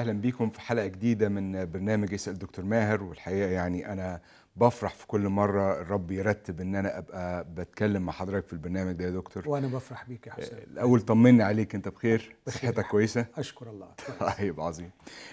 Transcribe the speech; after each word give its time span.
أهلا 0.00 0.12
بيكم 0.12 0.50
في 0.50 0.60
حلقة 0.60 0.86
جديدة 0.86 1.28
من 1.28 1.64
برنامج 1.72 2.14
اسال 2.14 2.38
دكتور 2.38 2.64
ماهر 2.64 3.02
والحقيقة 3.02 3.50
يعني 3.50 3.92
أنا 3.92 4.20
بفرح 4.56 4.94
في 4.94 5.06
كل 5.06 5.20
مرة 5.28 5.80
الرب 5.80 6.10
يرتب 6.10 6.60
إن 6.60 6.74
أنا 6.74 6.98
أبقى 6.98 7.46
بتكلم 7.54 8.02
مع 8.02 8.12
حضرتك 8.12 8.46
في 8.46 8.52
البرنامج 8.52 8.92
ده 8.92 9.04
يا 9.04 9.10
دكتور. 9.10 9.48
وأنا 9.48 9.66
بفرح 9.66 10.04
بيك 10.08 10.26
يا 10.26 10.32
حسام 10.32 10.58
الأول 10.58 11.00
طمني 11.00 11.42
عليك 11.42 11.74
أنت 11.74 11.88
بخير. 11.88 12.36
صحتك 12.48 12.86
كويسة؟ 12.86 13.26
أشكر 13.36 13.70
الله. 13.70 13.88
طيب 14.38 14.60
عظيم. 14.60 14.90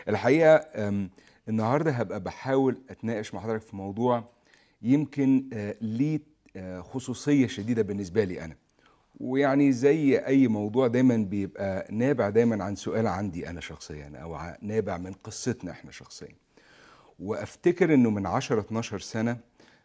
الحقيقة 0.10 0.56
النهارده 1.50 1.92
هبقى 1.92 2.20
بحاول 2.20 2.78
أتناقش 2.90 3.34
مع 3.34 3.40
حضرتك 3.42 3.62
في 3.68 3.76
موضوع 3.76 4.24
يمكن 4.82 5.50
آه، 5.54 5.76
ليه 5.82 6.20
آه، 6.56 6.82
خصوصية 6.82 7.48
شديدة 7.48 7.82
بالنسبة 7.82 8.24
لي 8.24 8.46
أنا. 8.46 8.56
ويعني 9.20 9.72
زي 9.72 10.18
أي 10.18 10.48
موضوع 10.48 10.88
دايما 10.88 11.18
بيبقى 11.18 11.88
نابع 11.92 12.30
دايما 12.30 12.64
عن 12.64 12.76
سؤال 12.76 13.08
عندي 13.08 13.50
أنا 13.50 13.62
شخصيا 13.62 14.12
أو 14.16 14.38
نابع 14.62 14.98
من 14.98 15.12
قصتنا 15.14 15.72
إحنا 15.72 15.92
شخصيا. 15.92 16.36
وأفتكر 17.20 17.94
إنه 17.94 18.10
من 18.10 18.26
10 18.26 18.60
12 18.60 19.00
سنة 19.00 19.38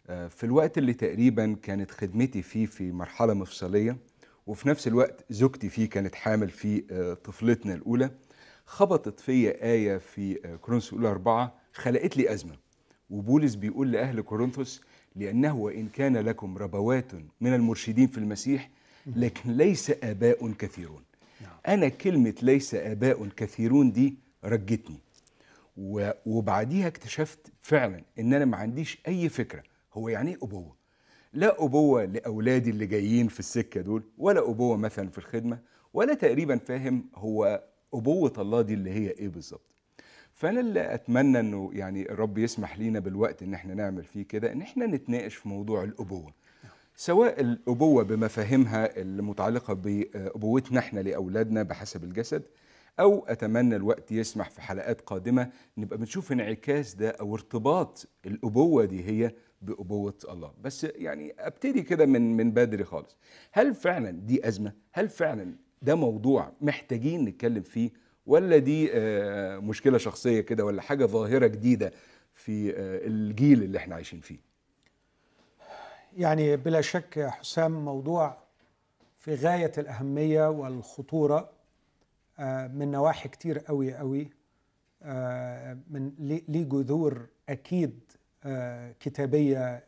آه، 0.09 0.29
في 0.29 0.45
الوقت 0.45 0.79
اللي 0.79 0.95
تقريبا 0.95 1.57
كانت 1.63 1.91
خدمتي 1.91 2.43
فيه 2.43 2.67
في 2.67 2.93
مرحلة 2.93 3.35
مفصلية 3.35 3.97
وفي 4.47 4.69
نفس 4.69 4.87
الوقت 4.87 5.25
زوجتي 5.31 5.69
فيه 5.69 5.89
كانت 5.89 6.15
حامل 6.15 6.49
في 6.51 6.85
آه، 6.91 7.15
طفلتنا 7.15 7.75
الأولى 7.75 8.11
خبطت 8.67 9.21
فيا 9.21 9.65
آية 9.65 9.99
في 9.99 10.39
آه، 10.45 10.57
كورنثوس 10.57 10.93
الأولى 10.93 11.09
أربعة 11.09 11.55
خلقت 11.73 12.17
لي 12.17 12.33
أزمة. 12.33 12.57
وبولس 13.11 13.55
بيقول 13.55 13.93
لأهل 13.93 14.21
كورنثوس 14.21 14.83
لأنه 15.17 15.57
وإن 15.57 15.89
كان 15.89 16.17
لكم 16.17 16.59
ربوات 16.59 17.13
من 17.41 17.55
المرشدين 17.55 18.07
في 18.07 18.19
المسيح 18.19 18.71
لكن 19.07 19.51
ليس 19.53 19.91
آباء 19.91 20.53
كثيرون. 20.53 21.03
نعم. 21.41 21.51
أنا 21.69 21.89
كلمة 21.89 22.35
ليس 22.43 22.75
آباء 22.75 23.29
كثيرون 23.29 23.93
دي 23.93 24.15
رجتني. 24.45 24.99
وبعديها 26.27 26.87
اكتشفت 26.89 27.53
فعلا 27.63 28.03
إن 28.19 28.35
أنا 28.35 28.45
ما 28.45 28.57
عنديش 28.57 28.99
أي 29.09 29.29
فكرة. 29.29 29.63
هو 29.95 30.09
يعني 30.09 30.31
إيه 30.31 30.39
أبوة؟ 30.43 30.77
لا 31.33 31.65
أبوة 31.65 32.05
لأولادي 32.05 32.71
اللي 32.71 32.87
جايين 32.87 33.29
في 33.29 33.39
السكة 33.41 33.81
دول 33.81 34.03
ولا 34.19 34.51
أبوة 34.51 34.77
مثلا 34.77 35.09
في 35.09 35.19
الخدمة 35.19 35.59
ولا 35.95 36.15
تقريبا 36.15 36.57
فاهم 36.57 37.05
هو 37.15 37.65
أبوة 37.95 38.33
الله 38.39 38.63
دي 38.63 38.75
اللي 38.75 38.91
هي 38.91 39.11
إيه 39.11 39.29
بالظبط. 39.29 39.67
فأنا 40.35 40.61
اللي 40.61 40.95
أتمنى 40.95 41.41
إنه 41.41 41.71
يعني 41.75 42.11
الرب 42.11 42.39
يسمح 42.39 42.79
لينا 42.79 42.99
بالوقت 42.99 43.43
إن 43.43 43.55
إحنا 43.55 43.75
نعمل 43.75 44.05
فيه 44.05 44.23
كده 44.23 44.53
إن 44.53 44.63
إحنا 44.63 44.87
نتناقش 44.87 45.35
في 45.35 45.49
موضوع 45.49 45.85
الأبوة. 45.85 46.35
سواء 46.97 47.41
الأبوة 47.41 48.03
بمفاهيمها 48.03 49.01
المتعلقة 49.01 49.75
بأبوتنا 49.75 50.79
إحنا 50.79 51.01
لأولادنا 51.01 51.63
بحسب 51.63 52.05
الجسد 52.05 52.43
أو 53.01 53.25
أتمنى 53.29 53.77
الوقت 53.77 54.13
يسمح 54.13 54.51
في 54.51 54.61
حلقات 54.63 55.01
قادمة 55.01 55.51
نبقى 55.79 55.99
بنشوف 55.99 56.33
انعكاس 56.33 56.95
ده 56.95 57.11
أو 57.11 57.35
ارتباط 57.35 58.09
الأبوة 58.27 58.85
دي 58.85 59.05
هي 59.09 59.35
بأبوة 59.63 60.15
الله. 60.31 60.53
بس 60.61 60.85
يعني 60.85 61.35
أبتدي 61.39 61.83
كده 61.83 62.07
من 62.07 62.37
من 62.37 62.51
بدري 62.51 62.85
خالص. 62.85 63.17
هل 63.53 63.75
فعلا 63.75 64.11
دي 64.11 64.49
أزمة؟ 64.49 64.73
هل 64.93 65.09
فعلا 65.09 65.55
ده 65.83 65.95
موضوع 65.95 66.53
محتاجين 66.61 67.25
نتكلم 67.25 67.63
فيه؟ 67.63 67.91
ولا 68.27 68.59
دي 68.59 68.89
آه، 68.93 69.59
مشكلة 69.59 69.99
شخصية 69.99 70.41
كده 70.41 70.65
ولا 70.65 70.83
حاجة 70.83 71.05
ظاهرة 71.07 71.47
جديدة 71.47 71.93
في 72.35 72.71
آه، 72.71 73.07
الجيل 73.07 73.63
اللي 73.63 73.79
إحنا 73.79 73.95
عايشين 73.95 74.21
فيه؟ 74.21 74.52
يعني 76.17 76.57
بلا 76.57 76.81
شك 76.81 77.17
يا 77.17 77.31
حسام 77.31 77.85
موضوع 77.85 78.37
في 79.19 79.35
غاية 79.35 79.73
الأهمية 79.79 80.51
والخطورة 80.51 81.51
آه، 82.39 82.67
من 82.67 82.91
نواحي 82.91 83.29
كتير 83.29 83.59
قوي 83.59 83.95
قوي 83.95 84.31
آه، 85.03 85.79
من 85.91 86.13
ليه 86.19 86.65
جذور 86.65 87.27
أكيد 87.49 88.01
آه، 88.45 88.95
كتابية 89.01 89.85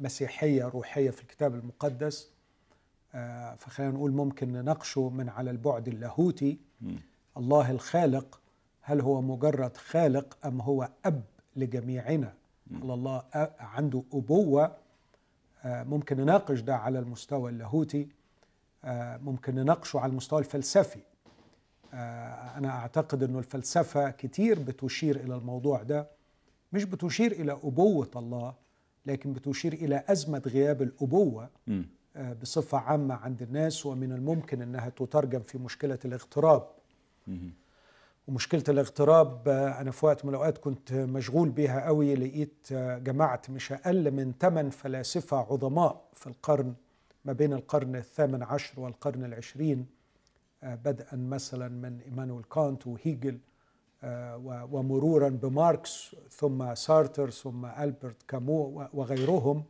مسيحية 0.00 0.64
روحية 0.64 1.10
في 1.10 1.22
الكتاب 1.22 1.54
المقدس 1.54 2.30
فخلينا 3.58 3.92
نقول 3.92 4.12
ممكن 4.12 4.52
نناقشه 4.52 5.08
من 5.08 5.28
على 5.28 5.50
البعد 5.50 5.88
اللاهوتي. 5.88 6.58
الله 7.36 7.70
الخالق 7.70 8.40
هل 8.80 9.00
هو 9.00 9.22
مجرد 9.22 9.76
خالق 9.76 10.46
أم 10.46 10.60
هو 10.60 10.88
أب 11.04 11.22
لجميعنا؟ 11.56 12.34
الله 12.82 13.22
عنده 13.60 14.02
أبوة 14.12 14.76
ممكن 15.64 16.16
نناقش 16.16 16.60
ده 16.60 16.76
على 16.76 16.98
المستوى 16.98 17.50
اللاهوتي. 17.50 18.08
آه، 18.84 19.16
ممكن 19.16 19.54
نناقشه 19.54 19.98
على 20.00 20.10
المستوى 20.10 20.38
الفلسفي. 20.38 20.98
آه، 21.94 22.58
أنا 22.58 22.68
أعتقد 22.70 23.22
أنه 23.22 23.38
الفلسفة 23.38 24.10
كتير 24.10 24.58
بتشير 24.58 25.16
إلى 25.16 25.34
الموضوع 25.34 25.82
ده. 25.82 26.08
مش 26.72 26.84
بتشير 26.84 27.32
إلى 27.32 27.52
أبوة 27.52 28.10
الله 28.16 28.54
لكن 29.06 29.32
بتشير 29.32 29.72
إلى 29.72 30.04
أزمة 30.08 30.42
غياب 30.46 30.82
الأبوة. 30.82 31.48
آه، 32.16 32.32
بصفة 32.32 32.78
عامة 32.78 33.14
عند 33.14 33.42
الناس 33.42 33.86
ومن 33.86 34.12
الممكن 34.12 34.62
أنها 34.62 34.88
تترجم 34.88 35.40
في 35.40 35.58
مشكلة 35.58 35.98
الاغتراب. 36.04 36.66
مم. 38.28 38.34
ومشكلة 38.34 38.64
الاغتراب 38.68 39.48
آه، 39.48 39.80
أنا 39.80 39.90
في 39.90 40.06
وقت 40.06 40.24
من 40.24 40.30
الأوقات 40.30 40.58
كنت 40.58 40.92
مشغول 40.92 41.48
بيها 41.48 41.86
قوي 41.86 42.14
لقيت 42.14 42.68
آه، 42.72 42.98
جمعت 42.98 43.50
مش 43.50 43.72
أقل 43.72 44.10
من 44.10 44.32
ثمان 44.40 44.70
فلاسفة 44.70 45.36
عظماء 45.36 46.04
في 46.14 46.26
القرن 46.26 46.74
ما 47.24 47.32
بين 47.32 47.52
القرن 47.52 47.96
الثامن 47.96 48.42
عشر 48.42 48.80
والقرن 48.80 49.24
العشرين 49.24 49.86
آه، 50.62 50.74
بدءا 50.74 51.16
مثلا 51.16 51.68
من 51.68 52.00
إيمانويل 52.00 52.44
كانت 52.44 52.86
وهيجل 52.86 53.38
ومرورا 54.72 55.28
بماركس 55.28 56.16
ثم 56.30 56.74
سارتر 56.74 57.30
ثم 57.30 57.66
ألبرت 57.66 58.22
كامو 58.28 58.88
وغيرهم 58.92 59.64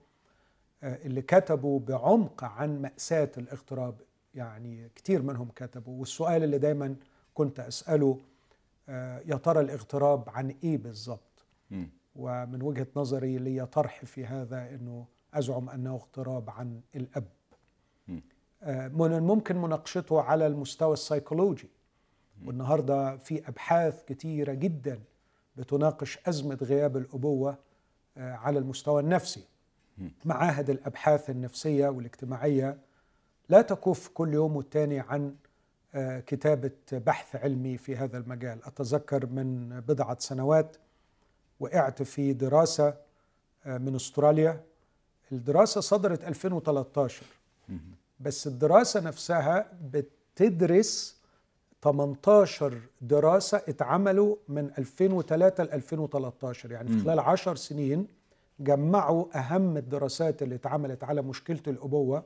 اللي 0.83 1.23
كتبوا 1.23 1.81
بعمق 1.81 2.45
عن 2.45 2.83
مأساة 2.83 3.31
الاغتراب 3.39 3.95
يعني 4.35 4.89
كتير 4.95 5.23
منهم 5.23 5.49
كتبوا 5.57 6.01
والسؤال 6.01 6.45
اللي 6.45 6.59
دايما 6.59 6.97
كنت 7.35 7.61
أسأله 7.61 8.19
يا 9.27 9.37
ترى 9.37 9.61
الاغتراب 9.61 10.29
عن 10.29 10.55
إيه 10.65 10.79
بالظبط. 10.79 11.47
ومن 12.17 12.63
وجهة 12.63 12.87
نظري 12.97 13.39
لي 13.39 13.67
طرح 13.67 14.05
في 14.05 14.27
هذا 14.27 14.75
أنه 14.75 15.07
أزعم 15.35 15.69
أنه 15.71 15.95
اغتراب 15.95 16.51
عن 16.51 16.81
الأب. 16.97 17.29
مم. 18.09 18.23
آه، 18.63 18.89
من 18.89 19.13
الممكن 19.13 19.57
مناقشته 19.57 20.21
على 20.21 20.47
المستوى 20.47 20.93
السيكولوجي. 20.93 21.69
والنهاردة 22.47 23.17
في 23.17 23.49
أبحاث 23.49 24.05
كتيرة 24.05 24.53
جدا 24.53 25.01
بتناقش 25.57 26.19
أزمة 26.27 26.59
غياب 26.63 26.97
الأبوة 26.97 27.59
آه، 28.17 28.33
على 28.33 28.59
المستوى 28.59 29.01
النفسي. 29.03 29.45
معاهد 30.25 30.71
الأبحاث 30.71 31.31
النفسية 31.31 31.89
والاجتماعية 31.89 32.79
لا 33.49 33.63
تكف 33.63 34.09
كل 34.09 34.35
يوم 34.35 34.57
والتاني 34.57 35.01
عن 35.01 35.35
كتابة 36.27 36.71
بحث 36.93 37.37
علمي 37.37 37.77
في 37.79 37.97
هذا 37.97 38.19
المجال. 38.19 38.59
أتذكر 38.65 39.27
من 39.27 39.81
بضعة 39.89 40.17
سنوات 40.21 40.77
وقعت 41.61 42.03
في 42.03 42.33
دراسة 42.33 42.95
آه، 43.67 43.79
من 43.79 43.95
أستراليا. 43.95 44.61
الدراسة 45.33 45.81
صدرت 45.81 46.25
2013 46.25 47.23
بس 48.21 48.47
الدراسة 48.47 49.01
نفسها 49.01 49.73
بتدرس 49.93 51.17
18 51.83 52.79
دراسة 53.01 53.63
اتعملوا 53.69 54.37
من 54.49 54.71
2003 54.79 55.65
ل 55.65 55.71
2013 55.73 56.71
يعني 56.73 56.89
في 56.89 57.01
خلال 57.05 57.19
10 57.21 57.55
سنين 57.55 58.07
جمعوا 58.61 59.39
أهم 59.39 59.77
الدراسات 59.77 60.43
اللي 60.43 60.55
اتعملت 60.55 61.05
على 61.05 61.23
مشكلة 61.23 61.61
الأبوة. 61.67 62.25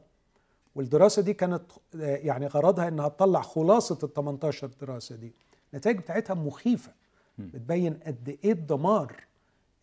والدراسة 0.79 1.23
دي 1.23 1.35
كانت 1.35 1.63
آه، 2.01 2.17
يعني 2.17 2.47
غرضها 2.47 2.89
إنها 2.89 3.09
تطلع 3.09 3.43
خلاصة 3.43 3.99
ال 4.03 4.13
18 4.13 4.71
دراسة 4.81 5.17
دي. 5.17 5.33
النتائج 5.73 5.97
بتاعتها 5.99 6.35
مخيفة. 6.35 6.93
بتبين 7.39 7.95
قد 7.95 8.39
إيه 8.45 8.53
الدمار 8.53 9.25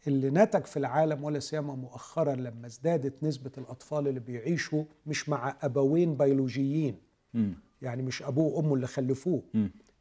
اللي 0.07 0.29
نتج 0.29 0.63
في 0.65 0.77
العالم 0.77 1.23
ولا 1.23 1.39
سيما 1.39 1.75
مؤخرا 1.75 2.35
لما 2.35 2.67
ازدادت 2.67 3.23
نسبة 3.23 3.51
الأطفال 3.57 4.07
اللي 4.07 4.19
بيعيشوا 4.19 4.83
مش 5.07 5.29
مع 5.29 5.55
أبوين 5.61 6.15
بيولوجيين. 6.17 6.97
يعني 7.81 8.01
مش 8.01 8.23
أبوه 8.23 8.53
وأمه 8.57 8.73
اللي 8.75 8.87
خلفوه. 8.87 9.41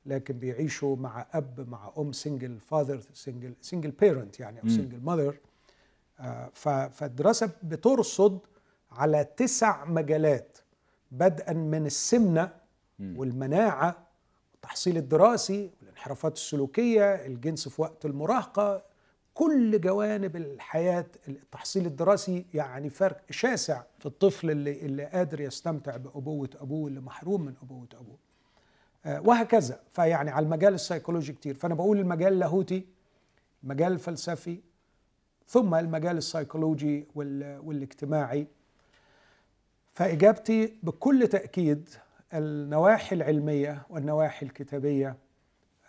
لكن 0.07 0.39
بيعيشوا 0.39 0.97
مع 0.97 1.27
أب 1.33 1.69
مع 1.71 1.93
أم 1.99 2.13
single 2.13 2.61
father 2.61 3.01
single 3.13 3.55
single 3.61 3.91
parent 3.91 4.41
يعني 4.41 4.63
أو 4.63 4.69
single 4.69 5.01
mother 5.01 5.37
فالدراسة 6.91 7.51
بترصد 7.63 8.39
على 8.91 9.25
تسع 9.37 9.85
مجالات. 9.85 10.59
بدءا 11.19 11.53
من 11.53 11.87
السمنة 11.87 12.51
والمناعة 13.01 14.07
التحصيل 14.55 14.97
الدراسي 14.97 15.71
والانحرافات 15.81 16.33
السلوكية 16.37 17.15
الجنس 17.15 17.69
في 17.69 17.83
وقت 17.83 18.05
المراهقة 18.07 18.83
كل 19.35 19.81
جوانب 19.81 20.37
الحياة 20.37 21.07
التحصيل 21.29 21.87
الدراسي 21.87 22.47
يعني 22.55 22.91
فرق 22.91 23.21
شاسع 23.31 23.83
في 23.99 24.07
الطفل 24.07 24.51
اللي, 24.51 24.73
اللي 24.87 25.05
قادر 25.05 25.41
يستمتع 25.41 25.97
بأبوة 25.97 26.49
أبوه 26.61 26.89
اللي 26.89 27.01
محروم 27.01 27.41
من 27.43 27.55
أبوة 27.63 27.87
أبوه. 27.95 28.17
آه، 29.07 29.21
وهكذا. 29.21 29.81
فيعني 29.93 30.31
على 30.31 30.45
المجال 30.45 30.75
السيكولوجي 30.75 31.33
كتير. 31.33 31.55
فأنا 31.55 31.75
بقول 31.75 31.99
المجال 32.01 32.33
اللاهوتي 32.33 32.87
المجال 33.65 33.93
الفلسفي 33.93 34.61
ثم 35.47 35.75
المجال 35.75 36.17
السيكولوجي 36.17 37.07
وال- 37.15 37.59
والاجتماعي. 37.65 38.47
فإجابتي 39.95 40.75
بكل 40.83 41.27
تأكيد 41.29 41.89
النواحي 42.35 43.17
العلمية 43.17 43.83
والنواحي 43.91 44.47
الكتابية 44.47 45.17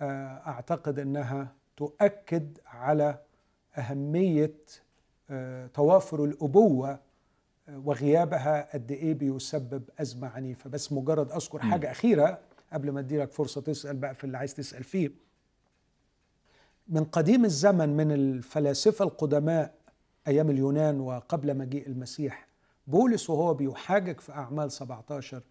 آه، 0.01 0.41
أعتقد 0.47 0.99
أنها 0.99 1.53
تؤكد 1.77 2.57
على 2.65 3.19
أهمية 3.77 4.53
آه، 5.29 5.67
توافر 5.67 6.23
الأبوة 6.23 6.99
آه، 7.69 7.79
وغيابها 7.85 8.73
قد 8.73 8.91
إيه 8.91 9.13
بيسبب 9.13 9.83
أزمة 9.99 10.27
عنيفة. 10.27 10.69
بس 10.69 10.91
مجرد 10.91 11.31
أذكر 11.31 11.59
حاجة 11.59 11.91
أخيرة 11.91 12.39
قبل 12.73 12.91
ما 12.91 12.99
أديلك 12.99 13.31
فرصة 13.31 13.61
تسأل 13.61 13.95
بقى 13.97 14.15
في 14.15 14.23
اللي 14.23 14.37
عايز 14.37 14.53
تسأل 14.53 14.83
فيه. 14.83 15.11
من 16.87 17.03
قديم 17.03 17.45
الزمن 17.45 17.89
من 17.89 18.11
الفلاسفة 18.11 19.05
القدماء 19.05 19.73
أيام 20.27 20.49
اليونان 20.49 20.99
وقبل 20.99 21.57
مجيء 21.57 21.87
المسيح 21.87 22.44
بولس 22.87 23.29
وهو 23.29 23.53
بيحاجج 23.53 24.19
في 24.19 24.31
أعمال 24.31 24.71
17 24.71 25.41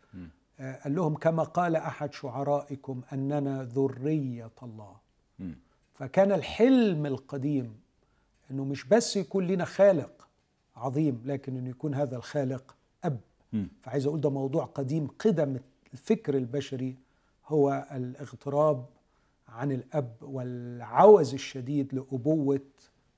آه، 0.61 0.77
قال 0.85 0.95
لهم 0.95 1.15
كما 1.15 1.43
قال 1.43 1.77
أحد 1.77 2.13
شعرائكم 2.13 3.01
أننا 3.13 3.65
ذرية 3.65 4.51
الله. 4.63 4.97
فكان 5.95 6.33
الحلم 6.33 7.07
القديم 7.07 7.75
إنه 8.51 8.65
مش 8.65 8.85
بس 8.85 9.17
يكون 9.17 9.47
لنا 9.47 9.65
خالق 9.65 10.29
عظيم 10.77 11.23
لكن 11.25 11.57
إنه 11.57 11.71
يكون 11.71 11.95
هذا 11.95 12.17
الخالق 12.17 12.77
مم. 13.53 13.69
فعايز 13.83 14.07
أقول 14.07 14.21
ده 14.21 14.31
موضوع 14.31 14.65
قديم 14.65 15.09
قدم 15.19 15.57
الفكر 15.93 16.37
البشري 16.37 16.97
هو 17.47 17.87
الاغتراب 17.93 18.87
عن 19.49 19.73
الأب 19.73 20.17
والعوز 20.23 21.35
الشديد 21.35 21.95
لأبوة 21.95 22.61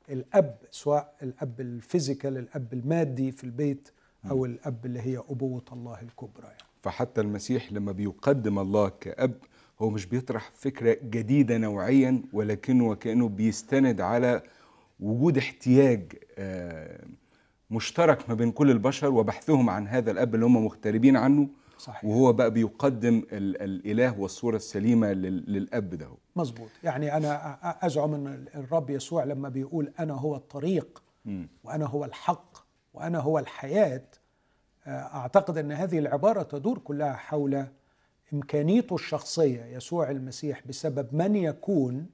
الأب 0.08 0.58
سواء 0.70 1.14
الأب 1.22 1.60
ال 1.60 1.69
physical 1.69 2.36
الأب 2.36 2.72
المادي 2.72 3.32
في 3.32 3.44
البيت 3.44 3.88
أو 4.30 4.44
الأب 4.44 4.86
اللي 4.86 5.00
هي 5.00 5.18
أبوة 5.18 5.62
الله 5.72 6.00
الكبرى 6.02 6.44
يعني. 6.46 6.58
فحتى 6.82 7.20
المسيح 7.20 7.72
لما 7.72 7.92
بيقدم 7.92 8.58
الله 8.58 8.88
كأب 8.88 9.34
هو 9.80 9.90
مش 9.90 10.06
بيطرح 10.06 10.50
فكرة 10.54 10.96
جديدة 11.02 11.58
نوعيا 11.58 12.22
ولكنه 12.32 12.88
وكأنه 12.88 13.28
بيستند 13.28 14.00
على 14.00 14.42
وجود 15.00 15.38
احتياج 15.38 16.12
آه، 16.38 17.04
مشترك 17.70 18.28
ما 18.28 18.34
بين 18.34 18.50
كل 18.52 18.70
البشر 18.70 19.10
وبحثهم 19.12 19.70
عن 19.70 19.88
هذا 19.88 20.10
الأب 20.10 20.34
اللي 20.34 20.46
هم 20.46 20.64
مغتربين 20.64 21.16
عنه 21.16 21.48
صحيح 21.78 22.04
وهو 22.04 22.32
بقى 22.32 22.50
بيقدم 22.50 23.16
ال- 23.32 23.62
الإله 23.62 24.20
والصورة 24.20 24.56
السليمة 24.56 25.12
لل- 25.12 25.52
للأب 25.52 25.90
ده 25.94 26.08
مظبوط 26.36 26.68
يعني 26.84 27.16
أنا 27.16 27.58
أ- 27.62 27.84
أزعم 27.84 28.14
إن 28.14 28.44
الرب 28.54 28.90
يسوع 28.90 29.24
لما 29.24 29.48
بيقول 29.48 29.92
أنا 29.98 30.14
هو 30.14 30.36
الطريق 30.36 31.02
مم. 31.24 31.48
وأنا 31.64 31.84
هو 31.86 32.04
الحق 32.04 32.65
وأنا 32.96 33.18
هو 33.18 33.38
الحياة 33.38 34.02
آه، 34.86 34.90
أعتقد 34.90 35.58
أن 35.58 35.72
هذه 35.72 35.98
العبارة 35.98 36.42
تدور 36.42 36.78
كلها 36.78 37.12
حول 37.12 37.66
إمكانيته 38.32 38.94
الشخصية 38.94 39.64
يسوع 39.64 40.10
المسيح 40.10 40.62
بسبب 40.66 41.14
من 41.14 41.36
يكون 41.36 42.06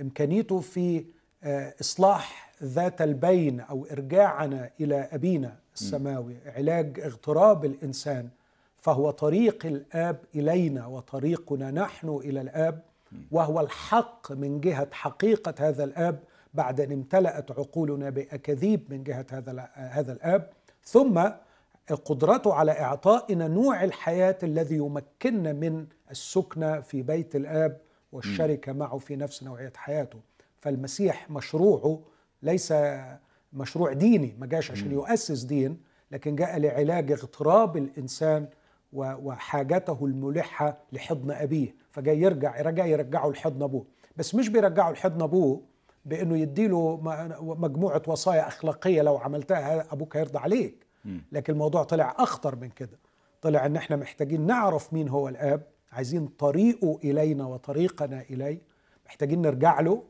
إمكانيته 0.00 0.60
في 0.60 1.04
آه، 1.44 1.74
إصلاح 1.80 2.52
ذات 2.62 3.02
البين 3.02 3.60
أو 3.60 3.86
إرجاعنا 3.92 4.70
إلى 4.80 5.08
أبينا 5.12 5.56
السماوي 5.74 6.36
علاج 6.46 7.00
اغتراب 7.00 7.64
الإنسان 7.64 8.28
فهو 8.78 9.10
طريق 9.10 9.66
الآب 9.66 10.16
إلينا 10.34 10.86
وطريقنا 10.86 11.70
نحن 11.70 12.08
إلى 12.08 12.40
الآب 12.40 12.82
وهو 13.30 13.60
الحق 13.60 14.32
من 14.32 14.60
جهة 14.60 14.88
حقيقة 14.92 15.54
هذا 15.58 15.84
الآب 15.84 16.18
بعد 16.54 16.80
أن 16.80 16.92
امتلأت 16.92 17.50
عقولنا 17.50 18.10
بأكاذيب 18.10 18.92
من 18.92 19.04
جهة 19.04 19.26
هذا 19.30 19.68
هذا 19.74 20.12
الآب 20.12 20.50
ثم 20.84 21.28
قدرته 22.04 22.54
على 22.54 22.72
إعطائنا 22.72 23.48
نوع 23.48 23.84
الحياة 23.84 24.38
الذي 24.42 24.76
يمكننا 24.76 25.52
من 25.52 25.86
السكنة 26.10 26.80
في 26.80 27.02
بيت 27.02 27.36
الآب 27.36 27.80
والشركة 28.12 28.72
معه 28.72 28.98
في 28.98 29.16
نفس 29.16 29.42
نوعية 29.42 29.72
حياته. 29.76 30.20
فالمسيح 30.60 31.30
مشروعه 31.30 32.00
ليس 32.42 32.74
مشروع 33.52 33.92
ديني 33.92 34.36
ما 34.38 34.46
جاش 34.46 34.70
عشان 34.70 34.92
يؤسس 34.92 35.42
دين 35.42 35.80
لكن 36.10 36.36
جاء 36.36 36.58
لعلاج 36.58 37.12
اغتراب 37.12 37.76
الإنسان 37.76 38.48
وحاجته 38.92 39.98
الملحة 40.02 40.78
لحضن 40.92 41.30
أبيه. 41.30 41.74
فجاي 41.90 42.20
يرجع 42.20 42.60
رجع 42.62 42.86
يرجعه 42.86 43.28
لحضن 43.28 43.62
أبوه. 43.62 43.84
بس 44.16 44.34
مش 44.34 44.48
بيرجعه 44.48 44.90
لحضن 44.92 45.22
أبوه 45.22 45.62
بأنه 46.04 46.38
يديله 46.38 47.00
مجموعة 47.40 48.02
وصايا 48.06 48.48
أخلاقية 48.48 49.02
لو 49.02 49.16
عملتها 49.16 49.92
أبوك 49.92 50.16
هيرضى 50.16 50.38
عليك. 50.38 50.86
لكن 51.32 51.52
الموضوع 51.52 51.82
طلع 51.82 52.14
أخطر 52.18 52.56
من 52.56 52.68
كده. 52.68 52.98
طلع 53.42 53.66
إن 53.66 53.76
إحنا 53.76 53.96
محتاجين 53.96 54.46
نعرف 54.46 54.92
مين 54.92 55.08
هو 55.08 55.28
الآب 55.28 55.62
عايزين 55.92 56.26
طريقه 56.26 56.98
إلينا 57.04 57.46
وطريقنا 57.46 58.20
إليه 58.30 58.60
محتاجين 59.06 59.42
نرجع 59.42 59.80
له 59.80 60.02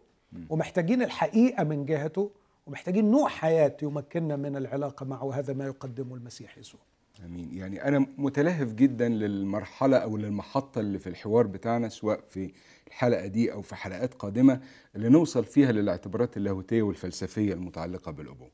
ومحتاجين 0.51 1.03
الحقيقة 1.03 1.65
من 1.65 1.85
جهته 1.87 2.31
ومحتاجين 2.67 3.11
نوع 3.11 3.29
حياة 3.29 3.77
يمكننا 3.83 4.37
من 4.37 4.57
العلاقة 4.57 5.07
معه 5.07 5.25
وهذا 5.25 5.53
ما 5.53 5.65
يقدمه 5.67 6.15
المسيح 6.15 6.59
يسوع. 6.59 6.81
آمين. 7.25 7.49
يعني 7.53 7.85
أنا 7.89 8.07
متلهف 8.19 8.73
جدا 8.73 9.09
للمرحلة 9.09 9.97
أو 9.97 10.17
للمحطة 10.17 10.81
اللي 10.81 10.99
في 10.99 11.07
الحوار 11.09 11.47
بتاعنا 11.47 11.89
سواء 11.89 12.21
في 12.29 12.53
الحلقة 12.91 13.27
دي 13.27 13.53
أو 13.53 13.63
في 13.63 13.75
حلقات 13.77 14.15
قادمة 14.15 14.61
اللي 14.97 15.09
نوصل 15.09 15.45
فيها 15.45 15.73
للاعتبارات 15.73 16.37
اللاهوتية 16.37 16.83
والفلسفية 16.83 17.53
المتعلقة 17.55 18.13
بالابوه 18.13 18.51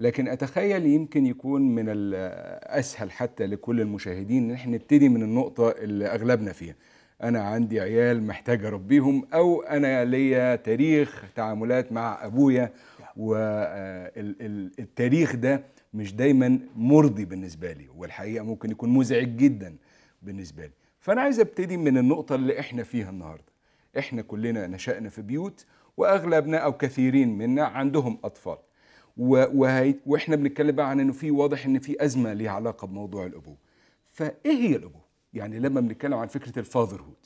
لكن 0.00 0.28
أتخيل 0.28 0.86
يمكن 0.86 1.26
يكون 1.26 1.74
من 1.74 1.84
الأسهل 1.88 3.10
حتى 3.10 3.46
لكل 3.46 3.80
المشاهدين 3.80 4.44
إن 4.44 4.50
إحنا 4.50 4.72
نبتدي 4.74 5.08
من 5.08 5.22
النقطة 5.22 5.70
اللي 5.70 6.06
أغلبنا 6.06 6.52
فيها. 6.52 6.74
أنا 7.22 7.40
عندي 7.42 7.80
عيال 7.80 8.22
محتاج 8.26 8.64
أربيهم 8.64 9.26
أو 9.34 9.62
أنا 9.62 10.04
ليا 10.04 10.56
تاريخ 10.56 11.24
تعاملات 11.36 11.92
مع 11.92 12.24
أبويا 12.26 12.72
والتاريخ 14.26 15.36
ده 15.36 15.62
مش 15.94 16.14
دايما 16.14 16.58
مرضي 16.76 17.24
بالنسبة 17.24 17.72
لي 17.72 17.88
والحقيقة 17.96 18.44
ممكن 18.44 18.70
يكون 18.70 18.88
مزعج 18.90 19.36
جدا 19.36 19.76
بالنسبة 20.22 20.62
لي. 20.66 20.72
فأنا 21.00 21.20
عايز 21.20 21.40
أبتدي 21.40 21.76
من 21.76 21.98
النقطة 21.98 22.34
اللي 22.34 22.60
إحنا 22.60 22.82
فيها 22.82 23.10
النهارده. 23.10 23.47
إحنا 23.98 24.22
كلنا 24.22 24.66
نشأنا 24.66 25.08
في 25.08 25.22
بيوت 25.22 25.66
واغلبنا 25.96 26.58
أو 26.58 26.72
كثيرين 26.76 27.38
منا 27.38 27.64
عندهم 27.64 28.18
أطفال. 28.24 28.58
وهي 29.16 29.94
وإحنا 30.06 30.36
بنتكلم 30.36 30.76
بقى 30.76 30.90
عن 30.90 31.00
إنه 31.00 31.12
في 31.12 31.30
واضح 31.30 31.66
إن 31.66 31.78
في 31.78 32.04
أزمة 32.04 32.32
ليها 32.32 32.50
علاقة 32.50 32.86
بموضوع 32.86 33.26
الأبوه. 33.26 33.56
فإيه 34.12 34.52
هي 34.68 34.76
الأبوه؟ 34.76 35.00
يعني 35.34 35.58
لما 35.58 35.80
بنتكلم 35.80 36.14
عن 36.14 36.26
فكرة 36.28 36.58
الفاذر 36.58 37.00
هود 37.02 37.16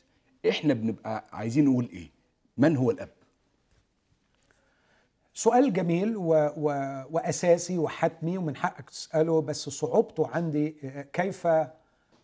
إحنا 0.48 0.74
بنبقى 0.74 1.24
عايزين 1.32 1.64
نقول 1.64 1.88
إيه؟ 1.92 2.10
من 2.58 2.76
هو 2.76 2.90
الأب؟ 2.90 3.08
سؤال 5.34 5.72
جميل 5.72 6.16
و... 6.16 6.22
و... 6.56 6.64
وأساسي 7.10 7.78
وحتمي 7.78 8.38
ومن 8.38 8.56
حقك 8.56 8.90
تسأله 8.90 9.40
بس 9.42 9.68
صعوبته 9.68 10.28
عندي 10.28 10.70
كيف 11.12 11.48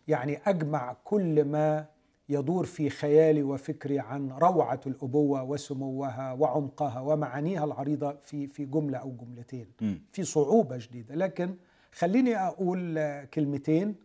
يعني 0.07 0.37
أجمع 0.45 0.95
كل 1.03 1.45
ما 1.45 1.85
يدور 2.29 2.65
في 2.65 2.89
خيالي 2.89 3.43
وفكري 3.43 3.99
عن 3.99 4.31
روعة 4.31 4.79
الأبوة 4.87 5.43
وسموها 5.43 6.33
وعمقها 6.33 6.99
ومعانيها 6.99 7.65
العريضة 7.65 8.15
في 8.23 8.47
في 8.47 8.65
جملة 8.65 8.97
أو 8.97 9.11
جملتين 9.11 9.67
مم. 9.81 10.01
في 10.11 10.23
صعوبة 10.23 10.77
شديدة. 10.77 11.15
لكن 11.15 11.55
خليني 11.91 12.37
أقول 12.37 12.97
آه، 12.97 13.23
كلمتين 13.23 13.95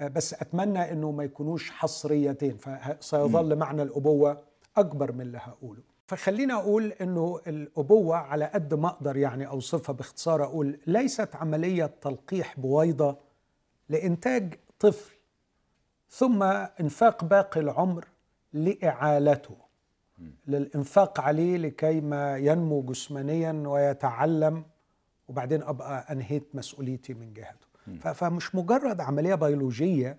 آه، 0.00 0.08
بس 0.08 0.34
أتمنى 0.34 0.92
إنه 0.92 1.10
ما 1.10 1.24
يكونوش 1.24 1.70
حصريتين 1.70 2.56
فسيظل 2.56 3.56
معنى 3.56 3.82
الأبوة 3.82 4.38
أكبر 4.76 5.12
من 5.12 5.20
اللي 5.20 5.38
هقوله. 5.38 5.82
فخليني 6.06 6.52
أقول 6.52 6.92
إنه 6.92 7.40
الأبوة 7.46 8.16
على 8.16 8.44
قد 8.44 8.74
ما 8.74 8.88
أقدر 8.88 9.16
يعني 9.16 9.46
أوصفها 9.46 9.92
باختصار 9.92 10.44
أقول 10.44 10.78
ليست 10.86 11.28
عملية 11.36 11.90
تلقيح 12.00 12.60
بويضة 12.60 13.16
لإنتاج 13.88 14.54
طفل 14.80 15.14
ثم 16.10 16.42
انفاق 16.80 17.24
باقي 17.24 17.60
العمر 17.60 18.04
لإعالته. 18.52 19.56
للإنفاق 20.46 21.20
عليه 21.20 21.56
لكي 21.56 22.00
ما 22.00 22.36
ينمو 22.36 22.82
جسمانيا 22.82 23.62
ويتعلم 23.66 24.64
وبعدين 25.28 25.62
أبقى 25.62 26.12
أنهيت 26.12 26.48
مسؤوليتي 26.54 27.14
من 27.14 27.32
جهته. 27.34 27.66
فمش 28.12 28.54
مجرد 28.54 29.00
عملية 29.00 29.34
بيولوجية 29.34 30.18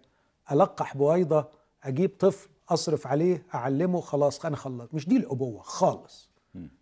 ألقح 0.51 0.97
بويضة 0.97 1.47
أجيب 1.83 2.11
طفل 2.19 2.49
أصرف 2.69 3.07
عليه 3.07 3.43
أعلمه 3.55 4.01
خلاص 4.01 4.45
أنا 4.45 4.55
خلصت. 4.55 4.93
مش 4.93 5.07
دي 5.09 5.17
الأبوة 5.17 5.61
خالص. 5.61 6.29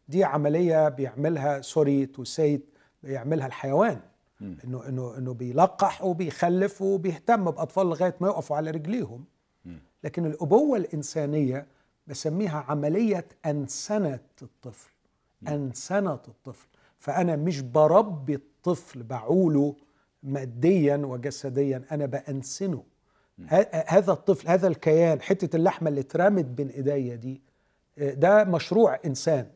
دي 0.07 0.23
عملية 0.23 0.89
بيعملها 0.89 1.61
sorry 1.61 2.05
to 2.05 2.23
say 2.23 2.49
it 2.49 2.65
بيعملها 3.03 3.47
الحيوان. 3.47 3.99
إنه 4.41 4.87
إنه 4.87 5.17
إنه 5.17 5.33
بيلقح 5.33 6.03
وبيخلف 6.03 6.81
وبيهتم 6.81 7.51
بأطفال 7.51 7.87
لغاية 7.87 8.15
ما 8.21 8.27
يقفوا 8.27 8.57
على 8.57 8.71
رجليهم. 8.71 9.23
لكن 10.03 10.25
الأبوة 10.25 10.77
الإنسانية 10.77 11.67
بسميها 12.07 12.65
عملية 12.67 13.25
أنسنة 13.45 14.19
الطفل. 14.41 14.89
أنسنة 15.47 16.13
الطفل. 16.13 16.67
فأنا 16.97 17.35
مش 17.35 17.61
بربي 17.61 18.35
الطفل 18.35 19.03
بعوله 19.03 19.75
ماديا 20.23 20.97
وجسديا 20.97 21.83
أنا 21.91 22.05
بأنسنه. 22.05 22.83
هذا 23.87 24.11
الطفل 24.11 24.47
هذا 24.47 24.67
الكيان 24.67 25.21
حتة 25.21 25.55
اللحمة 25.55 25.89
اللي 25.89 26.01
اترمت 26.01 26.45
بين 26.45 26.69
إيديا 26.69 27.15
دي 27.15 27.41
آه، 27.97 28.13
ده 28.13 28.43
مشروع 28.43 28.99
إنسان. 29.05 29.47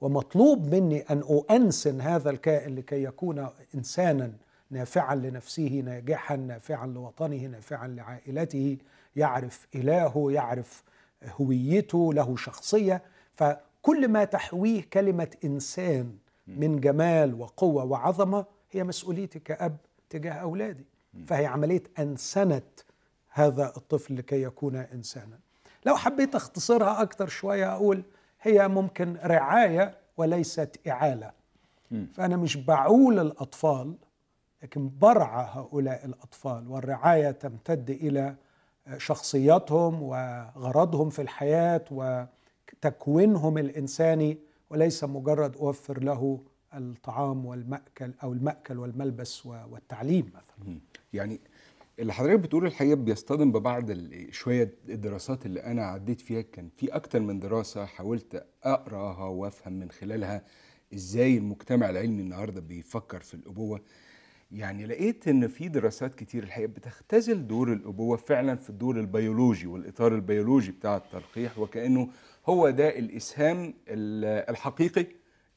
ومطلوب 0.00 0.74
مني 0.74 1.00
أن 1.00 1.18
أؤنسن 1.18 2.00
هذا 2.00 2.30
الكائن 2.30 2.74
لكي 2.74 3.02
يكون 3.02 3.48
إنسانا 3.74 4.32
نافعا 4.70 5.14
لنفسه 5.14 5.82
ناجحا 5.84 6.36
نافعا 6.36 6.86
لوطنه 6.86 7.46
نافعا 7.46 7.88
لعائلته 7.88 8.76
يعرف 9.16 9.66
إلهه 9.74 10.26
يعرف 10.30 10.82
هويته 11.40 12.14
له 12.14 12.36
شخصية. 12.36 13.02
فكل 13.34 14.08
ما 14.08 14.24
تحويه 14.24 14.82
كلمة 14.92 15.30
إنسان 15.44 16.16
من 16.46 16.80
جمال 16.80 17.34
وقوة 17.34 17.84
وعظمة 17.84 18.44
هي 18.70 18.84
مسؤوليتي 18.84 19.38
كأب 19.38 19.76
تجاه 20.10 20.32
أولادي. 20.32 20.84
فهي 21.26 21.46
عملية 21.46 21.82
انسنه 21.98 22.62
هذا 23.28 23.72
الطفل 23.76 24.16
لكي 24.16 24.42
يكون 24.42 24.76
إنسانا. 24.76 25.38
لو 25.86 25.96
حبيت 25.96 26.34
أختصرها 26.34 27.02
أكتر 27.02 27.28
شوية 27.28 27.72
أقول 27.72 28.02
هي 28.42 28.68
ممكن 28.68 29.16
رعاية 29.24 29.94
وليست 30.16 30.80
إعالة. 30.88 31.32
فأنا 32.14 32.36
مش 32.36 32.56
بعول 32.56 33.18
الأطفال 33.18 33.94
لكن 34.62 34.90
برعى 34.98 35.46
هؤلاء 35.52 36.04
الأطفال 36.06 36.68
والرعاية 36.68 37.30
تمتد 37.30 37.90
إلى 37.90 38.34
شخصياتهم 38.96 40.02
وغرضهم 40.02 41.10
في 41.10 41.22
الحياة 41.22 41.84
وتكوينهم 41.90 43.58
الإنساني 43.58 44.38
وليس 44.70 45.04
مجرد 45.04 45.56
أوفر 45.56 46.02
له 46.02 46.40
الطعام 46.74 47.46
والمأكل 47.46 48.12
أو 48.22 48.32
المأكل 48.32 48.78
والملبس 48.78 49.46
والتعليم 49.46 50.26
مثلا. 50.34 50.78
يعني 51.12 51.40
اللي 51.98 52.12
حضرتك 52.12 52.38
بتقوله 52.40 52.66
الحقيقة 52.68 52.94
بيصطدم 52.94 53.52
ببعض 53.52 53.90
شوية 54.30 54.74
الدراسات 54.88 55.46
اللي 55.46 55.60
أنا 55.64 55.82
عديت 55.86 56.20
فيها 56.20 56.40
كان 56.40 56.68
في 56.76 56.88
أكتر 56.88 57.20
من 57.20 57.40
دراسة 57.40 57.84
حاولت 57.84 58.46
أقراها 58.64 59.24
وأفهم 59.28 59.72
من 59.72 59.90
خلالها 59.90 60.44
إزاي 60.94 61.36
المجتمع 61.36 61.90
العلمي 61.90 62.22
النهارده 62.22 62.60
بيفكر 62.60 63.20
في 63.20 63.34
الأبوة. 63.34 63.80
يعني 64.52 64.86
لقيت 64.86 65.28
إن 65.28 65.48
في 65.48 65.68
دراسات 65.68 66.14
كتير 66.14 66.42
الحقيقة 66.42 66.68
بتختزل 66.68 67.46
دور 67.46 67.72
الأبوة 67.72 68.16
فعلا 68.16 68.54
في 68.56 68.70
الدور 68.70 69.00
البيولوجي 69.00 69.66
والإطار 69.66 70.14
البيولوجي 70.14 70.72
بتاع 70.72 70.96
التلقيح 70.96 71.58
وكأنه 71.58 72.08
هو 72.46 72.70
ده 72.70 72.98
الإسهام 72.98 73.74
ال- 73.88 74.50
الحقيقي 74.50 75.06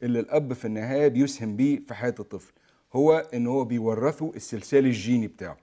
اللي 0.03 0.19
الأب 0.19 0.53
في 0.53 0.65
النهاية 0.65 1.07
بيسهم 1.07 1.55
بيه 1.55 1.79
في 1.87 1.93
حياة 1.93 2.15
الطفل. 2.19 2.53
هو 2.93 3.17
إن 3.33 3.47
هو 3.47 3.65
بيورثه 3.65 4.31
السلسال 4.35 4.85
الجيني 4.85 5.27
بتاعه. 5.27 5.57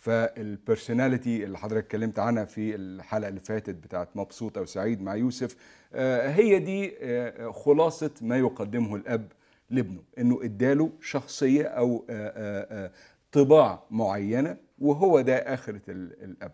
فالبرسوناليتي 0.00 1.44
اللي 1.44 1.58
حضرتك 1.58 1.84
اتكلمت 1.84 2.18
عنها 2.18 2.44
في 2.44 2.74
الحلقة 2.74 3.28
اللي 3.28 3.40
فاتت 3.40 3.74
بتاعت 3.74 4.08
مبسوط 4.16 4.58
أو 4.58 4.64
سعيد 4.64 5.02
مع 5.02 5.14
يوسف 5.14 5.56
آه، 5.94 6.28
هي 6.30 6.58
دي 6.58 6.94
آه، 7.00 7.50
خلاصة 7.50 8.10
ما 8.22 8.38
يقدمه 8.38 8.96
الأب 8.96 9.32
لابنه 9.70 10.02
إنه 10.18 10.40
اداله 10.42 10.90
شخصية 11.00 11.64
أو 11.64 12.04
آه، 12.10 12.90
طباع 13.32 13.82
معينة 13.90 14.56
وهو 14.78 15.20
ده 15.20 15.36
آخرة 15.36 15.80
ال- 15.88 16.24
الأب. 16.24 16.52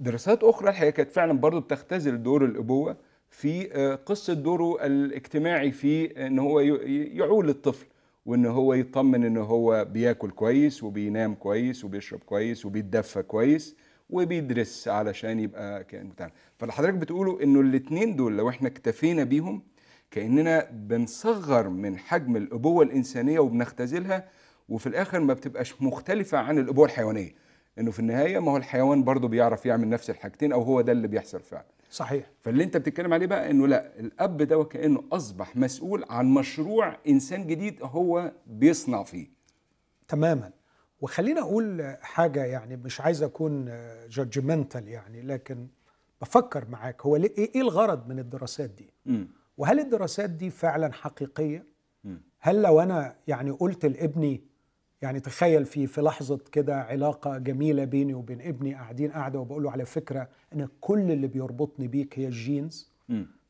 دراسات 0.00 0.44
أخرى 0.44 0.68
الحقيقة 0.70 0.90
كانت 0.90 1.10
فعلا 1.10 1.32
برضو 1.32 1.60
بتختزل 1.60 2.22
دور 2.22 2.44
الأبوة 2.44 2.96
في 3.30 3.64
قصة 4.06 4.32
دوره 4.34 4.86
الاجتماعي 4.86 5.72
في 5.72 6.26
إن 6.26 6.38
هو 6.38 6.60
يعول 6.60 7.48
الطفل. 7.48 7.86
وإن 8.28 8.46
هو 8.46 8.74
يطمن 8.74 9.24
إن 9.24 9.36
هو 9.36 9.84
بياكل 9.92 10.30
كويس 10.30 10.82
وبينام 10.82 11.34
كويس 11.34 11.84
وبيشرب 11.84 12.20
كويس 12.20 12.66
وبيتدفى 12.66 13.22
كويس 13.22 13.76
وبيدرس 14.10 14.88
علشان 14.88 15.40
يبقى 15.40 15.84
كائن 15.84 16.08
بتاعنا 16.08 16.32
فاللي 16.58 16.72
حضرتك 16.72 16.94
بتقوله 16.94 17.42
إنه 17.42 17.60
الاثنين 17.60 18.16
دول 18.16 18.36
لو 18.36 18.48
إحنا 18.48 18.68
اكتفينا 18.68 19.24
بيهم 19.24 19.62
كأننا 20.10 20.68
بنصغر 20.72 21.68
من 21.68 21.98
حجم 21.98 22.36
الأبوة 22.36 22.84
الإنسانية 22.84 23.38
وبنختزلها 23.38 24.28
وفي 24.68 24.86
الآخر 24.86 25.20
ما 25.20 25.34
بتبقاش 25.34 25.82
مختلفة 25.82 26.38
عن 26.38 26.58
الأبوة 26.58 26.86
الحيوانية. 26.86 27.34
إنه 27.78 27.90
في 27.90 27.98
النهاية 27.98 28.38
ما 28.38 28.52
هو 28.52 28.56
الحيوان 28.56 29.04
برضه 29.04 29.28
بيعرف 29.28 29.66
يعمل 29.66 29.88
نفس 29.88 30.10
الحاجتين 30.10 30.52
أو 30.52 30.62
هو 30.62 30.80
ده 30.80 30.92
اللي 30.92 31.08
بيحصل 31.08 31.40
فعلا. 31.40 31.64
صحيح. 31.90 32.30
فاللي 32.42 32.64
انت 32.64 32.76
بتتكلم 32.76 33.12
عليه 33.12 33.26
بقى 33.26 33.50
انه 33.50 33.66
لا 33.66 34.00
الأب 34.00 34.36
ده 34.42 34.58
وكأنه 34.58 35.04
أصبح 35.12 35.56
مسؤول 35.56 36.04
عن 36.10 36.26
مشروع 36.34 36.96
إنسان 37.08 37.46
جديد 37.46 37.78
هو 37.82 38.32
بيصنع 38.46 39.02
فيه. 39.02 39.26
تماما. 40.08 40.50
وخلينا 41.00 41.40
أقول 41.40 41.96
حاجة 42.00 42.44
يعني 42.44 42.76
مش 42.76 43.00
عايز 43.00 43.22
أكون 43.22 43.64
جادجمنتال 44.08 44.88
يعني 44.88 45.22
لكن 45.22 45.66
بفكر 46.20 46.68
معاك 46.68 47.02
هو 47.02 47.16
إيه 47.16 47.60
الغرض 47.60 48.08
من 48.08 48.18
الدراسات 48.18 48.70
دي؟ 48.70 48.90
امم 49.06 49.28
وهل 49.58 49.80
الدراسات 49.80 50.30
دي 50.30 50.50
فعلا 50.50 50.92
حقيقية؟ 50.92 51.66
مم. 52.04 52.22
هل 52.38 52.62
لو 52.62 52.80
أنا 52.80 53.16
يعني 53.28 53.50
قلت 53.50 53.86
لابني 53.86 54.42
يعني 55.02 55.20
تخيل 55.20 55.64
في 55.64 55.86
في 55.86 56.00
لحظة 56.00 56.38
كده 56.52 56.80
علاقة 56.80 57.38
جميلة 57.38 57.84
بيني 57.84 58.14
وبين 58.14 58.40
ابني 58.40 58.74
قاعدين 58.74 59.10
قاعدة 59.12 59.38
وبقول 59.38 59.62
له 59.62 59.70
على 59.70 59.84
فكرة 59.84 60.28
أنا 60.52 60.68
كل 60.80 61.10
اللي 61.10 61.26
بيربطني 61.26 61.88
بيك 61.88 62.18
هي 62.18 62.26
الجينز. 62.26 62.90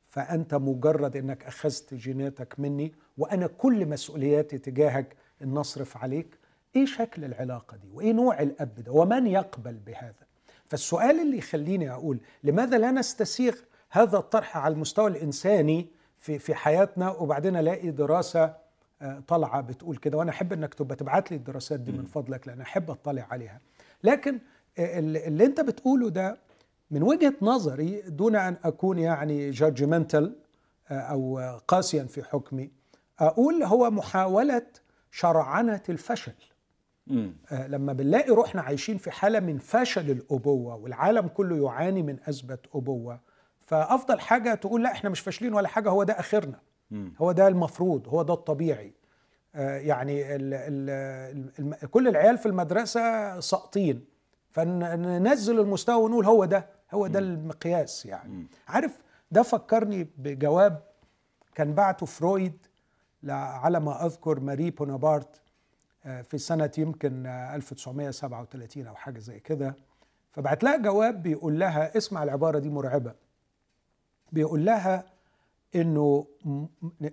فأنت 0.09 0.55
مجرد 0.55 1.17
إنك 1.17 1.45
أخذت 1.45 1.95
جيناتك 1.95 2.61
مني 2.61 2.93
وأنا 3.19 3.47
كل 3.47 3.87
مسؤولياتي 3.87 4.59
تجاهك 4.59 5.17
إن 5.43 5.49
نصرف 5.55 5.97
عليك. 5.97 6.39
إيه 6.77 6.87
شكل 6.87 7.25
العلاقة 7.25 7.77
دي؟ 7.77 7.89
وإيه 7.95 8.13
نوع 8.13 8.41
الأب 8.41 8.75
ده؟ 8.75 8.93
ومن 8.93 9.27
يقبل 9.27 9.75
بهذا؟ 9.87 10.27
فالسؤال 10.67 11.21
اللي 11.21 11.39
يخليني 11.39 11.91
أقول 11.91 12.21
لماذا 12.45 12.79
لا 12.79 12.91
نستسيغ 12.91 13.55
هذا 13.91 14.19
الطرح 14.19 14.57
على 14.57 14.75
المستوى 14.75 15.11
الإنساني 15.11 15.87
في 16.19 16.39
في 16.39 16.55
حياتنا 16.55 17.11
وبعدين 17.11 17.57
ألاقي 17.57 17.91
دراسة 17.91 18.55
طالعه 19.29 19.61
بتقول 19.61 19.97
كده 19.97 20.19
وأنا 20.19 20.31
أحب 20.31 20.53
إنك 20.53 20.75
تبقى 20.75 20.97
تبعت 20.97 21.31
لي 21.31 21.37
الدراسات 21.37 21.81
دي 21.81 21.93
من 21.93 22.05
فضلك 22.05 22.49
لأن 22.49 22.61
أحب 22.61 22.91
أطلع 22.91 23.27
عليها. 23.31 23.61
لكن 24.05 24.39
آه، 24.79 24.99
اللي 24.99 25.45
أنت 25.45 25.61
بتقوله 25.61 26.11
ده 26.11 26.39
من 26.91 27.03
وجهة 27.03 27.35
نظري 27.43 28.01
دون 28.07 28.37
أن 28.37 28.57
أكون 28.65 28.99
يعني 28.99 29.51
جادجمنتال 29.51 30.37
أو 30.91 31.39
قاسيا 31.69 32.05
في 32.05 32.23
حكمي 32.23 32.71
أقول 33.19 33.63
هو 33.63 33.91
محاولة 33.91 34.67
شرعنة 35.11 35.83
الفشل. 35.89 36.33
آه، 37.53 37.67
لما 37.67 37.93
بنلاقي 37.93 38.31
روحنا 38.31 38.63
عايشين 38.63 38.99
في 38.99 39.11
حالة 39.11 39.41
من 39.41 39.59
فشل 39.59 40.11
الأبوة 40.11 40.75
والعالم 40.75 41.29
كله 41.29 41.65
يعاني 41.67 42.03
من 42.03 42.17
ازمه 42.29 42.59
أبوة 42.75 43.21
فأفضل 43.67 44.21
حاجة 44.21 44.55
تقول 44.55 44.83
لا 44.83 44.93
إحنا 44.93 45.11
مش 45.11 45.21
فاشلين 45.21 45.55
ولا 45.55 45.69
حاجة 45.69 45.89
هو 45.91 46.03
ده 46.03 46.13
آخرنا. 46.13 46.59
هو 47.19 47.33
ده 47.33 47.49
المفروض 47.49 48.09
هو 48.09 48.23
ده 48.23 48.35
الطبيعي. 48.35 48.93
آه، 49.55 49.79
يعني 49.79 50.37
ال 50.37 50.55
ال 50.55 51.51
الم 51.59 51.75
كل 51.75 52.09
العيال 52.09 52.39
في 52.39 52.47
المدرسة 52.47 53.41
ساقطين. 53.41 54.05
فننزل 54.51 55.61
المستوى 55.61 56.05
ونقول 56.05 56.25
هو 56.25 56.45
ده 56.45 56.67
هو 56.95 57.07
ده 57.07 57.19
المقياس 57.19 58.07
يعني. 58.07 58.47
عارف 58.69 59.03
ده 59.31 59.43
فكرني 59.43 60.09
بجواب 60.19 60.83
كان 61.55 61.75
بعته 61.75 62.07
فرويد 62.07 62.67
على 63.29 63.81
ما 63.81 64.07
أذكر 64.07 64.41
ماري 64.41 64.71
بونابرت 64.71 65.41
آه، 66.05 66.23
في 66.23 66.39
سنة 66.39 66.71
يمكن 66.79 67.27
آه، 67.27 67.55
1937 67.57 68.87
أو 68.87 68.95
حاجة 68.95 69.19
زي 69.19 69.41
كده. 69.41 69.77
فبعت 70.33 70.65
لها 70.65 70.77
جواب 70.77 71.23
بيقول 71.23 71.59
لها 71.59 71.97
اسمع 71.97 72.23
العبارة 72.23 72.59
دي 72.59 72.69
مرعبة. 72.69 73.15
بيقول 74.33 74.65
لها 74.65 75.05
إنه 75.75 76.27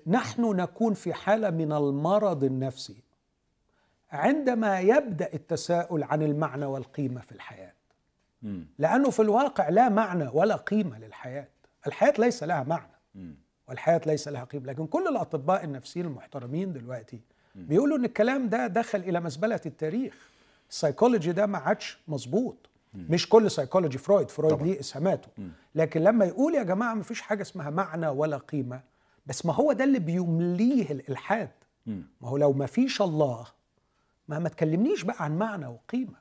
نحن 0.07 0.55
نكون 0.55 0.93
في 0.93 1.13
حالة 1.13 1.49
من 1.49 1.71
المرض 1.71 2.43
النفسي 2.43 2.95
عندما 4.11 4.79
يبدأ 4.79 5.33
التساؤل 5.33 6.03
عن 6.03 6.23
المعنى 6.23 6.65
والقيمة 6.65 7.21
في 7.21 7.31
الحياة. 7.31 7.73
لأنه 8.79 9.09
في 9.09 9.21
الواقع 9.21 9.69
لا 9.69 9.89
معنى 9.89 10.27
ولا 10.33 10.55
قيمة 10.55 10.99
للحياة. 10.99 11.47
الحياة 11.87 12.13
ليس 12.19 12.43
لها 12.43 12.63
معنى. 12.63 12.91
والحياة 13.67 14.01
ليس 14.05 14.27
لها 14.27 14.43
قيمة. 14.43 14.65
لكن 14.65 14.87
كل 14.87 15.07
الأطباء 15.07 15.63
النفسيين 15.63 16.05
المحترمين 16.05 16.73
دلوقتي 16.73 17.19
بيقولوا 17.55 17.97
إن 17.97 18.05
الكلام 18.05 18.49
ده 18.49 18.67
دخل 18.67 18.99
إلى 18.99 19.19
مزبله 19.19 19.61
التاريخ. 19.65 20.29
السايكولوجي 20.69 21.31
ده 21.31 21.45
ما 21.45 21.57
عادش 21.57 21.97
مظبوط. 22.07 22.69
مش 22.95 23.29
كل 23.29 23.51
سايكولوجي 23.51 23.97
فرويد 23.97 24.29
فرويد 24.31 24.53
طبعا. 24.55 24.67
ليه 24.67 24.79
إسهاماته. 24.79 25.27
لكن 25.75 26.01
لما 26.01 26.25
يقول 26.25 26.55
يا 26.55 26.63
جماعة 26.63 26.93
ما 26.93 27.03
فيش 27.03 27.21
حاجة 27.21 27.41
اسمها 27.41 27.69
معنى 27.69 28.07
ولا 28.07 28.37
قيمة 28.37 28.81
بس 29.25 29.45
ما 29.45 29.53
هو 29.53 29.71
ده 29.71 29.83
اللي 29.83 29.99
بيمليه 29.99 30.91
الإلحاد. 30.91 31.49
ما 31.87 32.29
هو 32.29 32.37
لو 32.37 32.53
ما 32.53 32.65
فيش 32.65 33.01
الله 33.01 33.45
ما 34.27 34.39
ما 34.39 34.49
تكلمنيش 34.49 35.03
بقى 35.03 35.23
عن 35.23 35.37
معنى 35.37 35.67
وقيمة. 35.67 36.15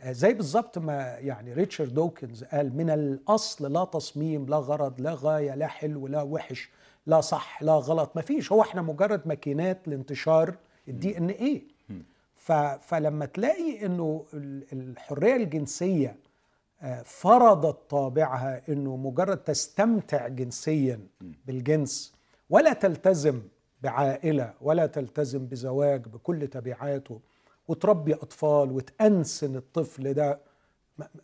آه، 0.00 0.12
زي 0.12 0.34
بالظبط 0.34 0.78
ما 0.78 0.94
يعني 1.02 1.52
ريتشارد 1.52 1.94
دوكنز 1.94 2.44
قال 2.44 2.76
من 2.76 2.90
الأصل 2.90 3.72
لا 3.72 3.84
تصميم 3.84 4.46
لا 4.46 4.56
غرض 4.56 5.00
لا 5.00 5.16
غاية 5.20 5.54
لا 5.54 5.66
حلو 5.66 6.06
لا 6.06 6.22
وحش 6.22 6.70
لا 7.06 7.20
صح 7.20 7.62
لا 7.62 7.72
غلط. 7.72 8.12
ما 8.16 8.22
فيش. 8.22 8.52
هو 8.52 8.62
إحنا 8.62 8.82
مجرد 8.82 9.20
ماكينات 9.28 9.88
لانتشار 9.88 10.54
ال 10.88 11.18
DNA. 11.18 11.62
فلما 12.80 13.26
تلاقي 13.26 13.86
إنه 13.86 14.24
ال- 14.34 14.64
الحرية 14.72 15.36
الجنسية 15.36 16.16
آه، 16.82 17.02
فرضت 17.02 17.90
طابعها 17.90 18.62
إنه 18.68 18.96
مجرد 18.96 19.36
تستمتع 19.36 20.28
جنسيا 20.28 21.00
بالجنس 21.46 22.14
ولا 22.50 22.72
تلتزم 22.72 23.42
بعائلة 23.82 24.54
ولا 24.60 24.86
تلتزم 24.86 25.46
بزواج 25.46 26.02
بكل 26.08 26.46
تبعاته 26.46 27.20
وتربي 27.68 28.14
أطفال 28.14 28.72
وتأنسن 28.72 29.56
الطفل 29.56 30.14
ده 30.14 30.40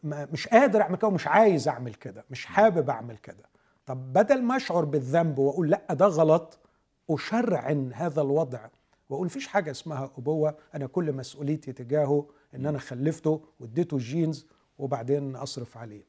مش 0.04 0.48
قادر 0.48 0.82
أعمل 0.82 0.96
كده 0.96 1.08
ومش 1.08 1.26
عايز 1.26 1.68
أعمل 1.68 1.94
كده 1.94 2.24
مش 2.30 2.46
حابب 2.46 2.90
أعمل 2.90 3.16
كده. 3.16 3.44
طب 3.86 4.12
بدل 4.12 4.42
ما 4.42 4.56
أشعر 4.56 4.84
بالذنب 4.84 5.38
وأقول 5.38 5.70
لأ 5.70 5.94
ده 5.94 6.06
غلط 6.06 6.58
أشرعن 7.10 7.90
هذا 7.94 8.22
الوضع. 8.22 8.66
وأقول 9.10 9.26
مفيش 9.26 9.46
حاجة 9.46 9.70
اسمها 9.70 10.12
أبوة 10.18 10.56
أنا 10.74 10.86
كل 10.86 11.12
مسؤوليتي 11.12 11.72
تجاهه 11.72 12.28
إن 12.54 12.66
أنا 12.66 12.78
خلفته 12.78 13.44
واديته 13.60 13.94
الجينز 13.94 14.46
وبعدين 14.78 15.36
أصرف 15.36 15.76
عليه. 15.76 16.04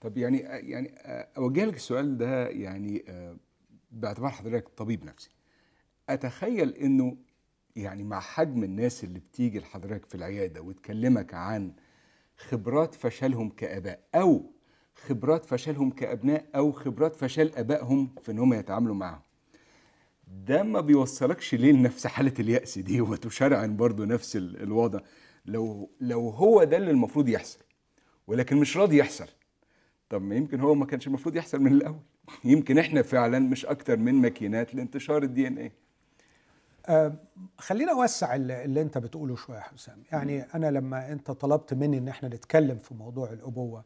طب 0.00 0.18
يعني 0.18 0.38
يعني 0.38 0.88
اوجه 1.36 1.64
لك 1.64 1.76
السؤال 1.76 2.18
ده 2.18 2.48
يعني 2.48 3.04
آه، 3.08 3.36
باعتبار 3.90 4.30
حضرتك 4.30 4.68
طبيب 4.68 5.04
نفسي. 5.04 5.30
أتخيل 6.08 6.70
إنه 6.74 7.16
يعني 7.76 8.04
مع 8.04 8.20
حجم 8.20 8.64
الناس 8.64 9.04
اللي 9.04 9.18
بتيجي 9.18 9.58
لحضرتك 9.58 10.06
في 10.06 10.14
العيادة 10.14 10.60
وتكلمك 10.60 11.34
عن 11.34 11.72
خبرات 12.36 12.94
فشلهم 12.94 13.50
كآباء 13.50 14.00
أو 14.14 14.52
خبرات 14.94 15.44
فشلهم 15.44 15.90
كأبناء 15.90 16.46
أو 16.54 16.72
خبرات 16.72 17.16
فشل 17.16 17.52
آبائهم 17.56 18.14
في 18.22 18.32
إن 18.32 18.38
هم 18.38 18.54
يتعاملوا 18.54 18.94
معهم 18.94 19.20
ده 20.30 20.62
ما 20.62 20.80
بيوصلكش 20.80 21.54
ليه 21.54 21.72
لنفس 21.72 22.06
حالة 22.06 22.32
اليأس 22.38 22.78
دي 22.78 23.00
وتشرعن 23.00 23.76
برضو 23.76 24.04
نفس 24.04 24.36
ال- 24.36 24.62
الوضع. 24.62 25.00
لو 25.46 25.90
لو 26.00 26.28
هو 26.30 26.64
ده 26.64 26.76
اللي 26.76 26.90
المفروض 26.90 27.28
يحصل 27.28 27.58
ولكن 28.26 28.56
مش 28.56 28.76
راضي 28.76 28.96
يحصل 28.96 29.28
طب 30.08 30.22
ما 30.22 30.34
يمكن 30.34 30.60
هو 30.60 30.74
ما 30.74 30.86
كانش 30.86 31.06
المفروض 31.06 31.36
يحصل 31.36 31.58
من 31.60 31.72
الأول. 31.72 32.00
يمكن 32.44 32.78
إحنا 32.78 33.02
فعلا 33.02 33.38
مش 33.38 33.66
أكتر 33.66 33.96
من 33.96 34.14
ماكينات 34.14 34.74
لانتشار 34.74 35.22
الدي 35.22 35.46
إن 35.46 35.58
إيه. 35.58 35.72
آه، 36.86 37.14
خلينا 37.58 37.92
أوسع 37.92 38.34
اللي 38.34 38.64
اللي 38.64 38.80
أنت 38.82 38.98
بتقوله 38.98 39.36
شوية 39.36 39.56
يا 39.56 39.62
حسام. 39.62 40.02
يعني 40.12 40.42
أنا 40.42 40.70
لما 40.70 41.12
أنت 41.12 41.30
طلبت 41.30 41.74
مني 41.74 41.98
إن 41.98 42.08
إحنا 42.08 42.28
نتكلم 42.28 42.78
في 42.78 42.94
موضوع 42.94 43.32
الأبوة 43.32 43.84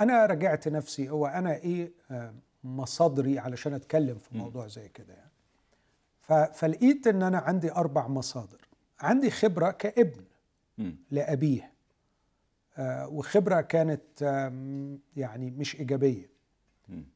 أنا 0.00 0.26
راجعت 0.26 0.68
نفسي 0.68 1.10
هو 1.10 1.26
أنا 1.26 1.54
إيه 1.56 1.92
آه، 2.10 2.34
مصادري 2.64 3.38
علشان 3.38 3.74
أتكلم 3.74 4.18
في 4.18 4.38
موضوع 4.38 4.66
زي 4.66 4.88
كده 4.88 5.14
يعني؟ 5.14 5.27
فلقيت 6.28 7.06
إن 7.06 7.22
أنا 7.22 7.38
عندي 7.38 7.72
أربع 7.72 8.08
مصادر 8.08 8.68
عندي 9.00 9.30
خبرة 9.30 9.70
كابن. 9.70 10.24
لأبيه 11.10 11.72
آه، 12.78 13.08
وخبرة 13.08 13.60
كانت 13.60 14.22
يعني 15.16 15.50
مش 15.50 15.76
إيجابية. 15.76 16.30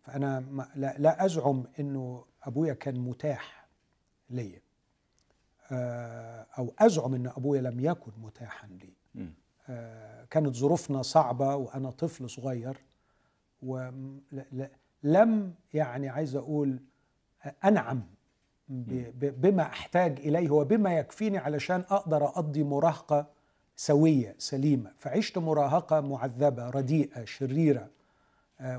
فأنا 0.02 0.40
لا, 0.76 0.94
لا 0.98 1.24
أزعم 1.24 1.64
إنه 1.80 2.24
أبويا 2.42 2.74
كان 2.74 2.98
متاح 2.98 3.66
ليا 4.30 4.60
آه، 5.72 6.46
أو 6.58 6.74
أزعم 6.78 7.14
إن 7.14 7.26
أبويا 7.26 7.60
لم 7.60 7.80
يكن 7.80 8.12
متاحا 8.22 8.68
لي. 8.68 8.92
آه، 9.68 10.24
كانت 10.24 10.54
ظروفنا 10.56 11.02
صعبة 11.02 11.54
وأنا 11.56 11.90
طفل 11.90 12.30
صغير 12.30 12.76
ولم 13.62 15.54
يعني 15.74 16.08
عايز 16.08 16.36
أقول 16.36 16.80
أنعم 17.64 18.02
بما 19.20 19.62
أحتاج 19.62 20.18
إليه 20.20 20.50
وبما 20.50 20.98
يكفيني 20.98 21.38
علشان 21.38 21.84
أقدر 21.90 22.24
أقضي 22.24 22.62
مراهقة 22.64 23.26
سوية 23.76 24.34
سليمة. 24.38 24.92
فعشت 24.98 25.38
مراهقة 25.38 26.00
معذبة 26.00 26.70
رديئة 26.70 27.24
شريرة 27.24 27.90
آه، 28.60 28.78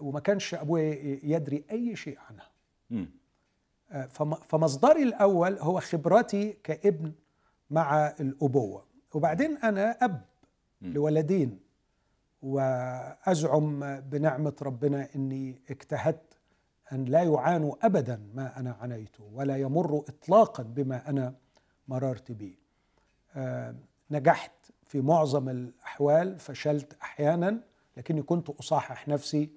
وما 0.00 0.20
كانش 0.20 0.54
أبويا 0.54 1.18
يدري 1.24 1.64
أي 1.70 1.96
شيء 1.96 2.18
عنها. 2.30 2.48
آه، 3.92 4.06
فم- 4.06 4.34
فمصدري 4.34 5.02
الأول 5.02 5.58
هو 5.58 5.80
خبرتي 5.80 6.52
كابن 6.64 7.12
مع 7.70 8.06
الأبوة. 8.20 8.84
وبعدين 9.14 9.56
أنا 9.56 9.90
أب 10.04 10.24
لولدين 10.82 11.58
وأزعم 12.42 14.00
بنعمة 14.00 14.52
ربنا 14.62 15.08
إني 15.16 15.60
اجتهدت 15.70 16.33
أن 16.92 17.04
لا 17.04 17.22
يعانوا 17.22 17.74
ابدا 17.86 18.20
ما 18.34 18.58
أنا 18.60 18.72
عانيته 18.72 19.24
ولا 19.32 19.56
يمروا 19.56 20.02
اطلاقا 20.08 20.62
بما 20.62 21.08
أنا 21.10 21.34
مررت 21.88 22.32
به. 22.32 22.54
آه، 23.36 23.74
نجحت 24.10 24.52
في 24.86 25.00
معظم 25.00 25.48
الأحوال 25.48 26.38
فشلت 26.38 26.96
أحيانا 27.02 27.60
لكني 27.96 28.22
كنت 28.22 28.50
أصحح 28.50 29.08
نفسي 29.08 29.50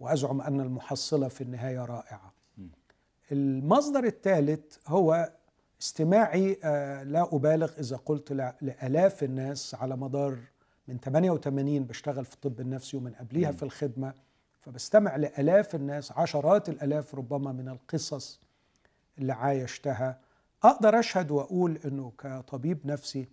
وأزعم 0.00 0.40
أن 0.40 0.60
المحصلة 0.60 1.28
في 1.28 1.40
النهاية 1.40 1.84
رائعة. 1.84 2.32
المصدر 3.32 4.04
الثالث 4.04 4.76
هو 4.88 5.32
استماعي 5.82 6.58
آه، 6.64 7.02
لا 7.02 7.22
أبالغ 7.32 7.72
إذا 7.78 7.96
قلت 7.96 8.32
لا- 8.32 8.56
لآلاف 8.60 9.22
الناس 9.24 9.74
على 9.74 9.96
مدار 9.96 10.38
من 10.88 10.98
88 11.00 11.84
بشتغل 11.84 12.24
في 12.24 12.34
الطب 12.34 12.60
النفسي 12.60 12.96
ومن 12.96 13.12
قبليها 13.12 13.52
في 13.52 13.62
الخدمة. 13.62 14.14
فبستمع 14.64 15.16
لآلاف 15.16 15.74
الناس 15.74 16.12
عشرات 16.12 16.68
الآلاف 16.68 17.14
ربما 17.14 17.52
من 17.52 17.68
القصص 17.68 18.40
اللي 19.18 19.32
عايشتها. 19.32 20.20
أقدر 20.62 20.98
أشهد 20.98 21.30
وأقول 21.30 21.78
أنه 21.84 22.12
كطبيب 22.18 22.86
نفسي 22.86 23.28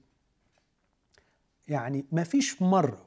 يعني 1.67 2.05
ما 2.11 2.23
فيش 2.23 2.61
مرة 2.61 3.05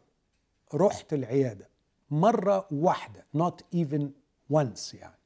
رحت 0.74 1.12
العيادة 1.12 1.68
مرة 2.10 2.66
واحدة 2.70 3.24
not 3.36 3.76
even 3.76 4.02
once 4.52 4.94
يعني. 4.94 5.18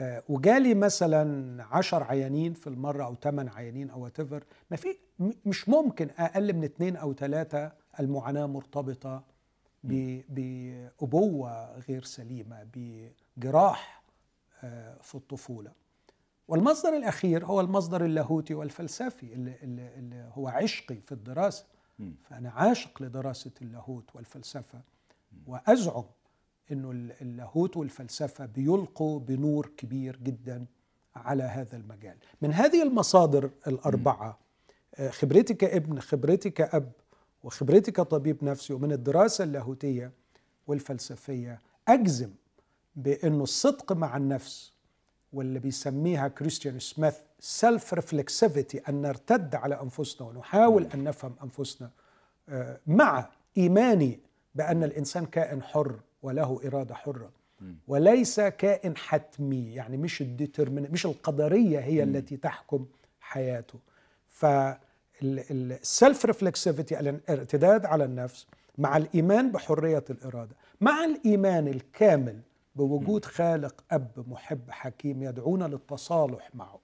آه، 0.00 0.22
وجالي 0.28 0.74
مثلا 0.74 1.64
عشر 1.64 2.02
عيانين 2.02 2.54
في 2.54 2.66
المرة 2.66 3.04
أو 3.04 3.14
ثمان 3.14 3.48
عيانين 3.48 3.90
أو 3.90 4.08
whatever 4.08 4.42
ما 4.70 4.76
في 4.76 4.98
مش 5.46 5.68
ممكن 5.68 6.10
أقل 6.18 6.52
من 6.52 6.64
اثنين 6.64 6.96
أو 6.96 7.14
ثلاثة 7.14 7.72
المعاناة 8.00 8.46
مرتبطة 8.46 9.24
بأبوة 10.28 11.78
غير 11.78 12.04
سليمة 12.04 12.66
بجراح 12.74 14.02
آه، 14.62 14.98
في 15.02 15.14
الطفولة. 15.14 15.72
والمصدر 16.48 16.96
الأخير 16.96 17.46
هو 17.46 17.60
المصدر 17.60 18.04
اللاهوتي 18.04 18.54
والفلسفي 18.54 19.32
اللي, 19.32 19.56
اللي, 19.62 20.30
هو 20.34 20.48
عشقي 20.48 20.96
في 20.96 21.12
الدراسة. 21.12 21.66
فأنا 22.22 22.50
عاشق 22.50 23.02
لدراسة 23.02 23.50
اللاهوت 23.62 24.16
والفلسفة 24.16 24.80
وأزعم 25.46 26.04
إنه 26.72 26.90
اللاهوت 26.90 27.76
والفلسفة 27.76 28.46
بيلقوا 28.46 29.20
بنور 29.20 29.70
كبير 29.76 30.16
جدا 30.16 30.66
على 31.16 31.42
هذا 31.42 31.76
المجال. 31.76 32.16
من 32.42 32.52
هذه 32.52 32.82
المصادر 32.82 33.50
الأربعة 33.66 34.38
آه، 34.94 35.10
خبرتي 35.10 35.54
كابن 35.54 36.00
خبرتي 36.00 36.50
كأب 36.50 36.92
وخبرتي 37.44 37.90
كطبيب 37.92 38.44
نفسي 38.44 38.72
ومن 38.72 38.92
الدراسة 38.92 39.44
اللاهوتية 39.44 40.12
والفلسفية 40.66 41.60
أجزم 41.88 42.30
بأنه 42.96 43.42
الصدق 43.42 43.92
مع 43.92 44.16
النفس 44.16 44.72
واللي 45.32 45.58
بيسميها 45.58 46.28
كريستيان 46.28 46.78
سميث 46.78 47.14
self 47.40 47.94
reflexivity 47.94 48.78
أن 48.78 49.02
نرتد 49.02 49.54
على 49.54 49.80
أنفسنا 49.82 50.28
ونحاول 50.28 50.86
أن 50.94 51.04
نفهم 51.04 51.34
أنفسنا 51.42 51.90
آه، 52.48 52.80
مع 52.86 53.28
إيماني 53.56 54.20
بأن 54.54 54.84
الإنسان 54.84 55.26
كائن 55.26 55.62
حر 55.62 56.00
وله 56.22 56.60
إرادة 56.66 56.94
حرة. 56.94 57.30
وليس 57.88 58.40
كائن 58.40 58.96
حتمي 58.96 59.74
يعني 59.74 59.96
مش 59.96 60.20
ال 60.20 60.28
determin 60.28 60.90
مش 60.92 61.06
القدرية 61.06 61.78
هي 61.80 62.02
التي 62.02 62.36
تحكم 62.36 62.86
حياته. 63.20 63.78
فال 65.24 65.57
self 65.57 66.24
reflexivity 66.26 67.00
الارتداد 67.00 67.86
على 67.86 68.04
النفس 68.04 68.46
مع 68.78 68.96
الإيمان 68.96 69.52
بحرية 69.52 70.04
الإرادة 70.10 70.56
مع 70.80 71.04
الإيمان 71.04 71.68
الكامل 71.68 72.40
بوجود 72.76 73.24
خالق 73.24 73.84
أب 73.90 74.24
محب 74.28 74.70
حكيم 74.70 75.22
يدعونا 75.22 75.64
للتصالح 75.64 76.50
معه. 76.54 76.78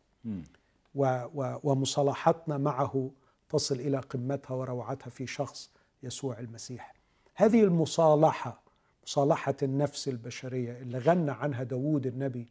و 0.94 1.04
و 1.34 1.58
ومصالحتنا 1.62 2.58
معه 2.58 3.10
تصل 3.48 3.74
إلى 3.74 3.98
قمتها 3.98 4.54
وروعتها 4.54 5.10
في 5.10 5.26
شخص 5.26 5.70
يسوع 6.02 6.38
المسيح. 6.38 6.94
هذه 7.34 7.64
المصالحة 7.64 8.62
مصالحة 9.04 9.54
النفس 9.62 10.08
البشرية 10.08 10.72
اللي 10.78 10.98
غنى 10.98 11.30
عنها 11.30 11.62
داوود 11.62 12.06
النبي 12.06 12.46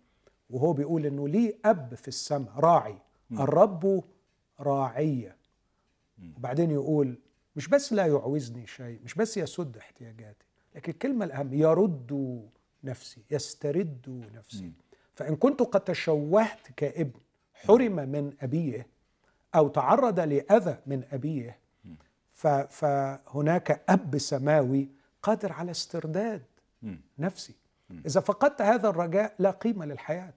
وهو 0.49 0.73
بيقول 0.73 1.05
إنه 1.05 1.27
ليه 1.27 1.55
أب 1.65 1.95
في 1.95 2.07
السماء 2.07 2.51
راعي. 2.57 2.97
الرب 3.31 4.03
راعيه 4.59 5.35
وبعدين 6.37 6.71
يقول 6.71 7.17
مش 7.55 7.67
بس 7.67 7.93
لا 7.93 8.05
يعوزني 8.05 8.67
شيء 8.67 8.99
مش 9.03 9.13
بس 9.13 9.37
يسد 9.37 9.77
احتياجاتي 9.77 10.45
لكن 10.75 10.91
الكلمة 10.91 11.25
الأهم 11.25 11.53
يرد 11.53 12.41
نفسي 12.83 13.21
يسترد 13.31 14.29
نفسي. 14.35 14.71
فإن 15.15 15.35
كنت 15.35 15.61
قد 15.61 15.81
تشوهت 15.81 16.71
كابن 16.75 17.19
حرم 17.53 17.95
من 17.95 18.33
أبيه 18.41 18.87
أو 19.55 19.67
تعرض 19.67 20.19
لأذى 20.19 20.77
من 20.85 21.03
أبيه 21.11 21.59
فهناك 22.69 23.83
أب 23.89 24.17
سماوي 24.17 24.89
قادر 25.23 25.51
على 25.51 25.71
استرداد. 25.71 26.43
نفسي. 27.19 27.55
إذا 28.05 28.19
فقدت 28.21 28.61
هذا 28.61 28.89
الرجاء 28.89 29.35
لا 29.39 29.51
قيمة 29.51 29.85
للحياة. 29.85 30.33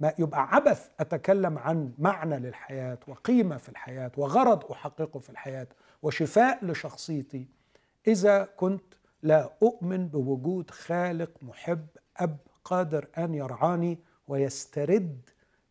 ما 0.00 0.12
يبقى 0.18 0.54
عبث 0.54 0.88
أتكلم 1.00 1.58
عن 1.58 1.92
معنى 1.98 2.38
للحياة 2.38 2.98
وقيمة 3.08 3.56
في 3.56 3.68
الحياة 3.68 4.12
وغرض 4.16 4.72
أحققه 4.72 5.20
في 5.20 5.30
الحياة 5.30 5.66
وشفاء 6.02 6.64
لشخصيتي 6.64 7.46
إذا 8.06 8.48
كنت 8.56 8.94
لا 9.22 9.50
أؤمن 9.62 10.08
بوجود 10.08 10.70
خالق 10.70 11.30
محب 11.42 11.86
أب 12.16 12.36
قادر 12.64 13.06
أن 13.18 13.34
يرعاني 13.34 13.98
ويسترد 14.28 15.20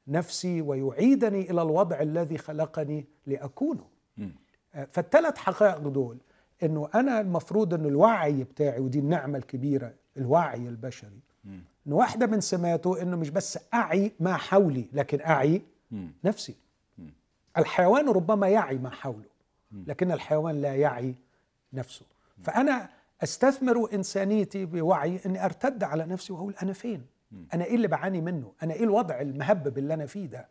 نفسي 0.07 0.61
ويعيدني 0.61 1.51
إلى 1.51 1.61
الوضع 1.61 1.99
الذي 2.01 2.37
خلقني 2.37 3.05
لأكونه 3.25 3.87
مم. 4.17 4.31
فالثلاث 4.91 5.37
حقائق 5.37 5.77
دول 5.77 6.17
إنه 6.63 6.89
أنا 6.95 7.19
المفروض 7.21 7.73
إن 7.73 7.85
الوعي 7.85 8.43
بتاعي 8.43 8.79
ودي 8.79 8.99
النعمة 8.99 9.37
الكبيرة 9.37 9.93
الوعي 10.17 10.67
البشري. 10.67 11.19
إن 11.88 11.93
واحدة 11.93 12.26
من 12.28 12.41
سماته 12.41 13.02
إنه 13.02 13.17
مش 13.17 13.30
بس 13.30 13.60
أعي 13.73 14.12
ما 14.19 14.36
حولي 14.38 14.86
لكن 14.93 15.21
أعي. 15.21 15.62
نفسي. 16.23 16.56
الحيوان 17.58 18.10
ربما 18.10 18.47
يعي 18.47 18.78
ما 18.78 18.89
حوله 18.89 19.26
لكن 19.71 20.12
الحيوان 20.12 20.62
لا 20.62 20.76
يعي 20.76 21.15
نفسه. 21.73 22.06
فأنا 22.43 22.89
أستثمر 23.23 23.93
إنسانيتي 23.93 24.65
بوعي 24.65 25.19
إني 25.26 25.45
أرتد 25.45 25.84
على 25.84 26.06
نفسي 26.06 26.34
وأقول 26.34 26.56
أنا 26.63 26.73
فين؟ 26.73 27.06
أنا 27.54 27.63
إيه 27.65 27.76
اللي 27.76 27.88
بعاني 27.88 28.21
منه؟ 28.21 28.52
أنا 28.63 28.73
إيه 28.73 28.84
الوضع 28.84 29.21
المهبب 29.21 29.78
اللي 29.78 29.93
أنا 29.93 30.06
فيه 30.06 30.26
ده؟ 30.26 30.47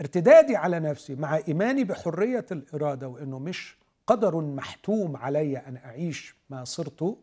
ارتدادي 0.00 0.56
على 0.56 0.80
نفسي 0.80 1.14
مع 1.14 1.36
إيماني 1.48 1.84
بحرية 1.84 2.46
الإرادة 2.52 3.08
وإنه 3.08 3.38
مش 3.38 3.76
قدر 4.06 4.40
محتوم 4.40 5.16
علي 5.16 5.58
أن 5.58 5.76
أعيش 5.76 6.36
ما 6.50 6.64
صرت 6.64 7.16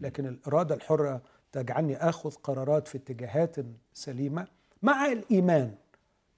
لكن 0.00 0.26
الإرادة 0.26 0.74
الحرة 0.74 1.22
تجعلني 1.60 1.96
آخذ 1.96 2.30
قرارات 2.30 2.88
في 2.88 2.98
اتجاهات 2.98 3.56
سليمة 3.94 4.46
مع 4.82 5.06
الإيمان 5.12 5.74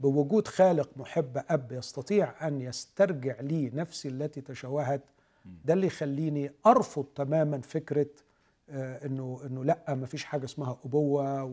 بوجود 0.01 0.49
خالق 0.49 0.91
محب 0.97 1.43
أب 1.49 1.73
يستطيع 1.73 2.49
أن 2.49 2.61
يسترجع 2.61 3.41
لي 3.41 3.71
نفسي 3.75 4.09
التي 4.09 4.41
تشوهت. 4.41 5.01
ده 5.65 5.75
اللي 5.75 5.87
يخليني 5.87 6.53
أرفض 6.67 7.05
تماما 7.05 7.61
فكرة 7.61 8.07
آه، 8.71 9.07
إنه 9.07 9.41
إنه 9.47 9.65
لأ 9.65 9.95
ما 9.95 10.07
فيش 10.07 10.25
حاجة 10.25 10.45
اسمها 10.45 10.79
أبوة 10.85 11.45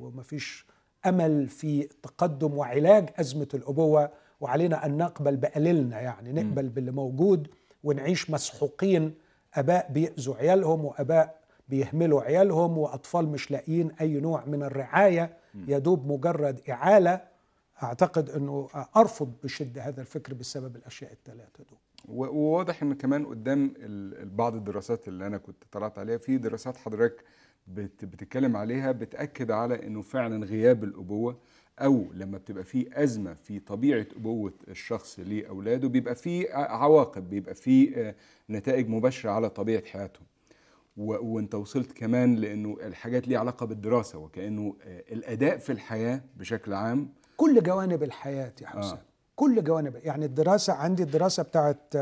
وما 0.00 0.22
فيش 0.22 0.66
أمل 1.06 1.48
في 1.48 1.80
التقدم 1.82 2.54
وعلاج 2.54 3.08
أزمة 3.16 3.48
الأبوة. 3.54 4.10
وعلينا 4.40 4.86
أن 4.86 4.96
نقبل 4.96 5.36
بقليلنا 5.36 6.00
يعني 6.00 6.32
نقبل 6.32 6.68
باللي 6.68 6.90
موجود 6.90 7.48
ونعيش 7.84 8.30
مسحوقين. 8.30 9.14
أباء 9.54 9.92
بيأذوا 9.92 10.36
عيالهم 10.36 10.84
وأباء 10.84 11.37
بيهملوا 11.68 12.22
عيالهم 12.22 12.78
وأطفال 12.78 13.28
مش 13.28 13.50
لاقيين 13.50 13.90
أي 14.00 14.20
نوع 14.20 14.44
من 14.44 14.62
الرعاية 14.62 15.36
يدوب 15.68 16.06
مجرد 16.12 16.60
إعالة. 16.70 17.20
أعتقد 17.82 18.30
إنه 18.30 18.68
أرفض 18.96 19.32
بشدة 19.44 19.82
هذا 19.82 20.00
الفكر 20.00 20.34
بسبب 20.34 20.76
الأشياء 20.76 21.12
الثلاثة 21.12 21.64
دول. 21.70 21.78
وواضح 22.08 22.82
إن 22.82 22.94
كمان 22.94 23.26
قدام 23.26 23.72
بعض 24.36 24.54
الدراسات 24.54 25.08
اللي 25.08 25.26
أنا 25.26 25.38
كنت 25.38 25.64
طلعت 25.72 25.98
عليها 25.98 26.16
في 26.18 26.38
دراسات 26.38 26.76
حضرتك 26.76 27.24
بت- 27.66 28.04
بتتكلم 28.04 28.56
عليها 28.56 28.92
بتأكد 28.92 29.50
على 29.50 29.86
إنه 29.86 30.02
فعلا 30.02 30.46
غياب 30.46 30.84
الأبوة 30.84 31.36
أو 31.78 32.04
لما 32.14 32.38
بتبقى 32.38 32.64
في 32.64 33.02
أزمة 33.02 33.34
في 33.34 33.58
طبيعة 33.60 34.06
أبوة 34.16 34.52
الشخص 34.68 35.18
لأولاده 35.20 35.88
بيبقى 35.88 36.14
في 36.14 36.52
عواقب 36.52 37.30
بيبقى 37.30 37.54
في 37.54 38.00
آه، 38.00 38.14
نتائج 38.50 38.88
مباشرة 38.88 39.30
على 39.30 39.50
طبيعة 39.50 39.84
حياتهم. 39.84 40.24
وانت 40.98 41.54
وصلت 41.54 41.92
كمان 41.92 42.34
لأنه 42.34 42.76
الحاجات 42.82 43.28
ليها 43.28 43.38
علاقة 43.38 43.66
بالدراسة 43.66 44.18
وكأنه 44.18 44.76
آه، 44.82 45.04
الأداء 45.12 45.58
في 45.58 45.72
الحياة 45.72 46.20
بشكل 46.36 46.74
عام 46.74 47.08
كل 47.36 47.62
جوانب 47.62 48.02
الحياة 48.02 48.52
يا 48.62 48.66
حسام 48.66 48.96
آه. 48.98 49.02
كل 49.36 49.64
جوانب 49.64 49.96
يعني 49.96 50.24
الدراسة 50.24 50.72
عندي 50.72 51.02
الدراسة 51.02 51.42
بتاعت 51.42 51.94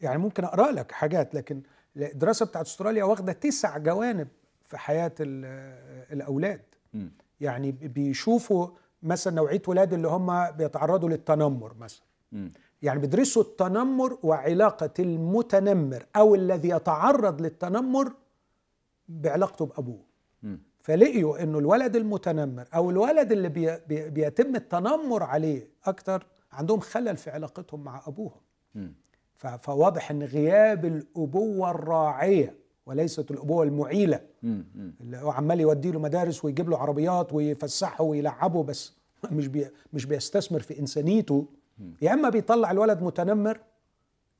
يعني 0.00 0.18
ممكن 0.18 0.44
أقرأ 0.44 0.70
لك 0.72 0.92
حاجات 0.92 1.34
لكن 1.34 1.62
الدراسة 1.96 2.46
بتاعت 2.46 2.66
أستراليا 2.66 3.04
واخدة 3.04 3.32
تسع 3.32 3.78
جوانب 3.78 4.28
في 4.64 4.78
حياة 4.78 5.12
ال- 5.20 6.12
الأولاد 6.12 6.60
مم. 6.94 7.12
يعني 7.40 7.72
بيشوفوا 7.72 8.68
مثلا 9.02 9.34
نوعية 9.34 9.62
ولاد 9.66 9.92
اللي 9.94 10.08
هم 10.08 10.50
بيتعرضوا 10.50 11.08
للتنمر 11.08 11.74
مثلا 11.80 12.02
مم. 12.32 12.52
يعني 12.82 13.00
بيدرسوا 13.00 13.42
التنمر 13.42 14.18
وعلاقة 14.22 14.90
المتنمر 14.98 16.06
أو 16.16 16.34
الذي 16.34 16.68
يتعرض 16.68 17.40
للتنمر 17.40 18.12
بعلاقته 19.08 19.66
بأبوه 19.66 20.00
مم. 20.42 20.60
فلقيوا 20.82 21.42
إنه 21.42 21.58
الولد 21.58 21.96
المتنمر 21.96 22.68
أو 22.74 22.90
الولد 22.90 23.32
اللي 23.32 23.48
بي 23.48 23.78
بي 23.88 24.10
بيتم 24.10 24.56
التنمر 24.56 25.22
عليه 25.22 25.68
أكتر 25.84 26.26
عندهم 26.52 26.80
خلل 26.80 27.16
في 27.16 27.30
علاقتهم 27.30 27.84
مع 27.84 28.02
أبوهم 28.06 28.40
مم. 28.74 28.92
ف- 29.36 29.46
فواضح 29.46 30.10
إن 30.10 30.22
غياب 30.22 30.84
الأبوة 30.84 31.70
الراعية 31.70 32.54
وليست 32.86 33.30
الأبوة 33.30 33.62
المعيلة 33.64 34.20
مم. 34.42 34.64
مم. 34.74 34.94
اللي 35.00 35.16
هو 35.16 35.30
عمال 35.30 35.60
يودي 35.60 35.90
له 35.90 35.98
مدارس 35.98 36.44
ويجيب 36.44 36.70
له 36.70 36.78
عربيات 36.78 37.32
ويفسحه 37.32 38.04
ويلعبه 38.04 38.62
بس 38.62 38.92
مش 39.32 39.46
بي 39.46 39.66
مش 39.92 40.06
بيستثمر 40.06 40.60
في 40.60 40.78
إنسانيته 40.78 41.46
يا 42.02 42.12
إما 42.12 42.28
بيطلع 42.28 42.70
الولد 42.70 43.02
متنمر 43.02 43.60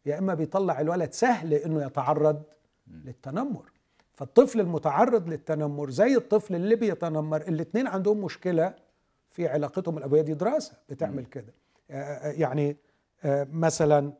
يا 0.06 0.18
إما 0.18 0.34
بيطلع 0.34 0.80
الولد 0.80 1.12
سهل 1.12 1.54
إنه 1.54 1.84
يتعرض 1.86 2.42
للتنمر. 2.86 3.70
فالطفل 4.14 4.60
المتعرض 4.60 5.28
للتنمر 5.28 5.90
زي 5.90 6.16
الطفل 6.16 6.54
اللي 6.54 6.74
بيتنمر 6.76 7.40
الاثنين 7.40 7.86
عندهم 7.86 8.20
مشكلة 8.24 8.74
في 9.30 9.48
علاقتهم. 9.48 9.98
الأبوية 9.98 10.22
دي 10.22 10.34
دراسة 10.34 10.72
بتعمل 10.88 11.24
كده. 11.26 11.52
آه، 11.90 11.94
آه، 11.94 12.32
يعني 12.32 12.76
آه، 13.24 13.46
مثلا 13.52 14.12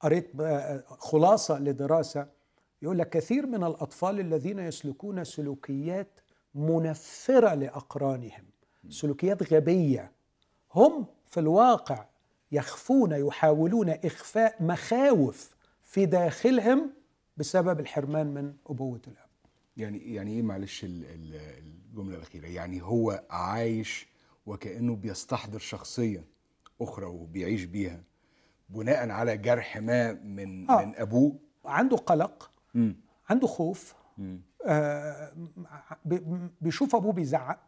قريت 0.00 0.32
خلاصة 0.88 1.58
لدراسة 1.58 2.26
يقول 2.82 2.98
لك 2.98 3.08
كثير 3.08 3.46
من 3.46 3.64
الأطفال 3.64 4.20
الذين 4.20 4.58
يسلكون 4.58 5.24
سلوكيات 5.24 6.20
منفرة 6.54 7.54
لأقرانهم 7.54 8.44
سلوكيات 8.88 9.52
غبية 9.52 10.12
هم 10.74 11.06
في 11.30 11.40
الواقع 11.40 12.04
يخفون 12.52 13.12
يحاولون 13.12 13.88
إخفاء 13.90 14.62
مخاوف 14.62 15.56
في 15.82 16.06
داخلهم 16.06 16.90
بسبب 17.36 17.80
الحرمان 17.80 18.26
من 18.26 18.54
أبوة 18.66 19.00
الأب 19.06 19.28
يعني 19.76 20.14
يعني 20.14 20.32
إيه 20.32 20.42
معلش 20.42 20.84
ال- 20.84 21.04
ال- 21.04 21.34
الجملة 21.90 22.16
الأخيرة 22.16 22.46
يعني 22.46 22.82
هو 22.82 23.24
عايش 23.30 24.08
وكأنه 24.46 24.96
بيستحضر 24.96 25.58
شخصية 25.58 26.24
أخرى 26.80 27.06
وبيعيش 27.06 27.64
بيها 27.64 28.02
بناء 28.68 29.10
على 29.10 29.36
جرح 29.36 29.76
ما 29.78 30.12
من 30.12 30.70
آه. 30.70 30.84
من 30.84 30.94
أبوه 30.96 31.38
عنده 31.64 31.96
قلق 31.96 32.50
مم. 32.74 32.96
عنده 33.30 33.46
خوف. 33.46 33.94
آه، 34.66 35.32
بي- 36.04 36.22
بيشوف 36.60 36.94
أبوه 36.96 37.12
بيزعق. 37.12 37.58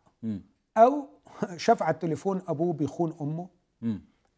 أو 0.82 1.08
شاف 1.56 1.82
على 1.82 1.94
التليفون 1.94 2.42
أبوه 2.48 2.72
بيخون 2.72 3.16
أمه. 3.20 3.48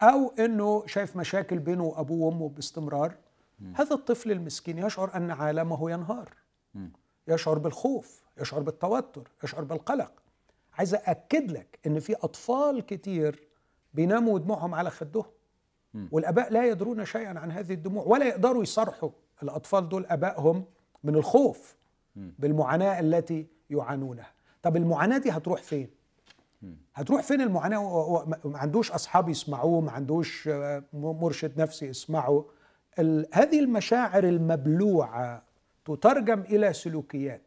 أو 0.03 0.33
إنه 0.39 0.87
شايف 0.87 1.17
مشاكل 1.17 1.59
بينه 1.59 1.85
وأبوه 1.85 2.27
وأمه 2.27 2.49
باستمرار. 2.49 3.17
هذا 3.75 3.95
الطفل 3.95 4.31
المسكين 4.31 4.79
يشعر 4.79 5.17
أن 5.17 5.31
عالمه 5.31 5.91
ينهار. 5.91 6.35
يشعر 7.29 7.59
بالخوف 7.59 8.23
يشعر 8.41 8.61
بالتوتر 8.61 9.31
يشعر 9.45 9.65
بالقلق. 9.65 10.13
عايز 10.75 10.95
اكد 10.95 11.51
لك 11.51 11.79
إن 11.87 12.01
في 12.01 12.15
أطفال 12.15 12.87
كتير 12.87 13.49
بيناموا 13.95 14.35
ودموعهم 14.35 14.75
على 14.75 14.91
خدهم. 14.91 15.25
والآباء 16.13 16.53
لا 16.53 16.65
يدرون 16.65 17.05
شيئا 17.05 17.39
عن 17.39 17.51
هذه 17.51 17.73
الدموع 17.73 18.05
ولا 18.05 18.27
يقدروا 18.27 18.63
يصرحوا. 18.63 19.11
الأطفال 19.43 19.89
دول 19.89 20.07
آبائهم 20.07 20.65
من 21.05 21.15
الخوف 21.15 21.77
بالمعاناة 22.17 23.01
التي 23.01 23.47
يعانونها. 23.71 24.33
طب 24.63 24.77
المعاناة 24.77 25.19
دي 25.19 25.31
هتروح 25.31 25.63
فين؟ 25.63 25.91
هتروح 26.95 27.23
فين 27.23 27.41
المعاناة؟ 27.41 28.25
ما 28.45 28.59
عندوش 28.59 28.93
أصحاب 28.93 29.29
يسمعوه 29.29 29.81
ما 29.81 29.91
عندوش 29.91 30.49
آه، 30.49 30.83
مرشد 30.93 31.61
نفسي 31.61 31.87
يسمعه. 31.87 32.45
هذه 33.33 33.61
المشاعر 33.61 34.25
المبلوعة 34.25 35.43
تترجم 35.85 36.41
إلى 36.41 36.73
سلوكيات. 36.73 37.43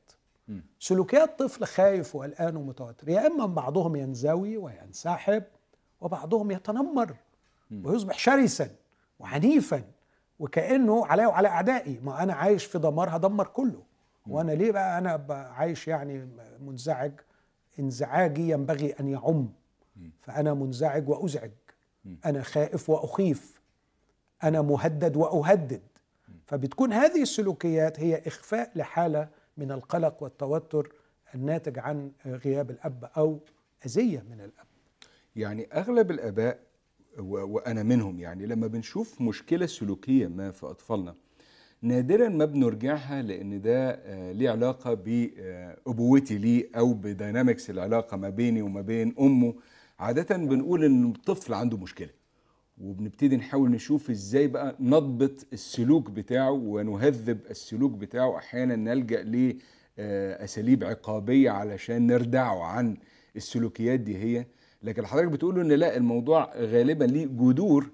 سلوكيات 0.79 1.39
طفل 1.39 1.65
خايف 1.65 2.15
وقلقان 2.15 2.55
ومتوتر. 2.55 3.09
يا 3.09 3.27
إما 3.27 3.45
بعضهم 3.45 3.95
ينزوي 3.95 4.57
وينسحب 4.57 5.43
وبعضهم 6.01 6.51
يتنمر 6.51 7.15
ويصبح 7.83 8.17
شرسا 8.17 8.69
وعنيفا 9.19 9.83
وكأنه 10.39 11.05
عليا 11.05 11.27
وعلى 11.27 11.47
أعدائي. 11.47 11.99
ما 12.03 12.23
أنا 12.23 12.33
عايش 12.33 12.65
في 12.65 12.79
دمار 12.79 13.15
هدمر 13.15 13.47
كله. 13.47 13.83
وأنا 14.27 14.51
ليه 14.51 14.71
بقى 14.71 14.97
أنا 14.97 15.25
عايش 15.29 15.87
يعني 15.87 16.27
منزعج؟ 16.59 17.11
انزعاجي 17.79 18.49
ينبغي 18.49 18.91
أن 18.91 19.07
يعم. 19.07 19.49
فأنا 20.19 20.53
منزعج 20.53 21.09
وأزعج. 21.09 21.51
أنا 22.25 22.41
خائف 22.41 22.89
وأخيف. 22.89 23.61
أنا 24.43 24.61
مهدد 24.61 25.15
وأهدد. 25.17 25.81
فبتكون 26.45 26.93
هذه 26.93 27.21
السلوكيات 27.21 27.99
هي 27.99 28.21
إخفاء 28.27 28.71
لحالة 28.75 29.29
من 29.57 29.71
القلق 29.71 30.23
والتوتر 30.23 30.93
الناتج 31.35 31.79
عن 31.79 32.11
غياب 32.25 32.71
الأب 32.71 33.09
أو 33.17 33.39
أذية 33.85 34.23
من 34.29 34.41
الأب. 34.41 34.65
يعني 35.35 35.67
أغلب 35.73 36.11
الآباء 36.11 36.59
وأنا 37.19 37.83
منهم 37.83 38.19
يعني 38.19 38.45
لما 38.45 38.67
بنشوف 38.67 39.21
مشكلة 39.21 39.65
سلوكية 39.65 40.27
ما 40.27 40.51
في 40.51 40.65
أطفالنا 40.65 41.15
نادرا 41.85 42.29
ما 42.29 42.45
بنرجعها 42.45 43.21
لأن 43.21 43.61
ده 43.61 43.89
آه، 43.91 44.31
ليه 44.31 44.49
علاقة 44.49 44.93
بأبوتي 44.93 46.37
ليه 46.37 46.69
أو 46.77 46.93
بدينامكس 46.93 47.69
العلاقة 47.69 48.17
ما 48.17 48.29
بيني 48.29 48.61
وما 48.61 48.81
بين 48.81 49.15
أمه. 49.19 49.53
عادة 49.99 50.37
بنقول 50.37 50.83
إن 50.85 51.05
الطفل 51.05 51.53
عنده 51.53 51.77
مشكلة 51.77 52.09
وبنبتدي 52.81 53.37
نحاول 53.37 53.71
نشوف 53.71 54.09
إزاي 54.09 54.47
بقى 54.47 54.75
نضبط 54.79 55.45
السلوك 55.53 56.09
بتاعه 56.09 56.51
ونهذب 56.51 57.39
السلوك 57.49 57.91
بتاعه. 57.91 58.37
أحيانا 58.37 58.75
نلجأ 58.75 59.23
لاساليب 59.97 60.83
عقابية 60.83 61.49
علشان 61.49 62.07
نردعه 62.07 62.63
عن 62.63 62.97
السلوكيات 63.35 63.99
دي 63.99 64.17
هي. 64.17 64.45
لكن 64.83 65.05
حضرتك 65.05 65.27
بتقول 65.31 65.59
إن 65.59 65.67
لا 65.71 65.97
الموضوع 65.97 66.53
غالبا 66.57 67.03
ليه 67.05 67.25
جذور 67.25 67.89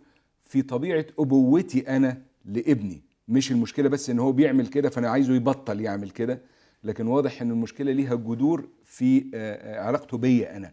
في 0.45 0.61
طبيعة 0.61 1.05
أبوتي 1.19 1.79
أنا 1.95 2.21
لابني. 2.45 3.10
مش 3.27 3.51
المشكلة 3.51 3.89
بس 3.89 4.09
إن 4.09 4.19
هو 4.19 4.31
بيعمل 4.31 4.67
كده 4.67 4.89
فأنا 4.89 5.09
عايزه 5.09 5.33
يبطل 5.35 5.81
يعمل 5.81 6.09
كده 6.09 6.41
لكن 6.83 7.07
واضح 7.07 7.41
إن 7.41 7.51
المشكلة 7.51 7.91
ليها 7.91 8.15
جذور 8.15 8.69
في 8.85 9.17
آه، 9.35 9.77
آه، 9.79 9.81
علاقته 9.83 10.17
بيا 10.17 10.57
أنا. 10.57 10.71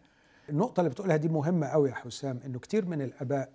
النقطة 0.51 0.81
اللي 0.81 0.91
بتقولها 0.91 1.17
دي 1.17 1.29
مهمة 1.29 1.67
قوي 1.67 1.89
يا 1.89 1.95
حسام 1.95 2.41
إنه 2.47 2.59
كتير 2.59 2.85
من 2.87 3.03
الآباء 3.03 3.53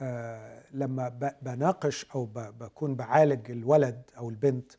آه 0.00 0.62
لما 0.72 1.32
بناقش 1.42 2.06
أو 2.14 2.26
بكون 2.34 2.94
بعالج 2.94 3.50
الولد 3.50 4.02
أو 4.18 4.30
البنت 4.30 4.72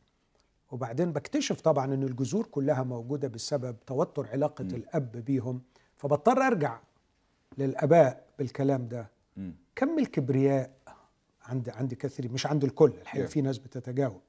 وبعدين 0.72 1.12
بكتشف 1.14 1.62
طبعا 1.62 1.94
إن 1.94 2.04
الجذور 2.04 2.46
كلها 2.46 2.84
موجودة 2.84 3.28
بسبب 3.28 3.76
توتر 3.88 4.28
علاقة 4.28 4.62
الأب 4.62 5.12
بيهم 5.12 5.62
فبضطر 5.98 6.42
أرجع 6.42 6.80
للآباء 7.58 8.26
بالكلام 8.40 8.88
ده. 8.88 9.10
مم. 9.38 9.56
كم 9.76 10.00
الكبرياء 10.00 10.72
عند 11.44 11.70
عند 11.70 11.94
كثير 11.94 12.32
مش 12.32 12.46
عند 12.46 12.64
الكل 12.64 12.92
الحقيقة 13.02 13.26
Yeah. 13.28 13.30
في 13.30 13.42
ناس 13.42 13.58
بتتجاوب 13.58 14.22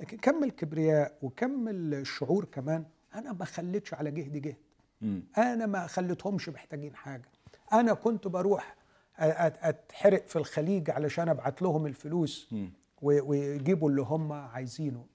لكن 0.00 0.16
كم 0.16 0.44
الكبرياء 0.44 1.18
وكم 1.22 1.68
الشعور 1.68 2.44
كمان 2.44 2.84
أنا 3.14 3.32
ما 3.32 3.44
خليتش 3.44 3.94
على 3.94 4.10
جهدي 4.10 4.40
جهد 4.40 4.56
مم. 5.00 5.22
أنا 5.38 5.66
ما 5.66 5.86
خليتهمش 5.86 6.48
محتاجين 6.48 6.94
حاجة 6.96 7.28
أنا 7.72 7.94
كنت 7.94 8.28
بروح 8.28 8.76
أتحرق 9.18 10.26
في 10.26 10.36
الخليج 10.36 10.90
علشان 10.90 11.28
أبعت 11.28 11.62
لهم 11.62 11.86
الفلوس. 11.86 12.54
و- 13.02 13.30
ويجيبوا 13.30 13.90
اللي 13.90 14.02
هم 14.02 14.32
عايزينه 14.32 15.06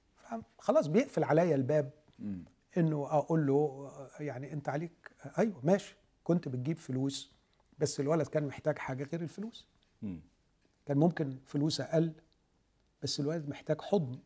خلاص 0.60 0.88
بيقفل 0.88 1.24
عليا 1.24 1.56
الباب 1.56 1.92
مم. 2.20 2.44
إنه 2.78 3.06
أقول 3.12 3.48
له 3.48 3.92
يعني 4.20 4.54
أنت 4.54 4.70
عليك 4.70 5.12
أيوه 5.38 5.60
ماشي 5.64 5.96
كنت 6.24 6.48
بتجيب 6.48 6.78
فلوس 6.78 7.34
بس 7.80 8.00
الولد 8.00 8.28
كان 8.28 8.48
محتاج 8.48 8.78
حاجة 8.78 9.04
غير 9.04 9.22
الفلوس 9.22 9.68
مم. 10.02 10.20
كان 10.86 10.98
ممكن 10.98 11.38
فلوس 11.46 11.82
أقل 11.82 12.14
بس 13.04 13.20
الولد 13.20 13.50
محتاج 13.50 13.82
حضن 13.82 14.20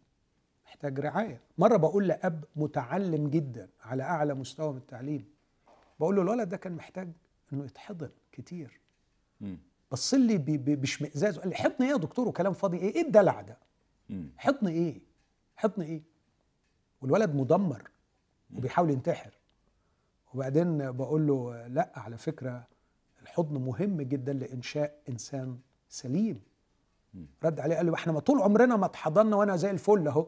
محتاج 0.66 1.00
رعاية. 1.00 1.42
مرة 1.58 1.78
بقول 1.78 2.08
لأب 2.08 2.46
متعلم 2.56 3.28
جدا 3.28 3.70
على 3.82 4.04
أعلى 4.04 4.34
مستوى 4.34 4.72
من 4.72 4.78
التعليم 4.78 5.26
بقول 6.00 6.16
له 6.16 6.22
الولد 6.22 6.50
ده 6.50 6.58
كان 6.58 6.76
محتاج 6.76 7.10
إنه 7.54 7.66
يتحضن 7.66 8.10
كتير. 8.32 8.80
بص 9.92 10.14
لي 10.14 10.38
باشمئزاز 10.58 11.38
وقال 11.38 11.50
لي 11.50 11.56
حضن 11.56 11.86
إيه 11.86 11.92
يا 11.92 11.98
دكتور؟ 11.98 12.28
وكلام 12.28 12.54
فاضي 12.54 12.78
إيه؟ 12.78 12.96
إيه 12.96 13.02
الدلع 13.02 13.42
ده. 13.42 13.58
حضن 14.38 14.68
إيه؟ 14.68 15.02
حضن 15.56 15.82
إيه؟ 15.82 16.02
والولد 17.02 17.36
مدمر 17.36 17.92
وبيحاول 18.56 18.90
ينتحر. 18.90 19.34
وبعدين 20.34 20.92
بقول 20.92 21.28
له 21.28 21.68
لأ 21.68 21.92
على 21.96 22.18
فكرة 22.18 22.68
الحضن 23.22 23.58
مهم 23.62 24.02
جدا 24.02 24.34
لإنشاء 24.34 25.02
إنسان 25.10 25.60
سليم. 25.96 26.42
رد 27.44 27.60
عليه 27.60 27.76
قال 27.76 27.86
لي 27.86 27.94
إحنا 27.94 28.14
ما 28.14 28.20
طول 28.20 28.42
عمرنا 28.42 28.76
ما 28.76 28.86
اتحضنا 28.86 29.36
وأنا 29.36 29.56
زي 29.56 29.72
الفل 29.72 30.08
أهو. 30.08 30.28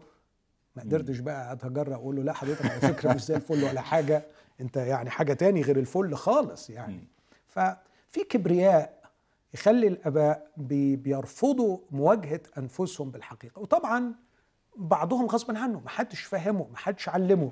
ما 0.75 0.81
قدرتش 0.83 1.19
بقى 1.19 1.53
أتجرأ 1.53 1.95
أقول 1.95 2.15
له 2.15 2.23
لا 2.23 2.33
حضرتك 2.33 2.65
على 2.65 2.79
فكرة 2.81 3.13
مش 3.13 3.25
زي 3.25 3.35
الفل 3.35 3.63
ولا 3.63 3.81
حاجة 3.81 4.23
أنت 4.61 4.77
يعني 4.77 5.09
حاجة 5.09 5.33
تاني 5.33 5.61
غير 5.61 5.79
الفل 5.79 6.15
خالص 6.15 6.69
يعني. 6.69 7.07
ففي 7.47 8.23
كبرياء 8.29 8.97
يخلي 9.53 9.87
الآباء 9.87 10.51
بي- 10.57 10.95
بيرفضوا 10.95 11.77
مواجهة 11.91 12.41
أنفسهم 12.57 13.11
بالحقيقة. 13.11 13.59
وطبعا 13.59 14.13
بعضهم 14.75 15.25
غصبا 15.25 15.59
عنه 15.59 15.79
ما 15.79 15.89
حدش 15.89 16.21
فهمه 16.21 16.67
ما 16.71 16.77
حدش 16.77 17.09
علمه. 17.09 17.51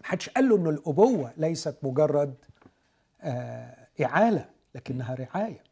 ما 0.00 0.06
حدش 0.06 0.28
قال 0.28 0.48
له 0.48 0.56
إن 0.56 0.66
الأبوة 0.66 1.32
ليست 1.36 1.76
مجرد 1.82 2.34
آه، 3.22 3.86
إعالة 4.04 4.48
لكنها 4.74 5.14
رعاية. 5.14 5.62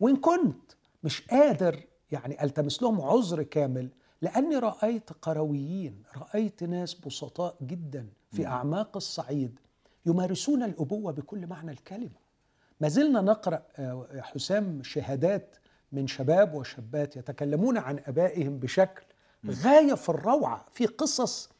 وإن 0.00 0.16
كنت 0.16 0.72
مش 1.04 1.26
قادر 1.26 1.84
يعني 2.12 2.44
ألتمس 2.44 2.82
لهم 2.82 3.00
عذر 3.00 3.42
كامل 3.42 3.88
لأني 4.22 4.56
رأيت 4.56 5.10
قرويين 5.22 6.02
رأيت 6.16 6.62
ناس 6.64 6.94
بسطاء 6.94 7.56
جدا 7.62 8.06
في 8.32 8.46
أعماق 8.46 8.96
الصعيد 8.96 9.58
يمارسون 10.06 10.62
الأبوة 10.62 11.12
بكل 11.12 11.46
معنى 11.46 11.70
الكلمة. 11.70 12.24
ما 12.80 12.88
زلنا 12.88 13.20
نقرأ 13.20 13.62
آه، 13.76 14.06
حسام 14.20 14.82
شهادات 14.82 15.56
من 15.92 16.06
شباب 16.06 16.54
وشابات 16.54 17.16
يتكلمون 17.16 17.78
عن 17.78 17.98
آبائهم 18.06 18.58
بشكل 18.58 19.04
غاية 19.46 19.94
في 19.94 20.08
الروعة 20.08 20.64
في 20.72 20.86
قصص 20.86 21.50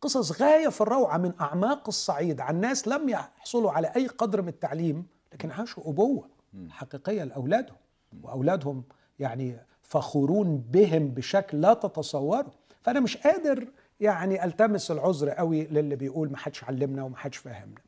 قصص 0.00 0.42
غاية 0.42 0.68
في 0.68 0.80
الروعة 0.80 1.18
من 1.18 1.32
أعماق 1.40 1.88
الصعيد 1.88 2.40
عن 2.40 2.60
ناس 2.60 2.88
لم 2.88 3.08
يحصلوا 3.08 3.70
على 3.72 3.92
أي 3.96 4.06
قدر 4.06 4.42
من 4.42 4.48
التعليم 4.48 5.06
لكن 5.32 5.50
عاشوا 5.50 5.90
أبوة. 5.90 6.28
حقيقية 6.70 7.24
لأولادهم 7.24 7.76
وأولادهم 8.22 8.84
يعني 9.18 9.56
فخورون 9.82 10.58
بهم 10.58 11.08
بشكل 11.08 11.60
لا 11.60 11.74
تتصوروا 11.74 12.50
فأنا 12.82 13.00
مش 13.00 13.16
قادر 13.16 13.68
يعني 14.00 14.44
ألتمس 14.44 14.90
العذر 14.90 15.30
قوي 15.30 15.64
للي 15.64 15.96
بيقول 15.96 16.30
ما 16.30 16.36
حدش 16.36 16.64
علمنا 16.64 17.02
وما 17.02 17.16
حدش 17.16 17.36
فهمنا. 17.36 17.80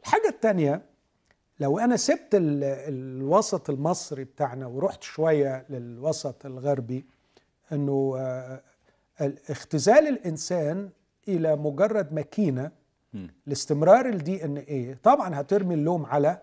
الحاجة 0.00 0.28
الثانية 0.28 0.82
لو 1.60 1.78
أنا 1.78 1.96
سبت 1.96 2.34
ال- 2.34 2.64
الوسط 2.64 3.70
المصري 3.70 4.24
بتاعنا 4.24 4.66
ورحت 4.66 5.02
شوية 5.02 5.66
للوسط 5.70 6.46
الغربي 6.46 7.04
إنه 7.72 8.14
آه، 8.18 8.62
ال- 9.20 9.38
اختزال 9.50 10.08
الإنسان 10.08 10.90
إلى 11.28 11.56
مجرد 11.56 12.12
ماكينة 12.12 12.70
لاستمرار 13.46 14.06
الدي 14.08 14.44
ان 14.44 14.56
إيه 14.56 14.98
طبعا 15.02 15.40
هترمي 15.40 15.74
اللوم 15.74 16.06
على 16.06 16.38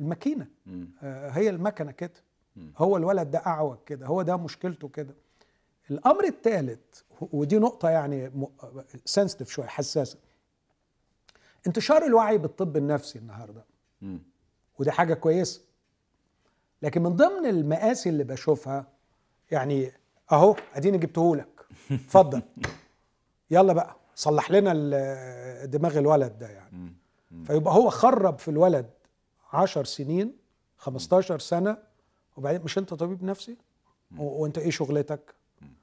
الماكينة. 0.00 0.46
آه، 1.02 1.28
هي 1.30 1.50
المكنة 1.50 1.90
كده. 1.92 2.12
هو 2.78 2.96
الولد 2.96 3.30
ده 3.30 3.38
أعوج 3.46 3.76
كده. 3.86 4.06
هو 4.06 4.22
ده 4.22 4.36
مشكلته 4.36 4.88
كده. 4.88 5.14
الأمر 5.90 6.24
الثالث 6.24 7.00
ودي 7.20 7.58
نقطة 7.58 7.90
يعني 7.90 8.30
سنسيتيف 9.04 9.48
شوية 9.50 9.66
حساسة. 9.66 10.18
انتشار 11.66 12.06
الوعي 12.06 12.38
بالطب 12.38 12.76
النفسي 12.76 13.18
النهارده. 13.18 13.64
ودي 14.78 14.90
حاجة 14.90 15.14
كويسة. 15.14 15.60
لكن 16.82 17.02
من 17.02 17.16
ضمن 17.16 17.46
المآسي 17.46 18.08
اللي 18.08 18.24
بشوفها 18.24 18.86
يعني 19.50 19.92
أهو 20.32 20.56
أديني 20.74 20.98
جبته 20.98 21.36
لك. 21.36 21.66
اتفضل. 21.90 22.42
يلا 23.50 23.72
بقى 23.72 23.96
صلح 24.14 24.50
لنا 24.50 24.72
دماغ 25.64 25.98
الولد 25.98 26.38
ده 26.38 26.48
يعني. 26.48 26.92
فيبقى 27.46 27.74
هو 27.74 27.90
خرب 27.90 28.38
في 28.38 28.48
الولد 28.48 28.90
عشر 29.52 29.84
سنين 29.84 30.36
15 30.78 31.38
سنة 31.38 31.78
وبعدين 32.36 32.62
مش 32.62 32.78
أنت 32.78 32.94
طبيب 32.94 33.24
نفسي؟ 33.24 33.56
وأنت 34.18 34.58
إيه 34.58 34.70
شغلتك؟ 34.70 35.34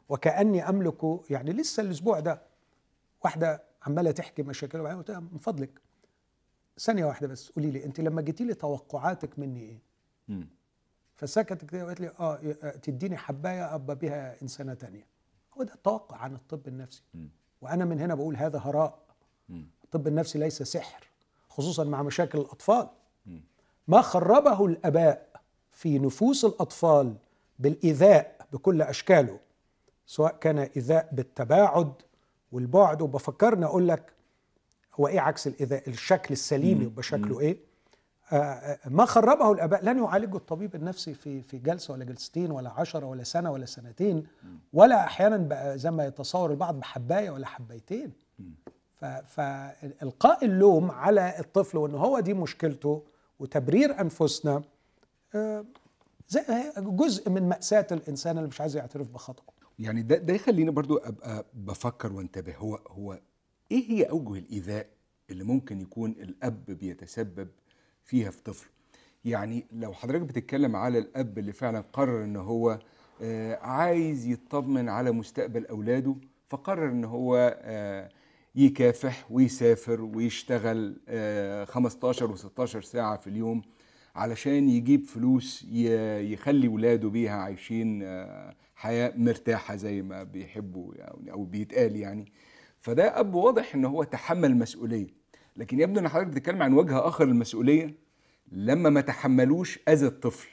وكأني 0.10 0.70
املك 0.70 1.22
يعني 1.30 1.52
لسه 1.54 1.82
الأسبوع 1.84 2.20
ده 2.20 2.42
واحدة 3.24 3.64
عمالة 3.84 4.12
تحكي 4.12 4.44
مشاكلها 4.44 4.82
وبعدين 4.82 5.00
قلت 5.00 5.10
لها 5.12 5.20
من 5.20 5.38
فضلك. 5.38 5.82
ثانية 6.80 7.06
واحدة 7.06 7.28
بس 7.28 7.52
قولي 7.52 7.72
لي 7.72 7.86
أنت 7.86 8.00
لما 8.00 8.22
جيتي 8.22 8.44
لي 8.44 8.54
توقعاتك 8.54 9.40
مني 9.40 9.60
إيه. 9.62 9.80
فسكتت 11.16 11.70
كده 11.70 11.84
وقالت 11.84 12.02
لي 12.02 12.08
آه 12.20 12.40
ي- 12.44 12.54
تديني 12.72 13.18
حباية 13.18 13.76
أبقى 13.76 13.96
بيها 13.96 14.42
إنسانة 14.42 14.74
تانية. 14.74 15.08
هو 15.58 15.64
ده 15.64 15.74
التوقع 15.74 16.18
عن 16.18 16.36
الطب 16.36 16.68
النفسي. 16.68 17.04
وأنا 17.62 17.86
من 17.86 18.00
هنا 18.00 18.16
بقول 18.16 18.36
هذا 18.36 18.60
هراء. 18.60 19.00
الطب 19.84 20.08
النفسي 20.08 20.40
ليس 20.40 20.64
سحر 20.64 21.08
خصوصا 21.50 21.84
مع 21.84 22.04
مشاكل 22.04 22.40
الأطفال. 22.40 22.90
ما 23.90 24.02
خربه 24.02 24.66
الأباء 24.66 25.28
في 25.72 26.00
نفوس 26.00 26.46
الأطفال 26.46 27.16
بالإيذاء 27.60 28.36
بكل 28.54 28.82
أشكاله 28.82 29.40
سواء 30.06 30.36
كان 30.42 30.60
إيذاء 30.60 31.10
بالتباعد 31.12 31.94
والبعد. 32.52 33.02
وبفكرني 33.02 33.66
أقول 33.66 33.88
لك 33.88 34.14
هو 35.00 35.08
إيه 35.08 35.20
عكس 35.20 35.48
الإيذاء؟ 35.48 35.90
الشكل 35.90 36.32
السليم 36.34 36.82
يبقى 36.82 37.04
شكله 37.04 37.40
إيه؟ 37.40 37.58
آه، 38.32 38.36
آه، 38.36 38.80
ما 38.90 39.06
خربه 39.06 39.52
الأباء. 39.52 39.84
لن 39.86 40.04
يعالجه 40.04 40.36
الطبيب 40.38 40.76
النفسي 40.76 41.14
في 41.14 41.42
في 41.42 41.58
جلسة 41.58 41.94
ولا 41.94 42.06
جلستين 42.06 42.52
ولا 42.52 42.70
عشرة 42.70 43.06
ولا 43.06 43.24
سنة 43.24 43.52
ولا 43.52 43.66
سنتين 43.66 44.28
ولا 44.74 45.04
أحيانا 45.04 45.38
بقى 45.38 45.78
زي 45.78 45.92
ما 45.92 46.06
يتصور 46.06 46.52
البعض 46.52 46.80
بحباية 46.80 47.30
ولا 47.30 47.48
حبايتين 47.48 48.12
فالقاء 49.28 50.46
اللوم 50.46 50.92
على 50.92 51.40
الطفل 51.40 51.78
وإن 51.78 51.96
هو 51.96 52.20
دي 52.20 52.34
مشكلته 52.34 53.04
وتبرير 53.40 54.02
أنفسنا 54.02 54.64
آه، 55.36 55.66
جزء 56.78 57.30
من 57.30 57.50
مأساة 57.50 57.88
الإنسان 57.92 58.38
اللي 58.38 58.48
مش 58.50 58.62
عايز 58.62 58.76
يعترف 58.76 59.10
بخطأه. 59.10 59.44
يعني 59.80 60.02
ده 60.02 60.18
ده 60.18 60.34
يخليني 60.34 60.72
برضو 60.72 60.98
أبقى 60.98 61.46
بفكر 61.54 62.14
وانتبه. 62.14 62.56
هو 62.56 62.76
هو 62.76 63.20
إيه 63.72 63.92
هي 63.92 64.04
أوجه 64.04 64.40
الإيذاء 64.40 64.88
اللي 65.30 65.44
ممكن 65.44 65.82
يكون 65.82 66.12
الأب 66.12 66.66
بيتسبب 66.66 67.48
فيها 68.04 68.32
في 68.32 68.44
طفل؟ 68.44 68.70
يعني 69.26 69.66
لو 69.72 69.94
حضرتك 69.94 70.22
بتتكلم 70.22 70.76
على 70.76 71.00
الأب 71.00 71.38
اللي 71.38 71.54
فعلا 71.54 71.84
قرر 71.94 72.24
إن 72.24 72.36
هو 72.36 72.80
آه، 73.22 73.56
عايز 73.56 74.28
يطمن 74.28 74.90
على 74.90 75.12
مستقبل 75.12 75.66
أولاده 75.66 76.16
فقرر 76.50 76.90
إن 76.90 77.06
هو 77.06 77.58
آه، 77.62 78.10
يكافح 78.56 79.32
ويسافر 79.32 80.02
ويشتغل 80.02 81.02
آه، 81.08 81.66
15 81.66 82.36
و16 82.36 82.66
ساعة 82.80 83.18
في 83.18 83.28
اليوم 83.28 83.62
علشان 84.16 84.70
يجيب 84.70 85.06
فلوس 85.06 85.66
يخلي 86.20 86.68
ولاده 86.68 87.10
بيها 87.10 87.36
عايشين 87.36 88.04
آه، 88.04 88.56
حياة 88.76 89.14
مرتاحة 89.16 89.76
زي 89.76 90.02
ما 90.02 90.24
بيحبوا 90.24 90.94
يعني 90.96 91.32
أو 91.32 91.44
بيتقال 91.44 91.96
يعني. 91.96 92.32
فده 92.80 93.20
أب 93.20 93.34
واضح 93.34 93.76
إن 93.76 93.86
هو 93.86 94.04
تحمل 94.04 94.58
مسؤولية. 94.58 95.08
لكن 95.56 95.80
يبدو 95.80 96.00
إن 96.00 96.08
حضرتك 96.08 96.28
بتتكلم 96.28 96.64
عن 96.64 96.74
وجه 96.74 97.08
آخر 97.08 97.26
للمسؤولية 97.26 97.96
لما 98.52 98.90
ما 98.90 99.02
تحملوش 99.02 99.80
أذى 99.88 100.08
الطفل 100.08 100.50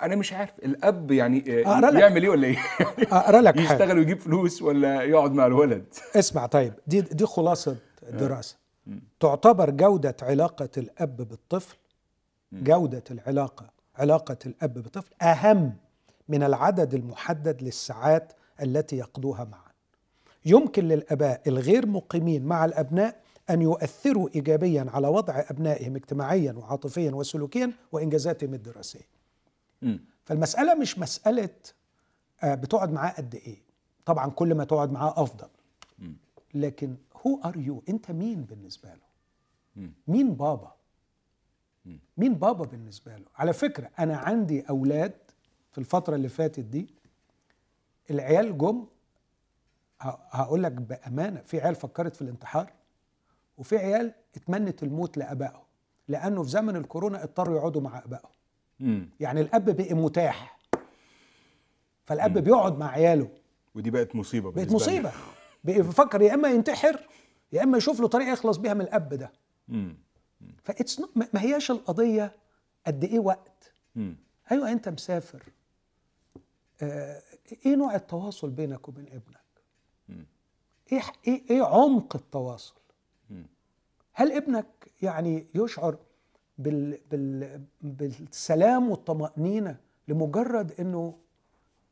آه، 0.00 0.04
أنا 0.04 0.16
مش 0.16 0.32
عارف 0.32 0.58
الأب 0.58 1.10
يعني 1.10 1.64
آه،. 1.66 1.98
يعمل 1.98 2.22
إيه 2.22 2.28
ولا 2.28 2.46
إيه؟ 2.46 2.58
أقرأ 3.12 3.40
لك 3.40 3.56
يشتغل 3.60 3.98
ويجيب 3.98 4.20
فلوس 4.20 4.62
ولا 4.62 5.02
يقعد 5.02 5.32
مع 5.32 5.46
الولد؟ 5.46 5.84
اسمع 6.16 6.46
طيب 6.46 6.72
دي 6.86 7.00
دي 7.00 7.26
خلاصة 7.26 7.76
دراسة. 8.12 8.56
تعتبر 9.20 9.70
جودة 9.70 10.16
علاقة 10.22 10.68
الأب 10.76 11.16
بالطفل؟ 11.16 11.76
جودة 12.52 13.04
العلاقة 13.10 13.70
علاقة 13.96 14.38
الأب 14.46 14.74
بالطفل 14.74 15.14
أهم 15.22 15.72
من 16.28 16.42
العدد 16.42 16.94
المحدد 16.94 17.62
للساعات 17.62 18.32
التي 18.62 18.96
يقضوها 18.96 19.44
معا. 19.44 19.70
يمكن 20.44 20.84
للآباء 20.84 21.40
الغير 21.46 21.86
مقيمين 21.86 22.44
مع 22.44 22.64
الأبناء 22.64 23.20
أن 23.50 23.62
يؤثروا 23.62 24.28
ايجابيا 24.34 24.86
على 24.88 25.08
وضع 25.08 25.44
أبنائهم 25.50 25.96
اجتماعيا 25.96 26.52
وعاطفيا 26.52 27.10
وسلوكيا 27.10 27.72
وإنجازاتهم 27.92 28.54
الدراسية. 28.54 29.19
فالمسألة 30.24 30.74
مش 30.74 30.98
مسألة 30.98 31.48
آه، 32.42 32.54
بتقعد 32.54 32.92
معاه 32.92 33.10
قد 33.12 33.34
إيه. 33.34 33.62
طبعا 34.04 34.30
كل 34.30 34.54
ما 34.54 34.64
تقعد 34.64 34.92
معاه 34.92 35.22
أفضل. 35.22 35.48
لكن 36.54 36.96
who 37.26 37.40
are 37.44 37.56
you 37.56 37.82
أنت 37.88 38.10
مين 38.10 38.42
بالنسبة 38.44 38.88
له. 38.94 39.10
مين 40.08 40.34
بابا؟ 40.34 40.72
مين 42.16 42.34
بابا 42.34 42.64
بالنسبة 42.64 43.16
له؟ 43.16 43.24
على 43.36 43.52
فكرة 43.52 43.90
أنا 43.98 44.16
عندي 44.16 44.60
أولاد 44.60 45.12
في 45.72 45.78
الفترة 45.78 46.14
اللي 46.16 46.28
فاتت 46.28 46.60
دي 46.64 46.94
العيال 48.10 48.58
جم 48.58 48.86
هقول 50.30 50.62
لك 50.62 50.72
بأمانة 50.72 51.40
في 51.40 51.60
عيال 51.60 51.74
فكرت 51.74 52.16
في 52.16 52.22
الانتحار 52.22 52.72
وفي 53.58 53.78
عيال 53.78 54.14
اتمنت 54.36 54.82
الموت 54.82 55.16
لأبائهم 55.16 55.62
لأنه 56.08 56.42
في 56.42 56.48
زمن 56.48 56.76
الكورونا 56.76 57.22
اضطروا 57.24 57.56
يقعدوا 57.56 57.80
مع 57.80 57.98
أبائهم. 57.98 58.30
مم. 58.80 59.10
يعني 59.20 59.40
الأب 59.40 59.76
بقي 59.76 59.94
متاح. 59.94 60.58
فالأب 62.04 62.38
بيقعد 62.38 62.78
مع 62.78 62.90
عياله. 62.90 63.28
ودي 63.74 63.90
بقت 63.90 64.16
مصيبة 64.16 64.50
بقت. 64.50 64.72
مصيبة. 64.72 65.12
بقي 65.64 65.82
بيفكر 65.82 66.22
يا 66.22 66.34
إما 66.34 66.48
ينتحر 66.48 67.08
يا 67.52 67.62
إما 67.62 67.78
يشوف 67.78 68.00
له 68.00 68.08
طريقه 68.08 68.32
يخلص 68.32 68.56
بيها 68.56 68.74
من 68.74 68.80
الأب 68.80 69.14
ده. 69.14 69.32
مم. 69.68 69.96
فاتس 70.64 71.00
ما 71.16 71.42
هياش 71.42 71.70
القضية 71.70 72.36
قد 72.86 73.04
إيه 73.04 73.18
وقت. 73.18 73.72
مم. 73.96 74.16
أيوه 74.52 74.72
أنت 74.72 74.88
مسافر. 74.88 75.42
آه 76.82 77.22
إيه 77.66 77.76
نوع 77.76 77.94
التواصل 77.94 78.50
بينك 78.50 78.88
وبين 78.88 79.06
ابنك؟ 79.06 79.40
إيه 80.92 81.02
إيه 81.28 81.42
إيه 81.50 81.62
عمق 81.62 82.16
التواصل؟ 82.16 82.74
هل 84.12 84.32
ابنك 84.32 84.90
يعني 85.02 85.46
يشعر 85.54 85.98
بال 86.62 86.98
بال 87.10 87.60
بالسلام 87.82 88.90
والطمأنينة 88.90 89.76
لمجرد 90.08 90.72
إنه 90.80 91.14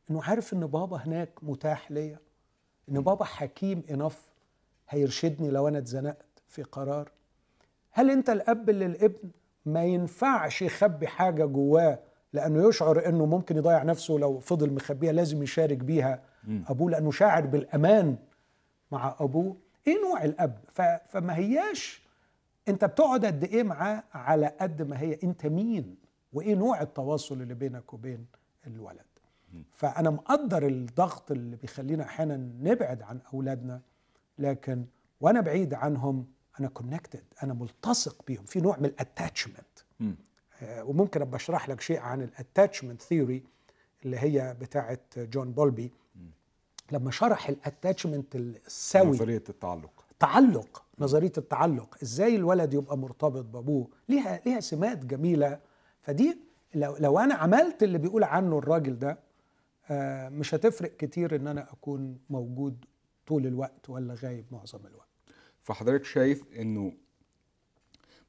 إنه 0.09 0.23
عارف 0.23 0.53
إن 0.53 0.59
بابا 0.67 0.97
هناك 0.97 1.29
متاح 1.43 1.91
ليا 1.91 2.19
إن 2.89 3.01
بابا 3.01 3.25
حكيم 3.25 3.83
انف 3.91 4.29
هيرشدني 4.89 5.49
لو 5.49 5.67
أنا 5.67 5.77
اتزنقت 5.77 6.25
في 6.47 6.63
قرار. 6.63 7.11
هل 7.91 8.11
أنت 8.11 8.29
الأب 8.29 8.69
اللي 8.69 8.85
الابن 8.85 9.29
ما 9.65 9.83
ينفعش 9.85 10.61
يخبي 10.61 11.07
حاجة 11.07 11.45
جواه 11.45 11.99
لأنه 12.33 12.67
يشعر 12.69 13.05
إنه 13.09 13.25
ممكن 13.25 13.57
يضيع 13.57 13.83
نفسه 13.83 14.13
لو 14.13 14.39
فضل 14.39 14.73
مخبيها 14.73 15.11
لازم 15.11 15.43
يشارك 15.43 15.77
بيها؟ 15.77 16.21
أبوه 16.67 16.91
لأنه 16.91 17.11
شاعر 17.11 17.45
بالأمان 17.45 18.17
مع 18.91 19.15
أبوه. 19.19 19.55
إيه 19.87 20.01
نوع 20.01 20.23
الأب. 20.23 20.57
فما 21.09 21.35
هياش 21.37 22.01
انت 22.69 22.85
بتقعد 22.85 23.25
قد 23.25 23.43
إيه 23.43 23.63
معاه 23.63 24.03
على 24.13 24.47
قد 24.61 24.81
ما 24.81 24.99
هي 24.99 25.19
انت 25.23 25.45
مين؟ 25.45 25.95
وايه 26.33 26.55
نوع 26.55 26.81
التواصل 26.81 27.41
اللي 27.41 27.53
بينك 27.53 27.93
وبين 27.93 28.25
الولد؟ 28.67 28.99
فأنا 29.75 30.09
مقدر 30.09 30.67
الضغط 30.67 31.31
اللي 31.31 31.55
بيخلينا 31.55 32.03
أحيانا 32.03 32.37
نبعد 32.61 33.01
عن 33.01 33.19
أولادنا 33.33 33.81
لكن 34.39 34.85
وأنا 35.21 35.41
بعيد 35.41 35.73
عنهم 35.73 36.25
أنا 36.59 36.67
connected 36.67 37.23
أنا 37.43 37.53
ملتصق 37.53 38.25
بيهم. 38.27 38.43
في 38.45 38.61
نوع 38.61 38.77
من 38.77 38.85
ال 38.85 38.94
attachment 38.94 39.79
مم. 39.99 40.15
وممكن 40.63 41.21
أبقى 41.21 41.35
أشرح 41.35 41.69
لك 41.69 41.81
شيء 41.81 41.99
عن 41.99 42.21
ال 42.21 42.28
attachment 42.28 43.01
theory 43.01 43.43
اللي 44.05 44.19
هي 44.19 44.55
بتاعه 44.61 44.99
جون 45.17 45.51
بولبي. 45.51 45.91
لما 46.91 47.11
شرح 47.11 47.49
ال 47.49 47.57
attachment 47.57 48.35
السوي 48.35 49.07
نظرية 49.07 49.43
التعلق. 49.49 50.05
تعلق 50.19 50.83
نظرية 50.99 51.31
التعلق 51.37 51.97
إزاي 52.03 52.35
الولد 52.35 52.73
يبقى 52.73 52.97
مرتبط 52.97 53.45
بأبوه؟ 53.45 53.87
ليها 54.09 54.41
ليها 54.45 54.59
سمات 54.59 55.05
جميلة. 55.05 55.59
فدي 56.01 56.37
لو 56.75 56.95
لو 56.99 57.19
أنا 57.19 57.35
عملت 57.35 57.83
اللي 57.83 57.97
بيقول 57.97 58.23
عنه 58.23 58.57
الراجل 58.57 58.99
ده 58.99 59.19
آه، 59.91 60.29
مش 60.29 60.55
هتفرق 60.55 60.95
كتير 60.97 61.35
إن 61.35 61.47
أنا 61.47 61.71
أكون 61.73 62.17
موجود 62.29 62.85
طول 63.27 63.47
الوقت 63.47 63.89
ولا 63.89 64.13
غايب 64.13 64.45
معظم 64.51 64.79
الوقت. 64.85 65.07
فحضرتك 65.63 66.05
شايف 66.05 66.43
إنه 66.59 66.93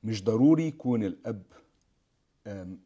مش 0.05 0.25
ضروري 0.25 0.67
يكون 0.67 1.05
الأب 1.05 1.43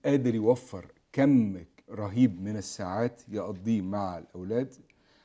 قادر 0.04 0.34
يوفر 0.34 0.86
كم 1.12 1.64
رهيب 1.90 2.40
من 2.42 2.56
الساعات 2.56 3.22
يقضيه 3.28 3.82
مع 3.82 4.18
الأولاد؟ 4.18 4.74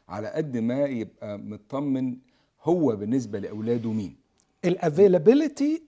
على 0.10 0.28
قد 0.28 0.58
ما 0.58 0.86
يبقى 0.86 1.38
مطمن 1.38 2.18
هو 2.64 2.96
بالنسبة 2.96 3.40
لأولاده 3.40 3.92
مين؟ 3.92 4.16
ال 4.66 4.75
availability 4.75 5.84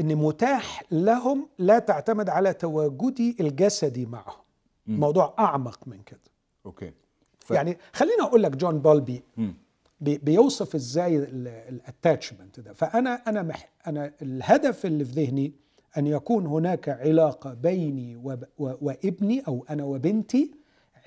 إن 0.00 0.16
متاح 0.16 0.82
لهم 0.90 1.48
لا 1.58 1.78
تعتمد 1.78 2.28
على 2.28 2.52
تواجدي 2.52 3.36
الجسدي 3.40 4.06
معهم. 4.06 4.40
موضوع 4.86 5.34
أعمق 5.38 5.78
من 5.88 6.02
كده. 6.02 6.20
okay. 6.66 6.92
ف... 7.40 7.50
يعني 7.50 7.78
خليني 7.92 8.22
أقول 8.22 8.42
لك 8.42 8.56
جون 8.56 8.78
بولبي 8.78 9.22
مم. 9.36 9.54
بي- 10.00 10.18
بيوصف 10.18 10.74
إزاي 10.74 11.16
ال 11.68 11.76
attachment 11.76 12.60
ده. 12.60 12.72
فأنا 12.72 13.14
أنا 13.26 13.42
مح 13.42 13.68
أنا 13.86 14.12
الهدف 14.22 14.86
اللي 14.86 15.04
في 15.04 15.12
ذهني 15.12 15.52
أن 15.98 16.06
يكون 16.06 16.46
هناك 16.46 16.88
علاقة 16.88 17.54
بيني 17.54 18.16
وب 18.16 18.44
و 18.58 18.72
وابني 18.80 19.40
أو 19.48 19.64
أنا 19.70 19.84
وبنتي 19.84 20.50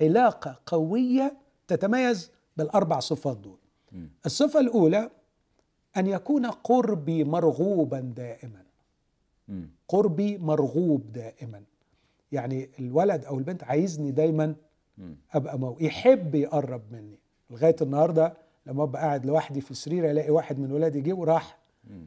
علاقة 0.02 0.60
قوية 0.66 1.38
تتميز 1.68 2.32
بالأربع 2.58 3.00
صفات 3.00 3.38
دول. 3.38 3.58
الصفة 4.26 4.60
الأولى 4.60 5.10
أن 5.98 6.08
يكون 6.08 6.46
قربي 6.46 7.24
مرغوبا 7.24 8.00
دائما. 8.00 8.64
قربي 9.88 10.38
مرغوب 10.38 11.12
دائما. 11.14 11.64
يعني 12.32 12.70
الولد 12.80 13.26
أو 13.26 13.38
البنت 13.40 13.64
عايزني 13.64 14.12
دايما 14.12 14.56
أبقى 15.34 15.60
مو 15.60 15.78
يحب 15.80 16.36
يقرب 16.36 16.82
مني. 16.92 17.20
لغاية 17.50 17.76
النهارده 17.82 18.34
لما 18.66 18.84
أبقى 18.84 19.02
قاعد 19.02 19.26
لوحدي 19.26 19.62
في 19.62 19.74
سرير 19.74 20.12
ألاقي 20.12 20.30
واحد 20.30 20.60
من 20.60 20.72
ولادي 20.72 21.02
جه 21.02 21.14
وراح 21.14 21.58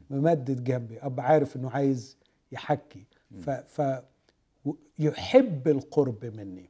ممدد 0.09 0.63
جنبي. 0.63 0.99
أبقى 0.99 1.25
عارف 1.25 1.55
إنه 1.55 1.69
عايز 1.69 2.17
يحكي. 2.51 3.03
ف, 3.41 3.49
ف 3.49 4.01
يحب 4.99 5.67
القرب 5.67 6.25
مني. 6.25 6.69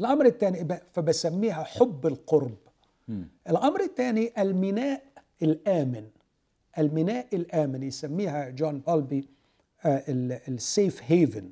الأمر 0.00 0.26
الثاني 0.26 0.80
فبسميها 0.92 1.62
حب 1.62 2.06
القرب. 2.06 2.56
مم. 3.08 3.28
الأمر 3.48 3.80
الثاني 3.80 4.32
الميناء 4.38 5.02
الآمن. 5.42 6.06
الميناء 6.78 7.26
الآمن 7.36 7.82
يسميها 7.82 8.48
جون 8.48 8.78
بولبي 8.86 9.28
ال 10.48 10.58
safe 10.58 11.00
haven. 11.06 11.50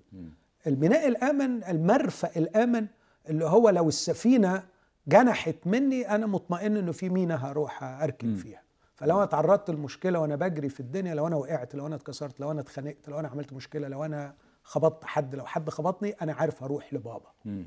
الميناء 0.67 1.09
الآمن 1.09 1.65
المرفأ 1.65 2.31
الآمن 2.37 2.87
اللي 3.29 3.45
هو 3.45 3.69
لو 3.69 3.89
السفينة 3.89 4.63
جنحت 5.09 5.57
مني 5.67 6.15
أنا 6.15 6.27
مطمئن 6.27 6.77
إنه 6.77 6.93
في 6.93 7.09
ميناء 7.09 7.39
هروح 7.39 7.83
اركب 7.83 8.37
فيها. 8.37 8.63
فلو 8.95 9.17
أنا 9.17 9.27
تعرضت 9.27 9.71
لمشكله 9.71 10.19
وأنا 10.19 10.37
بجري 10.37 10.69
في 10.69 10.81
الدنيا 10.81 11.15
لو 11.15 11.27
أنا 11.27 11.37
وقعت 11.37 11.75
لو 11.75 11.87
أنا 11.87 11.95
اتكسرت 11.97 12.41
لو 12.41 12.51
أنا 12.51 12.61
اتخانقت 12.61 13.09
لو 13.09 13.21
أنا 13.21 13.29
عملت 13.29 13.53
مشكلة 13.53 13.89
لو 13.89 14.05
أنا 14.05 14.35
خبطت 14.63 15.05
حد 15.05 15.35
لو 15.35 15.45
حد 15.47 15.71
خبطني 15.71 16.11
أنا 16.11 16.33
عارف 16.33 16.63
هروح 16.63 16.95
لبابا. 16.95 17.31
مم. 17.45 17.67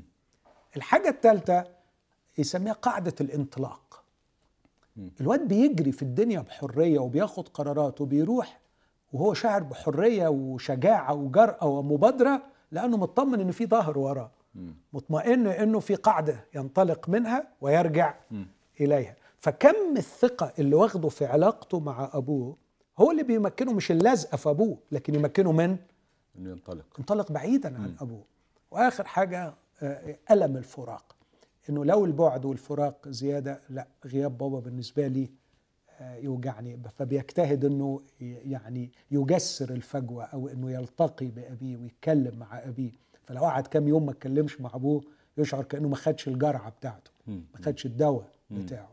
الحاجة 0.76 1.08
الثالثة 1.08 1.64
يسميها 2.38 2.72
قاعدة 2.72 3.14
الانطلاق. 3.20 4.02
الواد 5.20 5.48
بيجري 5.48 5.92
في 5.92 6.02
الدنيا 6.02 6.40
بحرية 6.40 6.98
وبياخد 6.98 7.48
قرارات 7.48 8.00
وبيروح 8.00 8.60
وهو 9.12 9.34
شاعر 9.34 9.62
بحرية 9.62 10.28
وشجاعة 10.28 11.14
وجرأة 11.14 11.66
ومبادرة 11.66 12.42
لأنه 12.72 12.96
مطمن 12.96 13.40
إن 13.40 13.50
في 13.50 13.66
ظهر 13.66 13.98
وراه. 13.98 14.30
مطمئن 14.92 15.46
إنه 15.46 15.80
في 15.80 15.94
قاعدة 15.94 16.44
ينطلق 16.54 17.08
منها 17.08 17.48
ويرجع 17.60 18.14
إليها. 18.80 19.16
فكم 19.38 19.96
الثقة 19.96 20.52
اللي 20.58 20.74
واخده 20.76 21.08
في 21.08 21.26
علاقته 21.26 21.80
مع 21.80 22.10
أبوه 22.12 22.56
هو 22.98 23.10
اللي 23.10 23.22
بيمكنه 23.22 23.72
مش 23.72 23.90
اللزقة 23.90 24.36
في 24.36 24.50
أبوه 24.50 24.78
لكن 24.92 25.14
يمكنه 25.14 25.52
من؟ 25.52 25.76
إنه 26.38 26.50
ينطلق. 26.50 26.84
انطلق 26.98 27.32
بعيدا 27.32 27.76
عن 27.76 27.96
أبوه. 28.00 28.24
وآخر 28.70 29.04
حاجة 29.04 29.54
آه، 29.82 30.16
ألم 30.30 30.56
الفراق. 30.56 31.14
إنه 31.68 31.84
لو 31.84 32.04
البعد 32.04 32.44
والفراق 32.44 33.08
زيادة 33.08 33.60
لا 33.70 33.86
غياب 34.06 34.38
بابا 34.38 34.60
بالنسبة 34.60 35.06
لي 35.06 35.30
آه، 36.00 36.16
يوجعني. 36.16 36.78
فبيجتهد 36.96 37.64
إنه 37.64 38.00
يعني 38.20 38.90
يجسر 39.10 39.70
الفجوة 39.70 40.24
أو 40.24 40.48
إنه 40.48 40.70
يلتقي 40.70 41.26
بأبيه 41.26 41.76
ويتكلم 41.76 42.38
مع 42.38 42.58
أبيه. 42.58 42.90
فلو 43.24 43.40
قعد 43.40 43.66
كام 43.66 43.88
يوم 43.88 44.06
ما 44.06 44.12
اتكلمش 44.12 44.60
مع 44.60 44.70
أبوه 44.74 45.02
يشعر 45.38 45.64
كأنه 45.64 45.88
ما 45.88 45.96
خدش 45.96 46.28
الجرعة 46.28 46.70
بتاعته. 46.70 47.10
ما 47.26 47.64
خدش 47.64 47.86
الدواء 47.86 48.28
بتاعه. 48.50 48.88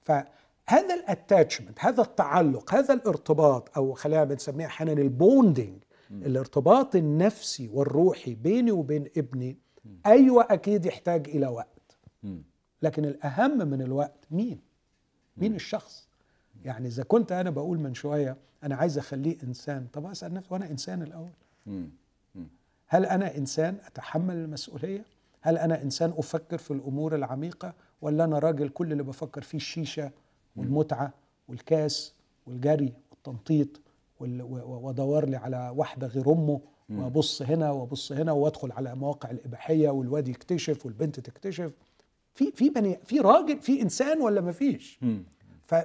فهذا 0.00 0.94
ال 0.94 1.02
attachment 1.02 1.78
هذا 1.80 2.02
التعلق 2.02 2.74
هذا 2.74 2.94
الارتباط 2.94 3.76
أو 3.76 3.92
خلينا 3.92 4.24
بنسميه 4.24 4.66
أحيانا 4.66 4.92
ال 4.92 5.03
bonding 5.03 5.76
الارتباط 6.10 6.96
النفسي 6.96 7.68
والروحي 7.68 8.34
بيني 8.34 8.70
وبين 8.70 9.06
ابني 9.16 9.58
أيوه 10.06 10.46
أكيد 10.50 10.86
يحتاج 10.86 11.28
إلى 11.28 11.46
وقت. 11.46 11.79
لكن 12.82 13.04
الأهم 13.04 13.68
من 13.68 13.82
الوقت 13.82 14.26
مين؟ 14.30 14.60
مين 15.36 15.54
الشخص؟ 15.54 16.08
يعني 16.64 16.88
إذا 16.88 17.02
كنت 17.02 17.32
أنا 17.32 17.50
بقول 17.50 17.78
من 17.78 17.94
شوية 17.94 18.36
أنا 18.62 18.74
عايز 18.76 18.98
أخليه 18.98 19.36
إنسان 19.44 19.86
طب 19.92 20.06
أسأل 20.06 20.34
نفسي 20.34 20.48
وأنا 20.54 20.70
إنسان 20.70 21.02
الأول. 21.02 21.30
مم. 21.66 21.90
هل 22.86 23.06
أنا 23.06 23.36
إنسان 23.36 23.76
أتحمل 23.86 24.34
المسؤولية؟ 24.34 25.04
هل 25.40 25.58
أنا 25.58 25.82
إنسان 25.82 26.14
أفكر 26.16 26.58
في 26.58 26.70
الأمور 26.70 27.14
العميقة؟ 27.14 27.74
ولا 28.02 28.24
أنا 28.24 28.38
راجل 28.38 28.68
كل 28.68 28.92
اللي 28.92 29.02
بفكر 29.02 29.42
فيه 29.42 29.58
الشيشة 29.58 30.10
والمتعة 30.56 31.12
والكاس 31.48 32.14
والجري 32.46 32.92
والتنطيط 33.10 33.80
وأدور 34.20 35.28
لي 35.28 35.36
على 35.36 35.72
واحدة 35.76 36.06
غير 36.06 36.32
أمه 36.32 36.60
وأبص 36.90 37.42
هنا 37.42 37.70
وأبص 37.70 38.12
هنا 38.12 38.32
وأدخل 38.32 38.72
على 38.72 38.94
مواقع 38.94 39.30
الإباحية 39.30 39.90
والواد 39.90 40.28
يكتشف 40.28 40.86
والبنت 40.86 41.20
تكتشف. 41.20 41.72
في 42.40 42.52
في 42.52 42.70
بني 42.70 42.98
في 43.04 43.20
راجل 43.20 43.60
في 43.60 43.82
إنسان 43.82 44.20
ولا 44.20 44.40
ما 44.40 44.52
فيش؟ 44.52 45.00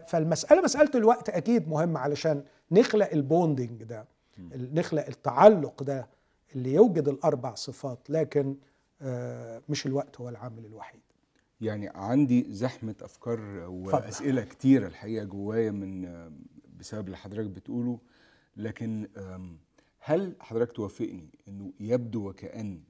فالمسألة 0.07 0.61
مسألة 0.61 0.91
الوقت 0.95 1.29
أكيد 1.29 1.67
مهمة 1.67 1.99
علشان 1.99 2.43
نخلق 2.71 3.11
البوندنج 3.11 3.83
ده 3.83 4.07
نخلق 4.55 5.05
التعلق 5.07 5.83
ده 5.83 6.09
اللي 6.55 6.73
يوجد 6.73 7.07
الأربع 7.07 7.53
صفات 7.55 8.09
لكن 8.09 8.55
آه، 9.01 9.61
مش 9.69 9.85
الوقت 9.85 10.21
هو 10.21 10.29
العامل 10.29 10.65
الوحيد. 10.65 11.01
يعني 11.61 11.89
عندي 11.95 12.45
زحمة 12.49 12.95
أفكار 13.01 13.39
وأسئلة 13.69 14.43
كتيرة 14.43 14.87
الحقيقة 14.87 15.23
جوايا 15.25 15.71
من 15.71 16.09
بسبب 16.79 17.05
اللي 17.05 17.17
حضرتك 17.17 17.49
بتقوله 17.49 17.99
لكن 18.57 19.07
هل 19.99 20.35
حضرتك 20.39 20.71
توافقني 20.71 21.29
إنه 21.47 21.73
يبدو 21.79 22.29
وكأن 22.29 22.81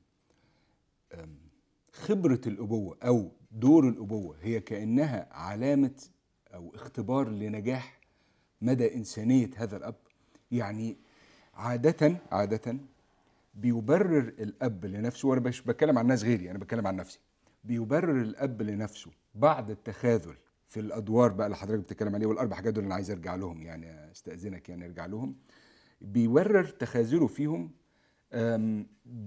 خبرة 1.92 2.42
الأبوة 2.48 2.98
أو 3.04 3.32
دور 3.56 3.90
الأبوة 3.90 4.36
هي 4.42 4.60
كأنها 4.60 5.28
علامة 5.32 6.02
أو 6.54 6.76
اختبار 6.76 7.30
لنجاح 7.30 8.00
مدى 8.62 8.96
إنسانية 8.96 9.50
هذا 9.58 9.78
الأب. 9.78 9.96
يعني 10.52 10.98
عادة 11.54 12.18
عادة 12.32 12.78
بيبرر 13.54 14.18
الأب 14.40 14.86
لنفسه 14.86 15.28
وأنا 15.28 15.42
مش 15.42 15.62
بتكلم 15.62 15.98
عن 15.98 16.08
ناس 16.08 16.24
غيري 16.24 16.52
أنا 16.52 16.60
بتكلم 16.60 16.88
عن 16.88 16.96
نفسي. 16.96 17.20
بيبرر 17.64 18.22
الأب 18.22 18.62
لنفسه 18.62 19.12
بعد 19.36 19.70
التخاذل 19.70 20.36
في 20.68 20.80
الأدوار 20.80 21.32
بقى 21.32 21.48
اللي 21.48 21.58
حضرتك 21.58 21.80
بتتكلم 21.84 22.16
عليه 22.16 22.26
والأربع 22.28 22.56
حاجات 22.56 22.74
دول 22.74 22.84
أنا 22.84 22.96
عايز 22.96 23.12
أرجع 23.12 23.36
لهم 23.36 23.62
يعني 23.62 24.12
أستأذنك 24.12 24.70
يعني 24.70 24.86
أرجع 24.86 25.06
لهم. 25.06 25.36
بيبرر 26.02 26.66
تخاذله 26.66 27.28
فيهم 27.28 27.72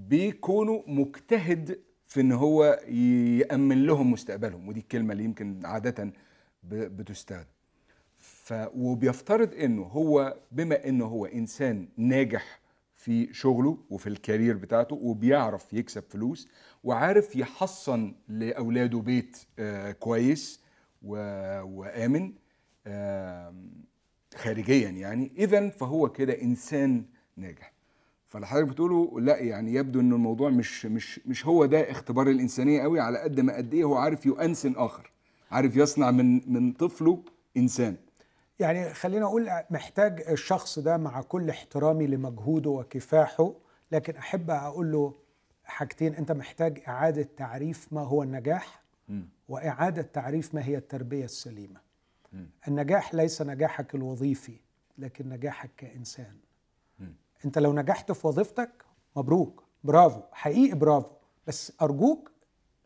بيكونوا 0.08 0.82
مجتهد 0.86 1.80
في 2.08 2.20
إن 2.20 2.32
هو 2.32 2.80
يأمن 3.40 3.86
لهم 3.86 4.10
مستقبلهم. 4.12 4.68
ودي 4.68 4.80
الكلمة 4.80 5.12
اللي 5.12 5.24
يمكن 5.24 5.66
عادة 5.66 6.12
بتستخدم 6.62 7.48
ف 8.18 8.54
وبيفترض 8.74 9.54
إنه 9.54 9.82
هو 9.82 10.36
بما 10.52 10.88
إنه 10.88 11.04
هو 11.04 11.26
إنسان 11.26 11.88
ناجح 11.96 12.60
في 12.94 13.34
شغله 13.34 13.78
وفي 13.90 14.06
الكارير 14.06 14.56
بتاعته 14.56 14.96
وبيعرف 14.96 15.72
يكسب 15.72 16.02
فلوس 16.08 16.48
وعارف 16.84 17.36
يحصن 17.36 18.14
لأولاده 18.28 18.98
بيت 18.98 19.38
آه 19.58 19.92
كويس 19.92 20.60
و... 21.02 21.16
وآمن 21.62 22.32
خارجيا 24.36 24.88
يعني 24.88 25.32
اذا 25.38 25.68
فهو 25.68 26.08
كده 26.08 26.42
إنسان 26.42 27.04
ناجح. 27.36 27.72
فاللي 28.28 28.46
حضرتك 28.46 28.68
بتقوله 28.68 29.20
لا 29.20 29.38
يعني 29.38 29.74
يبدو 29.74 30.00
ان 30.00 30.12
الموضوع 30.12 30.50
مش 30.50 30.86
مش 30.86 31.20
مش 31.26 31.46
هو 31.46 31.66
ده 31.66 31.90
اختبار 31.90 32.30
الإنسانية 32.30 32.82
قوي 32.82 33.00
على 33.00 33.18
قد 33.18 33.40
ما 33.40 33.56
قد 33.56 33.74
إيه 33.74 33.84
هو 33.84 33.94
عارف 33.94 34.26
يؤنسن 34.26 34.74
آخر 34.76 35.10
عارف 35.50 35.76
يصنع 35.76 36.10
من 36.10 36.52
من 36.52 36.72
طفله 36.72 37.22
إنسان. 37.56 37.96
يعني 38.58 38.94
خلينا 38.94 39.24
أقول 39.26 39.48
محتاج 39.70 40.24
الشخص 40.30 40.78
ده 40.78 40.96
مع 40.96 41.22
كل 41.22 41.50
احترامي 41.50 42.06
لمجهوده 42.06 42.70
وكفاحه 42.70 43.52
لكن 43.92 44.16
أحب 44.16 44.50
أقول 44.50 44.92
له 44.92 45.14
حاجتين 45.64 46.14
أنت 46.14 46.32
محتاج 46.32 46.82
إعادة 46.88 47.28
تعريف 47.36 47.92
ما 47.92 48.00
هو 48.00 48.22
النجاح. 48.22 48.82
وإعادة 49.48 50.02
تعريف 50.02 50.54
ما 50.54 50.64
هي 50.64 50.76
التربية 50.76 51.24
السليمة. 51.24 51.80
النجاح 52.68 53.14
ليس 53.14 53.42
نجاحك 53.42 53.94
الوظيفي 53.94 54.56
لكن 54.98 55.28
نجاحك 55.28 55.70
كإنسان. 55.76 56.36
انت 57.44 57.58
لو 57.58 57.72
نجحت 57.72 58.12
في 58.12 58.26
وظيفتك 58.26 58.84
مبروك 59.16 59.64
برافو 59.84 60.20
حقيقي 60.32 60.74
برافو. 60.78 61.10
بس 61.46 61.72
أرجوك 61.82 62.30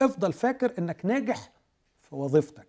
افضل 0.03 0.33
فاكر 0.33 0.79
إنك 0.79 1.07
ناجح 1.07 1.53
في 2.01 2.15
وظيفتك. 2.15 2.69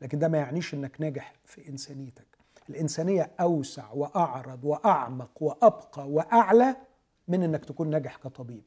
لكن 0.00 0.18
ده 0.18 0.28
ما 0.28 0.38
يعنيش 0.38 0.74
إنك 0.74 1.00
ناجح 1.00 1.32
في 1.44 1.68
إنسانيتك. 1.68 2.26
الإنسانية 2.70 3.30
أوسع 3.40 3.90
وأعرض 3.92 4.64
وأعمق 4.64 5.42
وأبقى 5.42 6.08
وأعلى 6.10 6.76
من 7.28 7.42
إنك 7.42 7.64
تكون 7.64 7.90
ناجح 7.90 8.16
كطبيب. 8.16 8.62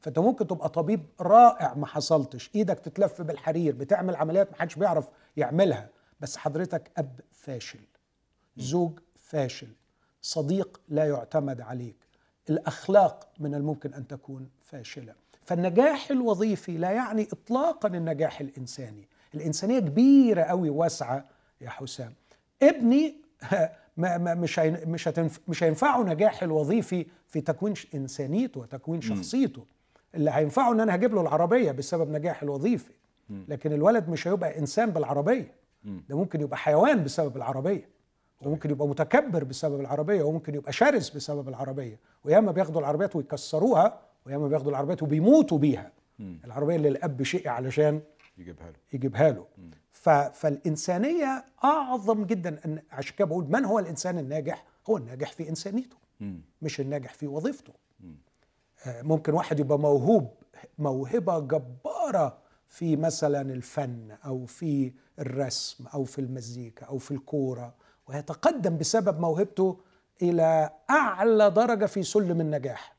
فأنت 0.00 0.18
ممكن 0.18 0.46
تبقى 0.46 0.68
طبيب 0.68 1.06
رائع 1.20 1.74
ما 1.74 1.86
حصلتش. 1.86 2.50
إيدك 2.54 2.78
تتلف 2.78 3.22
بالحرير 3.22 3.74
بتعمل 3.74 4.16
عمليات 4.16 4.50
ما 4.50 4.56
حدش 4.56 4.74
بيعرف 4.74 5.08
يعملها. 5.36 5.90
بس 6.20 6.36
حضرتك 6.36 6.90
أب 6.96 7.20
فاشل 7.32 7.80
زوج 8.56 8.98
فاشل 9.16 9.68
صديق 10.28 10.80
لا 10.88 11.04
يعتمد 11.08 11.60
عليك. 11.60 11.96
الأخلاق 12.50 13.28
من 13.40 13.54
الممكن 13.54 13.94
أن 13.94 14.06
تكون 14.06 14.48
فاشلة. 14.64 15.14
فالنجاح 15.44 16.10
الوظيفي 16.10 16.76
لا 16.76 16.90
يعني 16.90 17.28
اطلاقا 17.32 17.88
النجاح 17.88 18.40
الإنساني. 18.40 19.08
الإنسانية 19.34 19.78
كبيرة 19.78 20.42
قوي 20.42 20.70
واسعة 20.70 21.24
يا 21.60 21.70
حسام. 21.70 22.14
ابني 22.62 23.14
ما 23.96 24.18
ما 24.18 24.34
مش 24.34 24.58
مش 24.58 25.08
مش 25.48 25.62
هينفعه 25.62 26.02
نجاح 26.02 26.42
الوظيفي 26.42 27.06
في 27.26 27.40
تكوين 27.40 27.74
إنسانيته 27.94 28.60
وتكوين 28.60 29.00
شخصيته. 29.00 29.64
اللي 30.14 30.30
هينفعه 30.30 30.72
إن 30.72 30.80
أنا 30.80 30.94
هجيب 30.94 31.14
له 31.14 31.20
العربية 31.20 31.72
بسبب 31.72 32.10
نجاح 32.10 32.42
الوظيفي. 32.42 32.92
لكن 33.48 33.72
الولد 33.72 34.08
مش 34.08 34.28
هيبقى 34.28 34.58
إنسان 34.58 34.90
بالعربية. 34.90 35.54
ده 35.84 36.16
ممكن 36.16 36.40
يبقى 36.40 36.56
حيوان 36.58 37.04
بسبب 37.04 37.36
العربية. 37.36 37.97
وممكن 38.42 38.70
يبقى 38.70 38.88
متكبر 38.88 39.44
بسبب 39.44 39.80
العربية 39.80 40.22
وممكن 40.22 40.54
يبقى 40.54 40.72
شرس 40.72 41.10
بسبب 41.10 41.48
العربية. 41.48 41.98
وياما 42.24 42.52
بياخدوا 42.52 42.80
العربيات 42.80 43.16
ويكسروها 43.16 44.00
وياما 44.26 44.48
بياخدوا 44.48 44.70
العربيات 44.70 45.02
وبيموتوا 45.02 45.58
بيها. 45.58 45.92
مم. 46.18 46.40
العربية 46.44 46.76
اللي 46.76 46.88
الأب 46.88 47.22
شقي 47.22 47.48
علشان 47.48 48.00
يجيبها 48.38 48.66
له. 48.66 48.76
يجيبها 48.92 49.30
له. 49.30 49.46
ف... 49.92 50.08
فالإنسانية 50.08 51.44
أعظم 51.64 52.24
جدا 52.24 52.60
أن 52.64 52.82
عشان 52.92 53.16
كده 53.16 53.28
بقول 53.28 53.46
من 53.50 53.64
هو 53.64 53.78
الإنسان 53.78 54.18
الناجح؟ 54.18 54.64
هو 54.90 54.96
الناجح 54.96 55.32
في 55.32 55.48
إنسانيته. 55.48 55.96
مم. 56.20 56.40
مش 56.62 56.80
الناجح 56.80 57.14
في 57.14 57.26
وظيفته. 57.26 57.72
آه، 58.86 59.02
ممكن 59.02 59.32
واحد 59.34 59.60
يبقى 59.60 59.78
موهوب 59.78 60.30
موهبة 60.78 61.38
جبارة 61.38 62.38
في 62.68 62.96
مثلا 62.96 63.40
الفن 63.40 64.16
أو 64.24 64.44
في 64.46 64.92
الرسم 65.18 65.86
أو 65.94 66.04
في 66.04 66.20
المزيكا 66.20 66.86
أو 66.86 66.98
في 66.98 67.10
الكورة. 67.10 67.74
ويتقدم 68.08 68.78
بسبب 68.78 69.20
موهبته 69.20 69.80
إلى 70.22 70.70
أعلى 70.90 71.50
درجة 71.50 71.86
في 71.86 72.02
سلم 72.02 72.40
النجاح. 72.40 72.96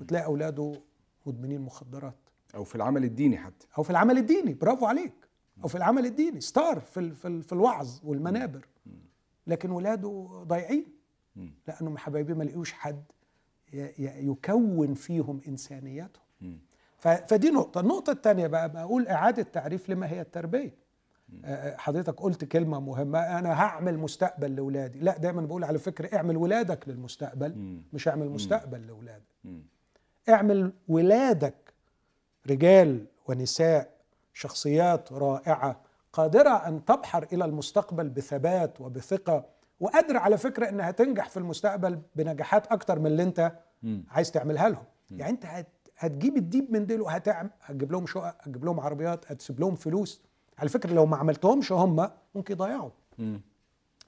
وتلاقي 0.00 0.24
أولاده 0.24 0.80
مدمنين 1.26 1.60
مخدرات. 1.60 2.14
أو 2.54 2.64
في 2.64 2.74
العمل 2.74 3.04
الديني 3.04 3.38
حتى. 3.38 3.66
أو 3.78 3.82
في 3.82 3.90
العمل 3.90 4.18
الديني. 4.18 4.54
برافو 4.54 4.86
عليك. 4.86 5.12
أو 5.64 5.68
في 5.68 5.74
العمل 5.74 6.06
الديني. 6.06 6.40
ستار 6.40 6.80
في 6.80 7.10
في 7.10 7.42
في 7.42 7.52
الوعظ 7.52 8.00
والمنابر. 8.04 8.66
لكن 9.46 9.70
ولاده 9.70 10.42
ضايعين. 10.46 10.86
لأنهم 11.68 11.98
حبايبي 11.98 12.34
ما 12.34 12.44
لقيوش 12.44 12.72
حد 12.72 13.02
يكون 13.98 14.94
فيهم 14.94 15.40
انسانيتهم 15.48 16.22
فدي 16.98 17.50
نقطة. 17.50 17.80
النقطة 17.80 18.10
الثانية 18.12 18.46
بقى. 18.46 18.72
بقول 18.72 19.08
إعادة 19.08 19.42
تعريف 19.42 19.90
لما 19.90 20.10
هي 20.10 20.20
التربية. 20.20 20.74
حضرتك 21.76 22.20
قلت 22.20 22.44
كلمة 22.44 22.80
مهمة 22.80 23.18
أنا 23.18 23.52
هعمل 23.52 23.98
مستقبل 23.98 24.56
لاولادي 24.56 24.98
لا 25.00 25.18
دايما 25.18 25.42
بقول 25.42 25.64
على 25.64 25.78
فكرة 25.78 26.16
اعمل 26.16 26.36
ولادك 26.36 26.88
للمستقبل. 26.88 27.80
مش 27.92 28.08
اعمل 28.08 28.28
مستقبل 28.30 28.86
لاولادك. 28.86 29.22
اعمل 30.28 30.72
ولادك 30.88 31.54
رجال 32.50 33.06
ونساء 33.28 33.90
شخصيات 34.34 35.12
رائعة 35.12 35.80
قادرة 36.12 36.68
أن 36.68 36.84
تبحر 36.84 37.26
إلى 37.32 37.44
المستقبل 37.44 38.08
بثبات 38.08 38.80
وبثقة 38.80 39.44
وقادرة 39.80 40.18
على 40.18 40.38
فكرة 40.38 40.68
إنها 40.68 40.90
تنجح 40.90 41.28
في 41.28 41.36
المستقبل 41.36 41.98
بنجاحات 42.16 42.66
أكتر 42.66 42.98
من 42.98 43.06
اللي 43.06 43.22
أنت. 43.22 43.52
عايز 44.10 44.30
تعملها 44.30 44.68
لهم 44.68 44.84
يعني 45.10 45.32
أنت 45.32 45.46
هت 45.46 45.66
هتجيب 45.98 46.36
الديب 46.36 46.72
من 46.72 46.86
ديله 46.86 47.10
هتعمل 47.10 47.50
هتجيب 47.62 47.92
لهم 47.92 48.06
شقق 48.06 48.36
هتجيب 48.40 48.64
لهم 48.64 48.80
عربيات 48.80 49.32
هتسيب 49.32 49.60
لهم 49.60 49.74
فلوس 49.74 50.22
على 50.58 50.68
فكرة 50.68 50.92
لو 50.92 51.06
ما 51.06 51.16
عملتهمش 51.16 51.72
هم 51.72 52.10
ممكن 52.34 52.54
يضيعوا. 52.54 52.90
مم. 53.18 53.40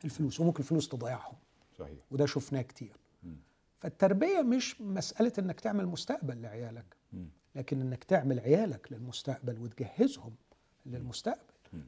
الفلوس 0.04 0.40
وممكن 0.40 0.62
الفلوس 0.62 0.88
تضيعهم. 0.88 1.34
صحيح. 1.78 1.98
وده 2.10 2.26
شفناه 2.26 2.62
كتير. 2.62 2.96
فالتربية 3.80 4.40
مش 4.42 4.80
مسألة 4.80 5.32
إنك 5.38 5.60
تعمل 5.60 5.86
مستقبل 5.86 6.42
لعيالك. 6.42 6.96
لكن 7.54 7.80
إنك 7.80 8.04
تعمل 8.04 8.40
عيالك 8.40 8.92
للمستقبل 8.92 9.58
وتجهزهم 9.58 10.34
للمستقبل. 10.86 11.38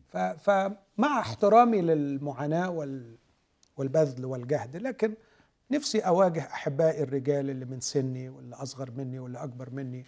ف- 0.08 0.16
فمع 0.16 1.20
احترامي 1.20 1.80
للمعاناة 1.80 2.70
وال- 2.70 3.16
والبذل 3.76 4.24
والجهد 4.24 4.76
لكن 4.76 5.14
نفسي 5.70 5.98
أواجه 6.00 6.40
أحبائي 6.40 7.02
الرجال 7.02 7.50
اللي 7.50 7.64
من 7.64 7.80
سني 7.80 8.28
واللي 8.28 8.56
أصغر 8.56 8.90
مني 8.90 9.18
واللي 9.18 9.38
أكبر 9.38 9.70
مني 9.70 10.04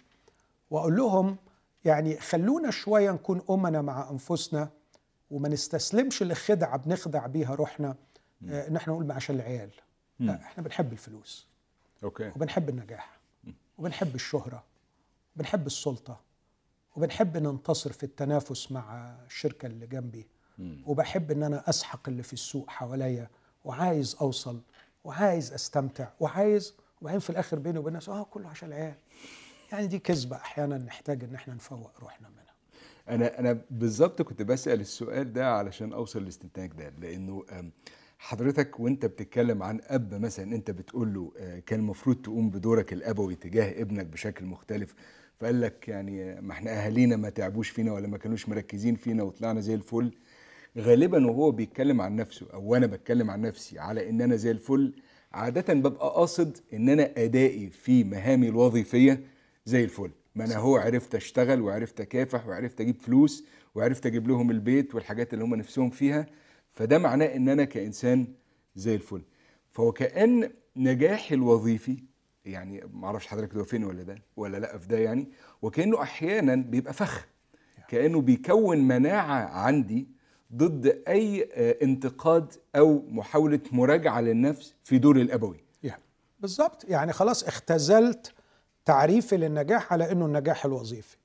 وأقول 0.71 0.95
لهم 0.97 1.37
يعني 1.85 2.19
خلونا 2.19 2.71
شوية 2.71 3.11
نكون 3.11 3.41
أمنا 3.49 3.81
مع 3.81 4.09
أنفسنا 4.09 4.69
وما 5.31 5.49
نستسلمش 5.49 6.23
لخدعة 6.23 6.77
بنخدع 6.77 7.27
بيها 7.27 7.55
روحنا 7.55 7.95
آه، 8.49 8.67
ان 8.67 8.75
إحنا 8.75 8.93
نقول 8.93 9.11
عشان 9.11 9.35
العيال. 9.35 9.69
لا 10.19 10.35
إحنا 10.35 10.63
بنحب 10.63 10.91
الفلوس. 10.93 11.47
أوكي. 12.03 12.29
وبنحب 12.29 12.69
النجاح. 12.69 13.19
وبنحب 13.77 14.15
الشهرة. 14.15 14.63
وبنحب 15.35 15.67
السلطة. 15.67 16.19
وبنحب 16.95 17.37
ننتصر 17.37 17.91
في 17.91 18.03
التنافس 18.03 18.71
مع 18.71 19.15
الشركة 19.25 19.65
اللي 19.65 19.87
جنبي. 19.87 20.27
وبحب 20.85 21.31
إن 21.31 21.43
أنا 21.43 21.69
أسحق 21.69 22.09
اللي 22.09 22.23
في 22.23 22.33
السوق 22.33 22.69
حواليا. 22.69 23.29
وعايز 23.65 24.15
أوصل. 24.21 24.61
وعايز 25.03 25.53
أستمتع. 25.53 26.07
وعايز 26.19 26.73
وبعدين 27.01 27.19
في 27.19 27.29
الآخر 27.29 27.59
بيني 27.59 27.77
وبين 27.79 27.87
الناس 27.89 28.09
آه 28.09 28.23
كله 28.23 28.49
عشان 28.49 28.67
العيال. 28.69 28.95
يعني 29.71 29.87
دي 29.87 29.99
كذبة 29.99 30.35
أحيانا 30.35 30.77
نحتاج 30.77 31.23
إن 31.23 31.35
إحنا 31.35 31.53
نفوق 31.53 31.99
روحنا 31.99 32.29
منها. 32.29 32.49
أنا 33.15 33.39
أنا 33.39 33.61
بالظبط 33.71 34.21
كنت 34.21 34.41
بسأل 34.41 34.79
السؤال 34.81 35.33
ده 35.33 35.51
علشان 35.53 35.93
أوصل 35.93 36.21
للاستنتاج 36.21 36.71
ده 36.73 36.93
لأنه 37.01 37.43
حضرتك 38.19 38.79
وأنت 38.79 39.05
بتتكلم 39.05 39.63
عن 39.63 39.81
أب 39.87 40.13
مثلا 40.13 40.55
أنت 40.55 40.71
بتقول 40.71 41.13
له 41.13 41.31
آه، 41.37 41.59
كان 41.59 41.79
المفروض 41.79 42.15
تقوم 42.21 42.49
بدورك 42.49 42.93
الأبوي 42.93 43.35
تجاه 43.35 43.81
ابنك 43.81 44.05
بشكل 44.05 44.45
مختلف 44.45 44.95
فقال 45.39 45.61
لك 45.61 45.87
يعني 45.87 46.41
ما 46.41 46.51
إحنا 46.53 46.71
أهالينا 46.85 47.15
ما 47.15 47.29
تعبوش 47.29 47.69
فينا 47.69 47.93
ولا 47.93 48.07
ما 48.07 48.17
كانوش 48.17 48.49
مركزين 48.49 48.95
فينا 48.95 49.23
وطلعنا 49.23 49.61
زي 49.61 49.73
الفل. 49.73 50.11
غالبا 50.77 51.27
وهو 51.27 51.51
بيتكلم 51.51 52.01
عن 52.01 52.15
نفسه 52.15 52.47
أو 52.53 52.63
وأنا 52.63 52.85
بتكلم 52.85 53.29
عن 53.31 53.41
نفسي 53.41 53.79
على 53.79 54.09
إن 54.09 54.21
أنا 54.21 54.35
زي 54.35 54.51
الفل 54.51 54.93
عاده 55.33 55.73
ببقى 55.73 56.09
قاصد 56.09 56.57
إن 56.73 56.89
أنا 56.89 57.11
أدائي 57.17 57.69
في 57.69 58.03
مهامي 58.03 58.47
الوظيفية 58.49 59.23
زي 59.69 59.83
الفل. 59.83 60.11
ما 60.35 60.45
أنا 60.45 60.57
هو 60.57 60.77
عرفت 60.77 61.15
أشتغل 61.15 61.61
وعرفت 61.61 62.01
أكافح 62.01 62.47
وعرفت 62.47 62.81
أجيب 62.81 63.01
فلوس 63.01 63.43
وعرفت 63.75 64.05
أجيب 64.05 64.27
لهم 64.27 64.51
البيت 64.51 64.95
والحاجات 64.95 65.33
اللي 65.33 65.43
هم 65.43 65.55
نفسهم 65.55 65.89
فيها 65.89 66.25
فده 66.73 66.97
معناه 66.97 67.25
إن 67.25 67.49
أنا 67.49 67.63
كإنسان 67.63 68.27
زي 68.75 68.95
الفل. 68.95 69.21
فهو 69.71 69.91
كأن 69.91 70.51
نجاحي 70.75 71.35
الوظيفي 71.35 72.03
يعني 72.45 72.83
ما 72.93 73.07
أعرفش 73.07 73.27
حضرتك 73.27 73.53
توافقني 73.53 73.85
ولا 73.85 74.03
ده 74.03 74.15
ولا 74.37 74.57
لأ 74.57 74.77
في 74.77 74.87
ده 74.87 74.97
يعني 74.97 75.27
وكأنه 75.61 76.01
أحيانا 76.01 76.55
بيبقى 76.55 76.93
فخ. 76.93 77.27
كأنه 77.87 78.21
بيكون 78.21 78.77
مناعة 78.77 79.45
عندي 79.47 80.07
ضد 80.55 81.03
أي 81.07 81.49
آه، 81.53 81.75
انتقاد 81.83 82.53
أو 82.75 83.05
محاولة 83.09 83.59
مراجعة 83.71 84.21
للنفس 84.21 84.73
في 84.83 84.97
دور 84.97 85.17
الأبوي. 85.17 85.63
بالظبط. 86.39 86.85
يعني 86.89 87.13
خلاص 87.13 87.43
اختزلت 87.43 88.33
تعريفي 88.85 89.37
للنجاح 89.37 89.93
على 89.93 90.11
إنه 90.11 90.25
النجاح 90.25 90.65
الوظيفي. 90.65 91.17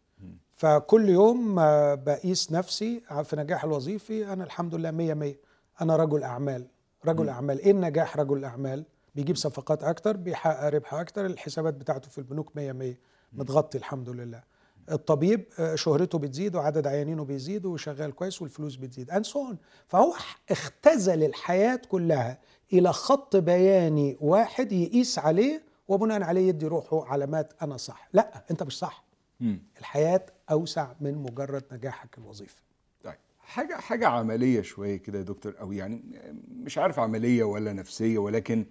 فكل 0.56 1.08
يوم 1.08 1.54
بقيس 1.94 2.52
نفسي 2.52 3.02
في 3.24 3.36
نجاح 3.36 3.64
الوظيفي 3.64 4.32
أنا 4.32 4.44
الحمد 4.44 4.74
لله 4.74 4.90
مية 4.90 5.14
مية. 5.14 5.38
أنا 5.80 5.96
رجل 5.96 6.22
أعمال 6.22 6.66
رجل 7.06 7.28
أعمال. 7.28 7.58
إيه 7.60 7.70
النجاح 7.70 8.16
رجل 8.16 8.36
الاعمال 8.36 8.84
بيجيب 9.14 9.36
صفقات 9.36 9.84
أكتر 9.84 10.16
بيحقق 10.16 10.68
ربح 10.68 10.94
أكتر 10.94 11.26
الحسابات 11.26 11.74
بتاعته 11.74 12.08
في 12.08 12.18
البنوك 12.18 12.56
مية 12.56 12.72
مية. 12.72 12.98
متغطي 13.32 13.78
الحمد 13.78 14.08
لله. 14.08 14.42
الطبيب 14.90 15.44
آه، 15.58 15.74
شهرته 15.74 16.18
بتزيد 16.18 16.56
وعدد 16.56 16.86
عيانينه 16.86 17.24
بيزيد 17.24 17.66
وشغال 17.66 18.14
كويس 18.14 18.42
والفلوس 18.42 18.76
بتزيد. 18.76 19.10
On. 19.12 19.56
فهو 19.86 20.14
اختزل 20.50 21.22
الحياة 21.24 21.80
كلها 21.88 22.38
إلى 22.72 22.92
خط 22.92 23.36
بياني 23.36 24.16
واحد 24.20 24.72
يقيس 24.72 25.18
عليه 25.18 25.62
وبناء 25.88 26.22
عليه 26.22 26.48
يدي 26.48 26.66
روحه 26.66 27.04
علامات 27.06 27.52
أنا 27.62 27.76
صح. 27.76 28.08
لا 28.12 28.44
أنت 28.50 28.62
مش 28.62 28.78
صح. 28.78 29.04
مم. 29.40 29.62
الحياة 29.78 30.26
أوسع 30.50 30.92
من 31.00 31.14
مجرد 31.14 31.64
نجاحك 31.72 32.18
الوظيفي. 32.18 32.62
طيب 33.04 33.14
حاجة 33.38 33.74
حاجة 33.74 34.08
عملية 34.08 34.60
شوية 34.62 34.96
كده 34.96 35.18
يا 35.18 35.24
دكتور 35.24 35.54
أو 35.60 35.72
يعني 35.72 36.02
مش 36.48 36.78
عارف 36.78 36.98
عملية 36.98 37.44
ولا 37.44 37.72
نفسية 37.72 38.18
ولكن 38.18 38.66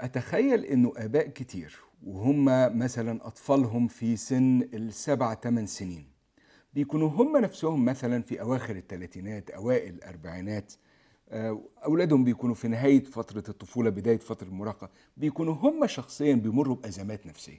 أتخيل 0.00 0.64
إنه 0.64 0.92
آباء 0.96 1.26
كتير 1.28 1.76
وهم 2.06 2.44
مثلا 2.78 3.26
أطفالهم 3.26 3.88
في 3.88 4.16
سن 4.16 4.62
السبع 4.74 5.34
ثمان 5.34 5.66
سنين 5.66 6.06
بيكونوا 6.74 7.08
هم 7.08 7.36
نفسهم 7.36 7.84
مثلا 7.84 8.22
في 8.22 8.40
أواخر 8.40 8.76
الثلاثينات 8.76 9.50
أوائل 9.50 9.94
الأربعينات 9.94 10.72
أولادهم 11.84 12.24
بيكونوا 12.24 12.54
في 12.54 12.68
نهاية 12.68 13.04
فترة 13.04 13.44
الطفولة 13.48 13.90
بداية 13.90 14.18
فترة 14.18 14.46
المراهقة 14.48 14.90
بيكونوا 15.16 15.54
هم 15.54 15.86
شخصيا 15.86 16.34
بيمروا 16.34 16.76
بأزمات 16.76 17.26
نفسية 17.26 17.58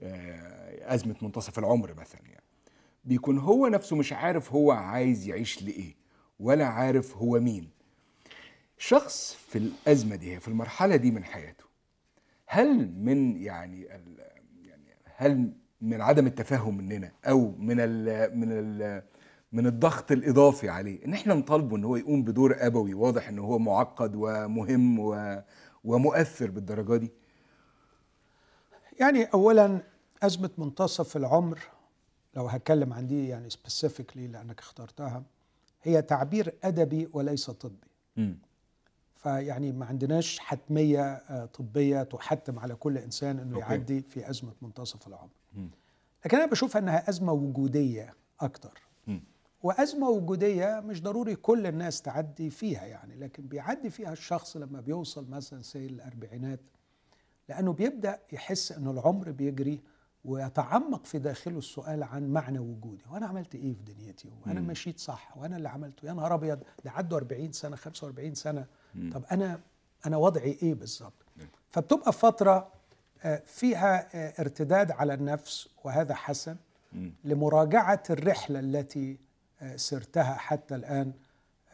آه، 0.00 0.94
أزمة 0.94 1.16
منتصف 1.22 1.58
العمر 1.58 1.94
مثلا 1.94 2.20
يعني. 2.20 2.44
بيكون 3.04 3.38
هو 3.38 3.66
نفسه 3.66 3.96
مش 3.96 4.12
عارف 4.12 4.52
هو 4.52 4.72
عايز 4.72 5.28
يعيش 5.28 5.62
لإيه 5.62 5.94
ولا 6.40 6.66
عارف 6.66 7.16
هو 7.16 7.40
مين. 7.40 7.68
شخص 8.78 9.34
في 9.48 9.58
الأزمة 9.58 10.16
دي 10.16 10.40
في 10.40 10.48
المرحلة 10.48 10.96
دي 10.96 11.10
من 11.10 11.24
حياته 11.24 11.64
هل 12.46 12.92
من 12.96 13.36
يعني 13.42 13.82
يعني 13.82 14.16
هل 15.16 15.52
من 15.80 16.00
عدم 16.00 16.26
التفاهم 16.26 16.76
مننا 16.76 17.12
أو 17.24 17.54
من 17.58 17.76
ال 17.80 18.38
من 18.38 18.48
ال 18.52 19.02
من 19.52 19.66
الضغط 19.66 20.12
الإضافي 20.12 20.68
عليه 20.68 21.04
إن 21.04 21.12
إحنا 21.14 21.34
نطالبه 21.34 21.76
إن 21.76 21.84
هو 21.84 21.96
يقوم 21.96 22.22
بدور 22.22 22.56
أبوي 22.58 22.94
واضح 22.94 23.28
إن 23.28 23.38
هو 23.38 23.58
معقد 23.58 24.12
ومهم 24.14 24.98
و 24.98 25.42
ومؤثر 25.84 26.50
بالدرجة 26.50 26.96
دي 26.96 27.10
يعني 29.00 29.24
أولا 29.24 29.82
أزمة 30.22 30.50
منتصف 30.58 31.16
العمر 31.16 31.58
لو 32.34 32.46
هتكلم 32.46 32.92
عن 32.92 33.06
دي 33.06 33.28
يعني 33.28 33.50
سبيسيفيكلي 33.50 34.26
لأنك 34.26 34.58
اخترتها 34.60 35.22
هي 35.82 36.02
تعبير 36.02 36.54
أدبي 36.64 37.08
وليس 37.12 37.50
طبي 37.50 37.86
مم. 38.16 38.38
فيعني 39.16 39.72
ما 39.72 39.86
عندناش 39.86 40.38
حتمية 40.38 41.02
آه، 41.02 41.44
طبية 41.46 42.02
تحتم 42.02 42.58
على 42.58 42.74
كل 42.74 42.98
إنسان 42.98 43.38
إنه 43.38 43.56
okay. 43.56 43.66
يعدي 43.70 44.02
في 44.02 44.30
أزمة 44.30 44.52
منتصف 44.62 45.06
العمر 45.08 45.30
مم. 45.54 45.70
لكن 46.24 46.36
أنا 46.36 46.46
بشوفها 46.46 46.80
إنها 46.80 47.08
أزمة 47.08 47.32
وجودية 47.32 48.14
أكتر 48.40 48.87
مم. 49.64 49.68
وأزمة 49.68 50.08
وجودية 50.08 50.80
مش 50.84 51.02
ضروري 51.02 51.34
كل 51.36 51.66
الناس 51.66 52.02
تعدي 52.02 52.50
فيها 52.50 52.84
يعني 52.86 53.16
لكن 53.16 53.42
بيعدي 53.42 53.90
فيها 53.90 54.12
الشخص 54.12 54.56
لما 54.56 54.80
بيوصل 54.80 55.30
مثلا 55.30 55.62
سن 55.62 55.86
الأربعينات 55.86 56.60
لأنه 57.48 57.72
بيبدأ 57.72 58.18
يحس 58.32 58.72
إنه 58.72 58.90
العمر 58.90 59.30
بيجري 59.30 59.80
ويتعمق 60.24 61.04
في 61.04 61.18
داخله 61.18 61.58
السؤال 61.58 62.02
عن 62.02 62.28
معنى 62.32 62.58
وجودي 62.58 63.02
وأنا 63.10 63.26
عملت 63.26 63.54
إيه 63.54 63.74
في 63.74 63.92
دنيتي 63.92 64.28
وأنا 64.46 64.60
مم. 64.60 64.66
مشيت 64.66 64.98
صح 64.98 65.36
وأنا 65.36 65.56
اللي 65.56 65.68
عملته 65.68 66.06
يا 66.06 66.12
نهار 66.12 66.34
أبيض 66.34 66.58
ده 66.84 66.90
عدوا 66.90 67.18
40 67.18 67.52
سنة 67.52 67.76
45 67.76 68.34
سنة 68.34 68.66
مم. 68.94 69.10
طب 69.12 69.24
أنا 69.32 69.60
أنا 70.06 70.16
وضعي 70.16 70.58
إيه 70.62 70.74
بالظبط. 70.74 71.12
فبتبقى 71.70 72.12
فترة 72.12 72.68
آه، 73.22 73.42
فيها 73.46 74.08
آه، 74.16 74.34
ارتداد 74.40 74.90
على 74.90 75.14
النفس 75.14 75.68
وهذا 75.84 76.14
حسن 76.14 76.56
مم. 76.92 77.12
لمراجعة 77.24 78.02
الرحلة 78.10 78.58
التي 78.60 79.18
سرتها 79.76 80.34
حتى 80.34 80.74
الآن. 80.74 81.12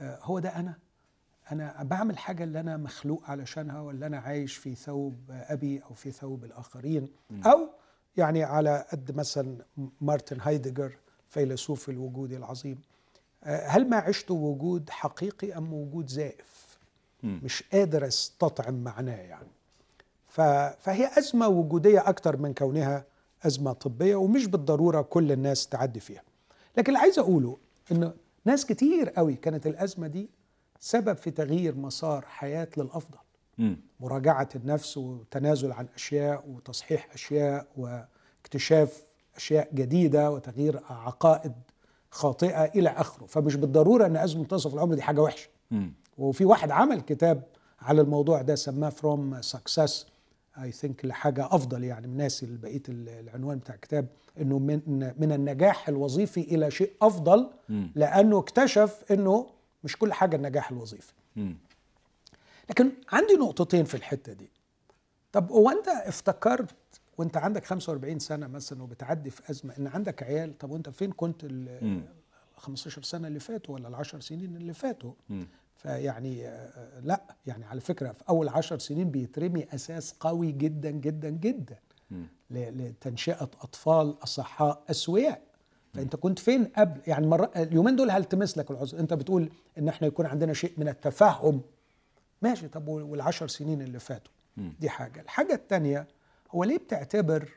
آه، 0.01 0.19
هو 0.23 0.39
ده 0.39 0.49
أنا. 0.49 0.75
أنا 1.53 1.83
بعمل 1.83 2.19
حاجة 2.19 2.45
اللي 2.45 2.61
أنا 2.61 2.77
مخلوق 2.77 3.31
علشانها 3.31 3.81
ولا 3.81 4.07
أنا 4.07 4.19
عايش 4.19 4.57
في 4.57 4.75
ثوب 4.75 5.31
آه، 5.31 5.53
أبي 5.53 5.83
أو 5.83 5.95
في 5.95 6.11
ثوب 6.11 6.45
الآخرين. 6.45 7.09
أو 7.47 7.69
يعني 8.17 8.45
على 8.45 8.85
قد 8.93 9.17
مثلا 9.17 9.57
مارتن 10.01 10.41
هايدجر 10.41 10.97
فيلسوف 11.29 11.89
الوجود 11.89 12.33
العظيم. 12.33 12.81
آه، 13.45 13.67
هل 13.67 13.89
ما 13.89 13.97
عشت 13.97 14.31
وجود 14.31 14.91
حقيقي 14.91 15.53
أم 15.59 15.73
وجود 15.73 16.09
زائف. 16.09 16.79
مش 17.23 17.65
قادر 17.73 18.07
أستطعم 18.07 18.75
معناه 18.75 19.17
يعني. 19.17 19.49
فهي 20.29 21.19
أزمة 21.19 21.49
وجودية 21.49 22.09
أكتر 22.09 22.37
من 22.37 22.55
كونها 22.55 23.05
أزمة 23.47 23.73
طبية 23.73 24.17
ومش 24.17 24.47
بالضرورة 24.47 25.03
كل 25.03 25.33
الناس 25.33 25.69
تعدي 25.69 26.01
فيها. 26.01 26.23
لكن 26.77 26.89
اللي 26.89 26.99
عايز 26.99 27.19
أقوله 27.19 27.57
إنه 27.93 28.13
ناس 28.45 28.67
كتير 28.67 29.11
قوي 29.11 29.35
كانت 29.35 29.67
الأزمة 29.67 30.07
دي 30.07 30.31
سبب 30.81 31.17
في 31.17 31.31
تغيير 31.31 31.75
مسار 31.77 32.25
حياة 32.27 32.69
للأفضل 32.77 33.19
مم. 33.59 33.77
مراجعة 34.01 34.49
النفس 34.57 34.97
وتنازل 34.97 35.73
عن 35.73 35.87
أشياء 35.95 36.45
وتصحيح 36.49 37.09
أشياء 37.15 37.67
واكتشاف 37.77 39.05
أشياء 39.37 39.69
جديدة 39.75 40.31
وتغيير 40.31 40.81
عقائد 40.91 41.53
خاطئة 42.11 42.65
إلى 42.65 42.89
آخره 42.91 43.27
فمش 43.27 43.57
بالضرورة 43.57 44.07
أن 44.07 44.17
أزمة 44.17 44.41
منتصف 44.41 44.75
العمر 44.75 44.95
دي 44.95 45.03
حاجة 45.03 45.21
وحشة 45.23 45.49
مم. 45.71 45.93
وفي 46.19 46.45
واحد 46.45 46.71
عمل 46.71 47.01
كتاب 47.01 47.43
على 47.81 48.01
الموضوع 48.01 48.43
ده 48.43 48.55
سماه 48.55 48.89
from 48.89 49.43
success 49.43 50.07
I 50.63 50.73
think 50.73 51.05
لحاجة 51.05 51.47
أفضل 51.47 51.85
يعني 51.85 52.07
من 52.07 52.17
ناسي 52.17 52.47
بقية 52.47 52.83
العنوان 52.89 53.59
بتاع 53.59 53.75
الكتاب 53.75 54.07
إنه 54.41 54.59
من 54.59 54.81
من 55.19 55.33
النجاح 55.33 55.89
الوظيفي 55.89 56.41
إلى 56.41 56.71
شيء 56.71 56.93
أفضل. 57.03 57.51
لأنه 57.95 58.39
اكتشف 58.39 59.05
إنه 59.11 59.47
مش 59.85 59.97
كل 59.97 60.13
حاجة 60.13 60.37
النجاح 60.37 60.71
الوظيفي. 60.71 61.13
لكن 62.71 62.91
عندي 63.13 63.35
نقطتين 63.35 63.85
في 63.85 63.95
الحتة 63.95 64.33
دي 64.33 64.51
طب 65.33 65.51
هو 65.53 65.71
أنت 65.71 65.89
افتكرت 65.89 66.75
وأنت 67.19 67.37
عندك 67.37 67.65
45 67.65 68.19
سنة 68.19 68.47
مثلا 68.47 68.83
وبتعدي 68.83 69.31
في 69.31 69.51
أزمة 69.51 69.75
إن 69.79 69.87
عندك 69.87 70.23
عيال 70.23 70.59
طب 70.59 70.71
وأنت 70.71 70.89
فين 70.91 71.13
كنت 71.13 71.45
ال 71.45 71.85
مم. 71.85 72.03
15 72.57 73.03
سنة 73.03 73.29
اللي 73.29 73.41
فاتوا 73.41 73.75
ولا 73.75 73.89
ال 73.89 73.95
10 73.95 74.21
سنين 74.21 74.57
اللي 74.57 74.75
فاتوا. 74.75 75.13
فيعني 75.77 76.49
آه، 76.49 77.01
لا 77.01 77.23
يعني 77.47 77.65
على 77.65 77.81
فكرة 77.81 78.13
في 78.13 78.23
أول 78.29 78.49
عشر 78.49 78.79
سنين 78.79 79.11
بيترمي 79.11 79.67
أساس 79.75 80.15
قوي 80.21 80.53
جدا 80.53 80.91
جدا 80.91 81.29
جدا 81.31 81.79
لتنشئة 82.51 83.43
أطفال 83.43 84.17
أصحاء 84.23 84.83
أسوياء. 84.91 85.43
فأنت 85.95 86.17
كنت 86.17 86.39
فين 86.39 86.65
قبل؟ 86.65 87.01
يعني 87.07 87.27
مرة 87.27 87.51
اليومين 87.57 87.97
دول 87.97 88.11
هلتمس 88.11 88.59
لك 88.59 88.71
العذر. 88.71 88.99
أنت 88.99 89.15
بتقول 89.15 89.51
إن 89.79 89.89
إحنا 89.89 90.07
يكون 90.07 90.27
عندنا 90.27 90.53
شيء 90.53 90.73
من 90.77 90.89
التفهم 90.89 91.61
ماشي 92.43 92.69
طب 92.69 92.89
وال- 92.89 93.03
والعشر 93.05 93.49
سنين 93.49 93.83
اللي 93.83 93.99
فاتوا. 93.99 94.33
دي 94.57 94.89
حاجة. 94.89 95.21
الحاجة 95.21 95.55
الثانية 95.55 96.07
هو 96.51 96.65
ليه 96.65 96.79
بتعتبر 96.79 97.49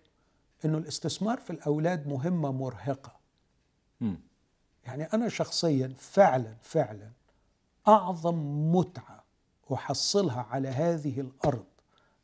إنه 0.66 0.78
الاستثمار 0.78 1.38
في 1.38 1.50
الأولاد 1.50 2.08
مهمة 2.08 2.52
مرهقة. 2.52 3.18
يعني 4.86 5.04
أنا 5.04 5.30
شخصيا 5.30 5.94
فعلا 5.98 6.56
فعلا 6.62 7.10
أعظم 7.88 8.36
متعة 8.76 9.24
أحصلها 9.74 10.42
على 10.42 10.68
هذه 10.68 11.20
الأرض 11.22 11.66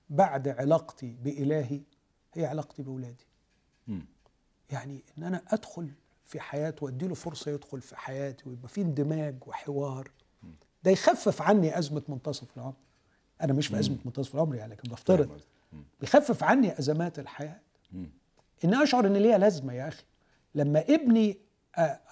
بعد 0.09 0.47
علاقتي 0.47 1.17
بإلهي 1.23 1.81
هي 2.33 2.45
علاقتي 2.45 2.83
بأولادي. 2.83 3.25
مم. 3.87 4.05
يعني 4.71 5.03
إن 5.17 5.23
أنا 5.23 5.41
أدخل 5.47 5.91
في 6.25 6.39
حياته 6.39 6.83
وأديله 6.85 7.15
فرصة 7.15 7.51
يدخل 7.51 7.81
في 7.81 7.95
حياتي 7.95 8.49
ويبقى 8.49 8.67
في 8.69 8.81
اندماج 8.81 9.35
وحوار 9.47 10.11
ده 10.83 10.91
يخفف 10.91 11.41
عني 11.41 11.77
أزمة 11.79 12.03
منتصف 12.07 12.57
العمر. 12.57 12.73
أنا 13.41 13.53
مش 13.53 13.67
في 13.67 13.79
أزمة 13.79 13.97
منتصف 14.05 14.35
العمر 14.35 14.55
يعني 14.55 14.73
لكن 14.73 14.89
بفترض. 14.91 15.41
بيخفف 16.01 16.43
عني 16.43 16.79
أزمات 16.79 17.19
الحياة. 17.19 17.59
مم. 17.91 18.09
إن 18.65 18.73
أشعر 18.73 19.07
إن 19.07 19.13
ليها 19.17 19.37
لازمة 19.37 19.73
يا 19.73 19.87
أخي 19.87 20.03
لما 20.55 20.79
ابني 20.89 21.37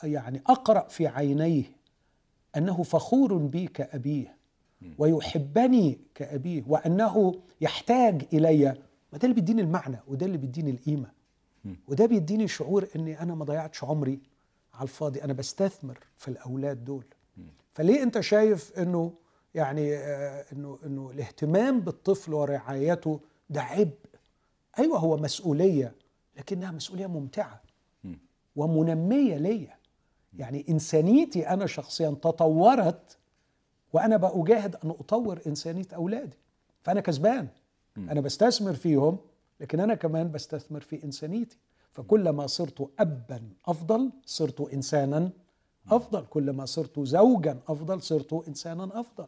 يعني 0.03 0.41
أقرأ 0.47 0.87
في 0.87 1.07
عينيه 1.07 1.63
أنه 2.57 2.83
فخور 2.83 3.37
بي 3.37 3.67
كأبيه 3.67 4.37
ويحبني 4.97 5.99
كأبيه 6.15 6.63
وأنه 6.67 7.41
يحتاج 7.61 8.25
إلي. 8.33 8.65
ما 9.13 9.17
ده 9.17 9.23
اللي 9.23 9.33
بيديني 9.33 9.61
المعنى 9.61 9.97
وده 10.07 10.25
اللي 10.25 10.37
بيديني 10.37 10.71
القيمة. 10.71 11.11
وده 11.87 12.05
بيديني 12.05 12.47
شعور 12.47 12.87
إني 12.95 13.21
أنا 13.21 13.35
ما 13.35 13.45
ضيعتش 13.45 13.83
عمري 13.83 14.19
على 14.73 14.83
الفاضي. 14.83 15.23
أنا 15.23 15.33
بستثمر 15.33 15.99
في 16.17 16.27
الأولاد 16.27 16.85
دول. 16.85 17.05
فليه 17.73 18.03
أنت 18.03 18.19
شايف 18.19 18.79
إنه 18.79 19.13
يعني 19.55 19.95
آه، 19.95 20.45
إنه 20.53 20.79
إنه 20.85 21.11
الاهتمام 21.11 21.79
بالطفل 21.79 22.33
ورعايته 22.33 23.19
ده 23.49 23.61
عبء 23.61 23.97
أيوه 24.79 24.97
هو 24.97 25.17
مسؤولية 25.17 25.95
لكنها 26.37 26.71
مسؤولية 26.71 27.07
ممتعة. 27.07 27.61
مم. 28.03 28.19
ومنمية 28.55 29.37
ليا. 29.37 29.75
يعني 30.37 30.65
إنسانيتي 30.69 31.49
أنا 31.49 31.65
شخصيا 31.65 32.09
تطورت 32.09 33.17
وأنا 33.93 34.17
بأجاهد 34.17 34.75
أن 34.75 34.89
أطور 34.89 35.41
إنسانية 35.47 35.87
أولادي. 35.95 36.37
فأنا 36.83 37.01
كسبان. 37.01 37.47
أنا 37.97 38.21
بستثمر 38.21 38.73
فيهم 38.73 39.17
لكن 39.59 39.79
أنا 39.79 39.95
كمان 39.95 40.31
بستثمر 40.31 40.81
في 40.81 41.03
إنسانيتي. 41.03 41.57
فكلما 41.91 42.47
صرت 42.47 42.89
ابا 42.99 43.41
أفضل 43.65 44.09
صرت 44.25 44.61
انسانا 44.61 45.29
أفضل. 45.91 46.25
كلما 46.29 46.65
صرت 46.65 46.99
زوجا 46.99 47.59
أفضل 47.67 48.01
صرت 48.01 48.33
انسانا 48.47 48.99
أفضل. 48.99 49.27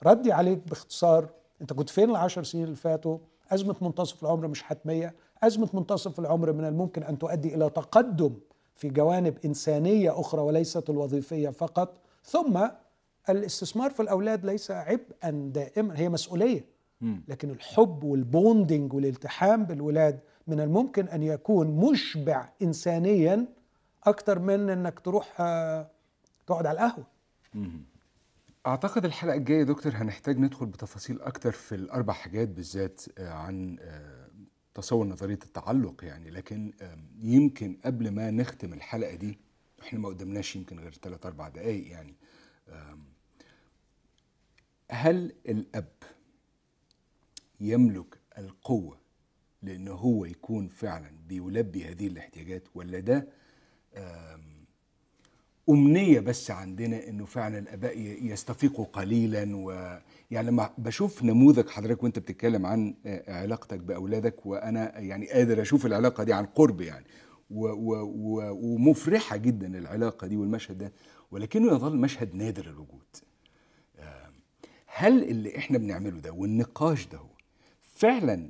فردي 0.00 0.32
عليك 0.32 0.68
باختصار 0.68 1.28
أنت 1.60 1.72
كنت 1.72 1.90
فين 1.90 2.10
العشر 2.10 2.44
سنين 2.44 2.64
اللي 2.64 2.76
فاتوا؟ 2.76 3.18
أزمة 3.50 3.76
منتصف 3.80 4.22
العمر 4.22 4.48
مش 4.48 4.62
حتمية. 4.62 5.14
أزمة 5.42 5.68
منتصف 5.74 6.20
العمر 6.20 6.52
من 6.52 6.64
الممكن 6.64 7.02
أن 7.02 7.18
تؤدي 7.18 7.54
إلى 7.54 7.70
تقدم 7.70 8.34
في 8.80 8.88
جوانب 8.88 9.38
إنسانية 9.44 10.20
أخرى 10.20 10.40
وليست 10.40 10.90
الوظيفية 10.90 11.48
فقط 11.48 12.00
ثم 12.24 12.68
الاستثمار 13.28 13.90
في 13.90 14.00
الأولاد 14.02 14.46
ليس 14.46 14.70
عبئا 14.70 15.50
دائما 15.54 15.98
هي 15.98 16.08
مسؤولية. 16.08 16.64
لكن 17.28 17.50
الحب 17.50 18.04
والبوندنج 18.04 18.92
والالتحام 18.92 19.64
بالولاد 19.64 20.20
من 20.46 20.60
الممكن 20.60 21.08
أن 21.08 21.22
يكون 21.22 21.66
مشبع 21.66 22.48
انسانيا 22.62 23.46
أكتر 24.04 24.38
من 24.38 24.70
إنك 24.70 25.00
تروح 25.00 25.40
آه، 25.40 25.90
تقعد 26.46 26.66
على 26.66 26.78
القهوة. 26.86 27.06
أعتقد 28.66 29.04
الحلقة 29.04 29.34
الجاية 29.36 29.58
يا 29.58 29.64
دكتور 29.64 29.92
هنحتاج 29.96 30.38
ندخل 30.38 30.66
بتفاصيل 30.66 31.20
أكتر 31.20 31.52
في 31.52 31.74
الأربع 31.74 32.12
حاجات 32.12 32.48
بالذات 32.48 33.02
آه، 33.18 33.30
عن 33.30 33.76
آه، 33.80 34.19
تصور 34.74 35.06
نظرية 35.06 35.38
التعلق 35.44 36.04
يعني 36.04 36.30
لكن 36.30 36.72
يمكن 37.22 37.76
قبل 37.84 38.10
ما 38.10 38.30
نختم 38.30 38.72
الحلقة 38.72 39.14
دي 39.14 39.38
إحنا 39.82 39.98
ما 39.98 40.08
قدمناش 40.08 40.56
يمكن 40.56 40.78
غير 40.80 40.92
3 40.94 41.26
4 41.26 41.48
دقائق 41.48 41.86
يعني 41.90 42.14
هل 44.90 45.32
الأب 45.48 45.92
يملك 47.60 48.18
القوة 48.38 49.00
لأن 49.62 49.88
هو 49.88 50.24
يكون 50.24 50.68
فعلا 50.68 51.10
بيلبي 51.28 51.84
هذه 51.84 52.06
الاحتياجات 52.06 52.62
ولا 52.74 53.00
ده 53.00 53.28
أمنية 55.70 56.20
بس 56.20 56.50
عندنا 56.50 57.08
إنه 57.08 57.24
فعلا 57.24 57.58
الآباء 57.58 57.98
ي- 57.98 58.30
يستفيقوا 58.30 58.84
قليلا 58.84 59.56
ويعني 59.56 60.48
لما 60.48 60.70
بشوف 60.78 61.24
نموذج 61.24 61.68
حضرتك 61.68 62.02
وأنت 62.02 62.18
بتتكلم 62.18 62.66
عن 62.66 62.94
آه، 63.06 63.40
علاقتك 63.42 63.78
بأولادك 63.78 64.46
وأنا 64.46 64.98
يعني 64.98 65.26
قادر 65.30 65.62
أشوف 65.62 65.86
العلاقة 65.86 66.24
دي 66.24 66.32
عن 66.32 66.46
قرب 66.46 66.80
يعني. 66.80 67.04
و 67.50 67.66
و 67.68 67.94
و 68.04 68.50
ومفرحة 68.74 69.36
جدا 69.36 69.78
العلاقة 69.78 70.26
دي 70.26 70.36
والمشهد 70.36 70.78
ده 70.78 70.92
ولكنه 71.30 71.72
يظل 71.72 71.96
مشهد 71.96 72.34
نادر 72.34 72.64
الوجود. 72.64 73.00
هل 74.86 75.22
اللي 75.24 75.56
إحنا 75.58 75.78
بنعمله 75.78 76.20
ده 76.20 76.32
والنقاش 76.32 77.06
ده 77.06 77.20
فعلا 77.82 78.48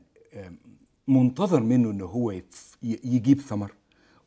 منتظر 1.08 1.60
منه 1.62 1.90
ان 1.90 2.00
هو 2.00 2.34
يجيب 2.82 3.40
ثمر؟ 3.40 3.72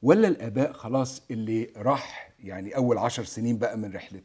ولا 0.01 0.27
الأباء 0.27 0.73
خلاص 0.73 1.21
اللي 1.31 1.69
راح 1.77 2.32
يعني 2.43 2.75
أول 2.75 2.97
عشر 2.97 3.23
سنين 3.23 3.57
بقى 3.57 3.77
من 3.77 3.93
رحلة 3.93 4.21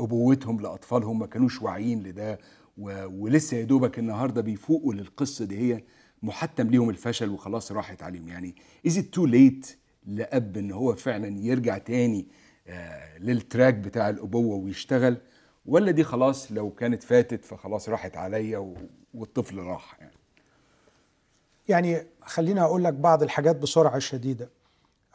أبوتهم 0.00 0.60
لأطفالهم 0.60 1.18
ما 1.18 1.26
كانوش 1.26 1.62
واعيين 1.62 2.02
لده 2.02 2.38
و... 2.78 3.04
ولسه 3.24 3.56
يا 3.56 3.64
دوبك 3.64 3.98
النهارده 3.98 4.40
بيفوقوا 4.40 4.94
للقصة 4.94 5.44
دي 5.44 5.58
هي 5.74 5.82
محتم 6.22 6.68
ليهم 6.70 6.90
الفشل 6.90 7.28
وخلاص 7.30 7.72
راحت 7.72 8.02
عليهم. 8.02 8.28
يعني 8.28 8.54
is 8.86 8.98
it 8.98 9.04
too 9.04 9.26
late 9.26 9.78
لأب 10.06 10.56
إن 10.56 10.70
هو 10.72 10.94
فعلا 10.94 11.38
يرجع 11.40 11.78
تاني 11.78 12.26
آه 12.66 13.18
لل 13.18 13.34
track 13.34 13.74
بتاع 13.74 14.08
الأبوة 14.10 14.56
ويشتغل 14.56 15.16
ولا 15.66 15.90
دي 15.90 16.04
خلاص 16.04 16.52
لو 16.52 16.70
كانت 16.70 17.02
فاتت 17.02 17.44
فخلاص 17.44 17.88
راحت 17.88 18.16
عليا 18.16 18.58
و... 18.58 18.76
والطفل 19.14 19.58
راح 19.58 19.96
يعني؟ 20.00 20.12
يعني 21.68 22.06
خليني 22.22 22.60
أقول 22.60 22.84
لك 22.84 22.92
بعض 22.92 23.22
الحاجات 23.22 23.56
بسرعة 23.56 23.98
شديدة. 23.98 24.50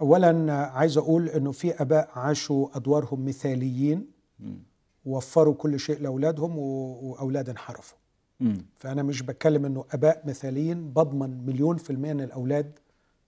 اولا 0.02 0.54
عايز 0.54 0.98
أقول 0.98 1.30
إنه 1.30 1.52
في 1.52 1.82
آباء 1.82 2.10
عاشوا 2.14 2.68
أدوارهم 2.78 3.26
مثاليين 3.26 4.06
ووفروا 5.06 5.54
كل 5.54 5.80
شيء 5.80 6.00
لأولادهم 6.02 6.58
واولاد 6.58 7.50
انحرفوا. 7.50 7.98
فأنا 8.76 9.04
مش 9.04 9.22
بتكلم 9.22 9.66
إنه 9.66 9.86
آباء 9.92 10.24
مثاليين 10.28 10.90
بضمن 10.94 11.46
مليون 11.46 11.78
في 11.78 11.90
المية 11.90 12.12
إن 12.12 12.22
الأولاد 12.22 12.72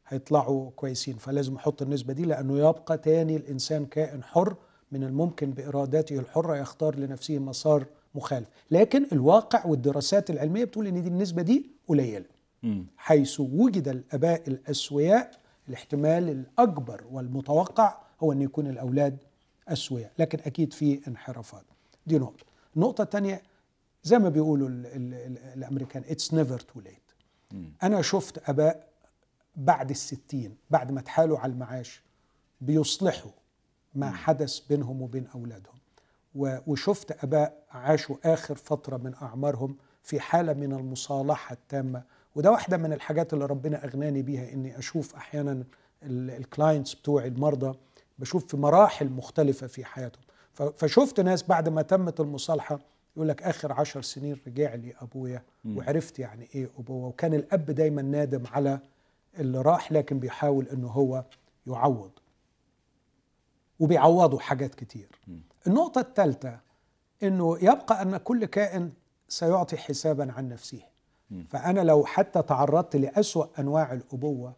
هيطلعوا 0.07 0.69
كويسين. 0.75 1.15
فلازم 1.17 1.55
أحط 1.55 1.81
النسبة 1.81 2.13
دي 2.13 2.25
لأنه 2.25 2.57
يبقى 2.57 2.97
تاني 2.97 3.35
الإنسان 3.35 3.85
كائن 3.85 4.23
حر 4.23 4.55
من 4.91 5.03
الممكن 5.03 5.51
بارادته 5.51 6.19
الحرة 6.19 6.57
يختار 6.57 6.95
لنفسه 6.95 7.39
مسار 7.39 7.85
مخالف. 8.15 8.47
لكن 8.71 9.05
الواقع 9.11 9.65
والدراسات 9.65 10.29
العلمية 10.29 10.63
بتقول 10.65 10.87
إن 10.87 11.01
دي 11.03 11.09
النسبة 11.09 11.41
دي 11.41 11.65
قليلة. 11.87 12.25
حيث 12.97 13.39
وجد 13.39 13.87
الآباء 13.87 14.43
الأسوياء 14.47 15.31
الاحتمال 15.69 16.29
الأكبر 16.29 17.03
والمتوقع 17.11 17.97
هو 18.23 18.31
أن 18.31 18.41
يكون 18.41 18.67
الأولاد 18.67 19.17
أسوياء 19.67 20.11
لكن 20.19 20.39
أكيد 20.45 20.73
في 20.73 21.01
انحرافات. 21.07 21.63
دي 22.07 22.17
نقطة. 22.19 22.45
النقطة 22.75 23.01
الثانية 23.01 23.41
زي 24.03 24.19
ما 24.19 24.29
بيقولوا 24.29 24.69
ال 24.69 24.85
ال 24.85 25.13
ال 25.13 25.37
الأمريكان 25.37 26.03
it's 26.07 26.33
never 26.33 26.59
too 26.59 26.79
late 26.79 27.01
أنا 27.83 28.01
شفت 28.01 28.49
أباء 28.49 28.87
بعد 29.55 29.89
الستين 29.89 30.57
بعد 30.69 30.91
ما 30.91 30.99
اتحالوا 30.99 31.39
على 31.39 31.51
المعاش 31.53 32.01
بيصلحوا 32.61 33.31
ما 33.95 34.11
حدث 34.11 34.59
بينهم 34.59 35.01
وبين 35.01 35.27
أولادهم. 35.35 35.79
و- 36.35 36.57
وشفت 36.67 37.23
أباء 37.23 37.63
عاشوا 37.71 38.15
آخر 38.25 38.55
فترة 38.55 38.97
من 38.97 39.13
أعمارهم 39.21 39.77
في 40.03 40.19
حالة 40.19 40.53
من 40.53 40.73
المصالحة 40.73 41.53
التامة 41.53 42.03
وده 42.35 42.51
واحدة 42.51 42.77
من 42.77 42.93
الحاجات 42.93 43.33
اللي 43.33 43.45
ربنا 43.45 43.85
أغناني 43.85 44.21
بيها 44.21 44.53
إني 44.53 44.77
أشوف 44.79 45.15
أحيانا 45.15 45.63
ال 46.03 46.14
clients 46.14 46.93
بتوعي 46.93 47.27
المرضى 47.27 47.77
بشوف 48.19 48.45
في 48.45 48.57
مراحل 48.57 49.09
مختلفة 49.09 49.67
في 49.67 49.85
حياتهم. 49.85 50.23
فشفت 50.77 51.19
ناس 51.19 51.43
بعد 51.43 51.69
ما 51.69 51.81
تمت 51.81 52.19
المصالحة 52.19 52.79
يقول 53.15 53.27
لك 53.29 53.43
آخر 53.43 53.71
عشر 53.73 54.01
سنين 54.01 54.37
رجع 54.47 54.75
لي 54.75 54.93
أبويا 55.01 55.43
وعرفت 55.77 56.19
يعني 56.19 56.47
إيه 56.55 56.69
أبوه 56.79 57.07
وكان 57.07 57.33
الأب 57.33 57.65
دايما 57.65 58.01
نادم 58.01 58.43
على 58.47 58.79
اللي 59.39 59.61
راح 59.61 59.91
لكن 59.91 60.19
بيحاول 60.19 60.67
إنه 60.67 60.87
هو 60.87 61.23
يعوض. 61.67 62.11
وبيعوضوا 63.79 64.39
حاجات 64.39 64.75
كتير. 64.75 65.07
النقطة 65.67 66.01
الثالثة 66.01 66.59
إنه 67.23 67.57
يبقى 67.61 68.01
أن 68.01 68.17
كل 68.17 68.45
كائن 68.45 68.91
سيعطي 69.27 69.77
حسابا 69.77 70.31
عن 70.31 70.49
نفسه. 70.49 70.81
فأنا 71.49 71.81
لو 71.81 72.05
حتى 72.05 72.41
تعرضت 72.41 72.95
لأسوأ 72.95 73.45
أنواع 73.59 73.93
الأبوة 73.93 74.53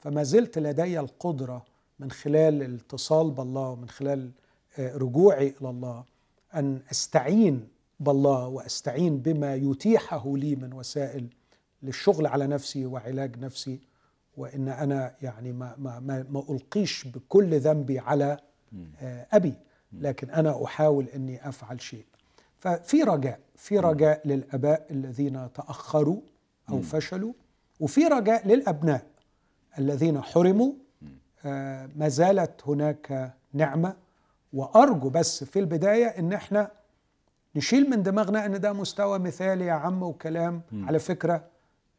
فما 0.00 0.22
زلت 0.22 0.58
لدي 0.58 1.00
القدرة 1.00 1.64
من 1.98 2.10
خلال 2.10 2.62
الاتصال 2.62 3.30
بالله 3.30 3.68
ومن 3.68 3.88
خلال 3.88 4.30
آه، 4.78 4.96
رجوعي 4.96 5.54
إلى 5.60 5.70
الله 5.70 6.04
أن 6.54 6.80
أستعين 6.90 7.68
بالله 8.00 8.46
وأستعين 8.46 9.18
بما 9.18 9.54
يتيحه 9.54 10.36
لي 10.36 10.56
من 10.56 10.72
وسائل 10.72 11.26
للشغل 11.82 12.26
على 12.26 12.46
نفسي 12.46 12.86
وعلاج 12.86 13.38
نفسي 13.38 13.80
وإن 14.36 14.68
أنا 14.68 15.14
يعني 15.22 15.52
ما 15.52 15.74
ما 15.78 16.00
ما, 16.00 16.26
ما 16.30 16.44
ألقيش 16.50 17.06
بكل 17.08 17.58
ذنبي 17.60 17.98
على 17.98 18.38
آه، 19.02 19.26
أبي. 19.32 19.54
لكن 19.92 20.30
أنا 20.30 20.64
أحاول 20.64 21.06
إني 21.14 21.48
أفعل 21.48 21.80
شيء. 21.80 22.04
ففي 22.60 23.02
رجاء 23.02 23.38
في 23.56 23.78
رجاء 23.78 24.20
للآباء 24.28 24.86
الذين 24.90 25.52
تأخروا 25.52 26.20
أو 26.70 26.80
فشلوا 26.82 27.32
وفي 27.80 28.04
رجاء 28.06 28.48
للأبناء 28.48 29.02
الذين 29.78 30.22
حرموا. 30.22 30.72
آه، 31.44 31.88
ما 31.96 32.08
زالت 32.08 32.60
هناك 32.66 33.34
نعمة. 33.52 33.96
وأرجو 34.52 35.08
بس 35.08 35.44
في 35.44 35.58
البداية 35.58 36.06
إن 36.06 36.32
إحنا 36.32 36.70
نشيل 37.56 37.90
من 37.90 38.02
دماغنا 38.02 38.46
إن 38.46 38.60
ده 38.60 38.72
مستوى 38.72 39.18
مثالي 39.18 39.66
يا 39.66 39.72
عم 39.72 40.02
وكلام. 40.02 40.62
على 40.72 40.98
فكرة 40.98 41.44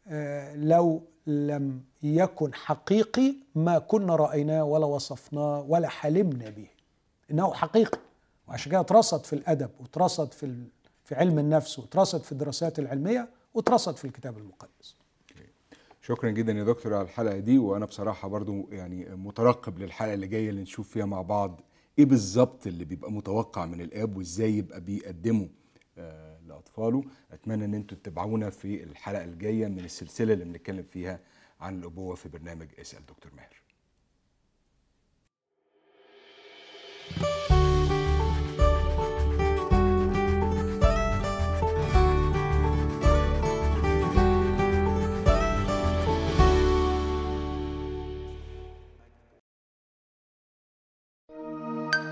آه، 0.07 0.55
لو 0.55 1.01
لم 1.27 1.81
يكن 2.03 2.53
حقيقي 2.53 3.35
ما 3.55 3.79
كنا 3.79 4.15
رأيناه 4.15 4.63
ولا 4.63 4.85
وصفناه 4.85 5.65
ولا 5.69 5.87
حلمنا 5.87 6.49
به. 6.49 6.67
إنه 7.31 7.53
حقيقي. 7.53 7.99
وعشان 8.47 8.71
كده 8.71 8.79
اترصد 8.79 9.25
في 9.25 9.33
الأدب 9.33 9.69
واترصد 9.79 10.31
في 10.33 10.63
في 11.03 11.15
علم 11.15 11.39
النفس 11.39 11.79
واترصد 11.79 12.23
في 12.23 12.31
الدراسات 12.31 12.79
العلمية 12.79 13.29
واترصد 13.53 13.95
في 13.95 14.05
الكتاب 14.05 14.37
المقدس. 14.37 14.95
شكرا 16.01 16.29
جدا 16.29 16.51
يا 16.53 16.63
دكتور 16.63 16.93
على 16.93 17.03
الحلقة 17.03 17.37
دي. 17.39 17.57
وأنا 17.57 17.85
بصراحة 17.85 18.27
برضو 18.27 18.69
يعني 18.71 19.05
مترقب 19.15 19.79
للحلقة 19.79 20.13
اللي 20.13 20.27
جاية 20.27 20.49
اللي 20.49 20.61
نشوف 20.61 20.89
فيها 20.89 21.05
مع 21.05 21.21
بعض 21.21 21.61
إيه 21.99 22.05
بالظبط 22.05 22.67
اللي 22.67 22.85
بيبقى 22.85 23.11
متوقع 23.11 23.65
من 23.65 23.81
الآب 23.81 24.17
وإزاي 24.17 24.57
يبقى 24.57 24.81
بيقدمه 24.81 25.49
آه 25.97 26.39
لأطفاله. 26.47 27.03
أتمنى 27.31 27.65
إن 27.65 27.73
أنتوا 27.73 27.97
تتابعونا 27.97 28.49
في 28.49 28.83
الحلقة 28.83 29.23
الجاية 29.23 29.67
من 29.67 29.79
السلسلة 29.85 30.33
اللي 30.33 30.45
بنتكلم 30.45 30.83
فيها 30.83 31.19
عن 31.59 31.79
الأبوة 31.79 32.15
في 32.15 32.29
برنامج 32.29 32.67
اسأل 32.79 33.05
دكتور 33.05 33.31
ماهر. 33.35 33.61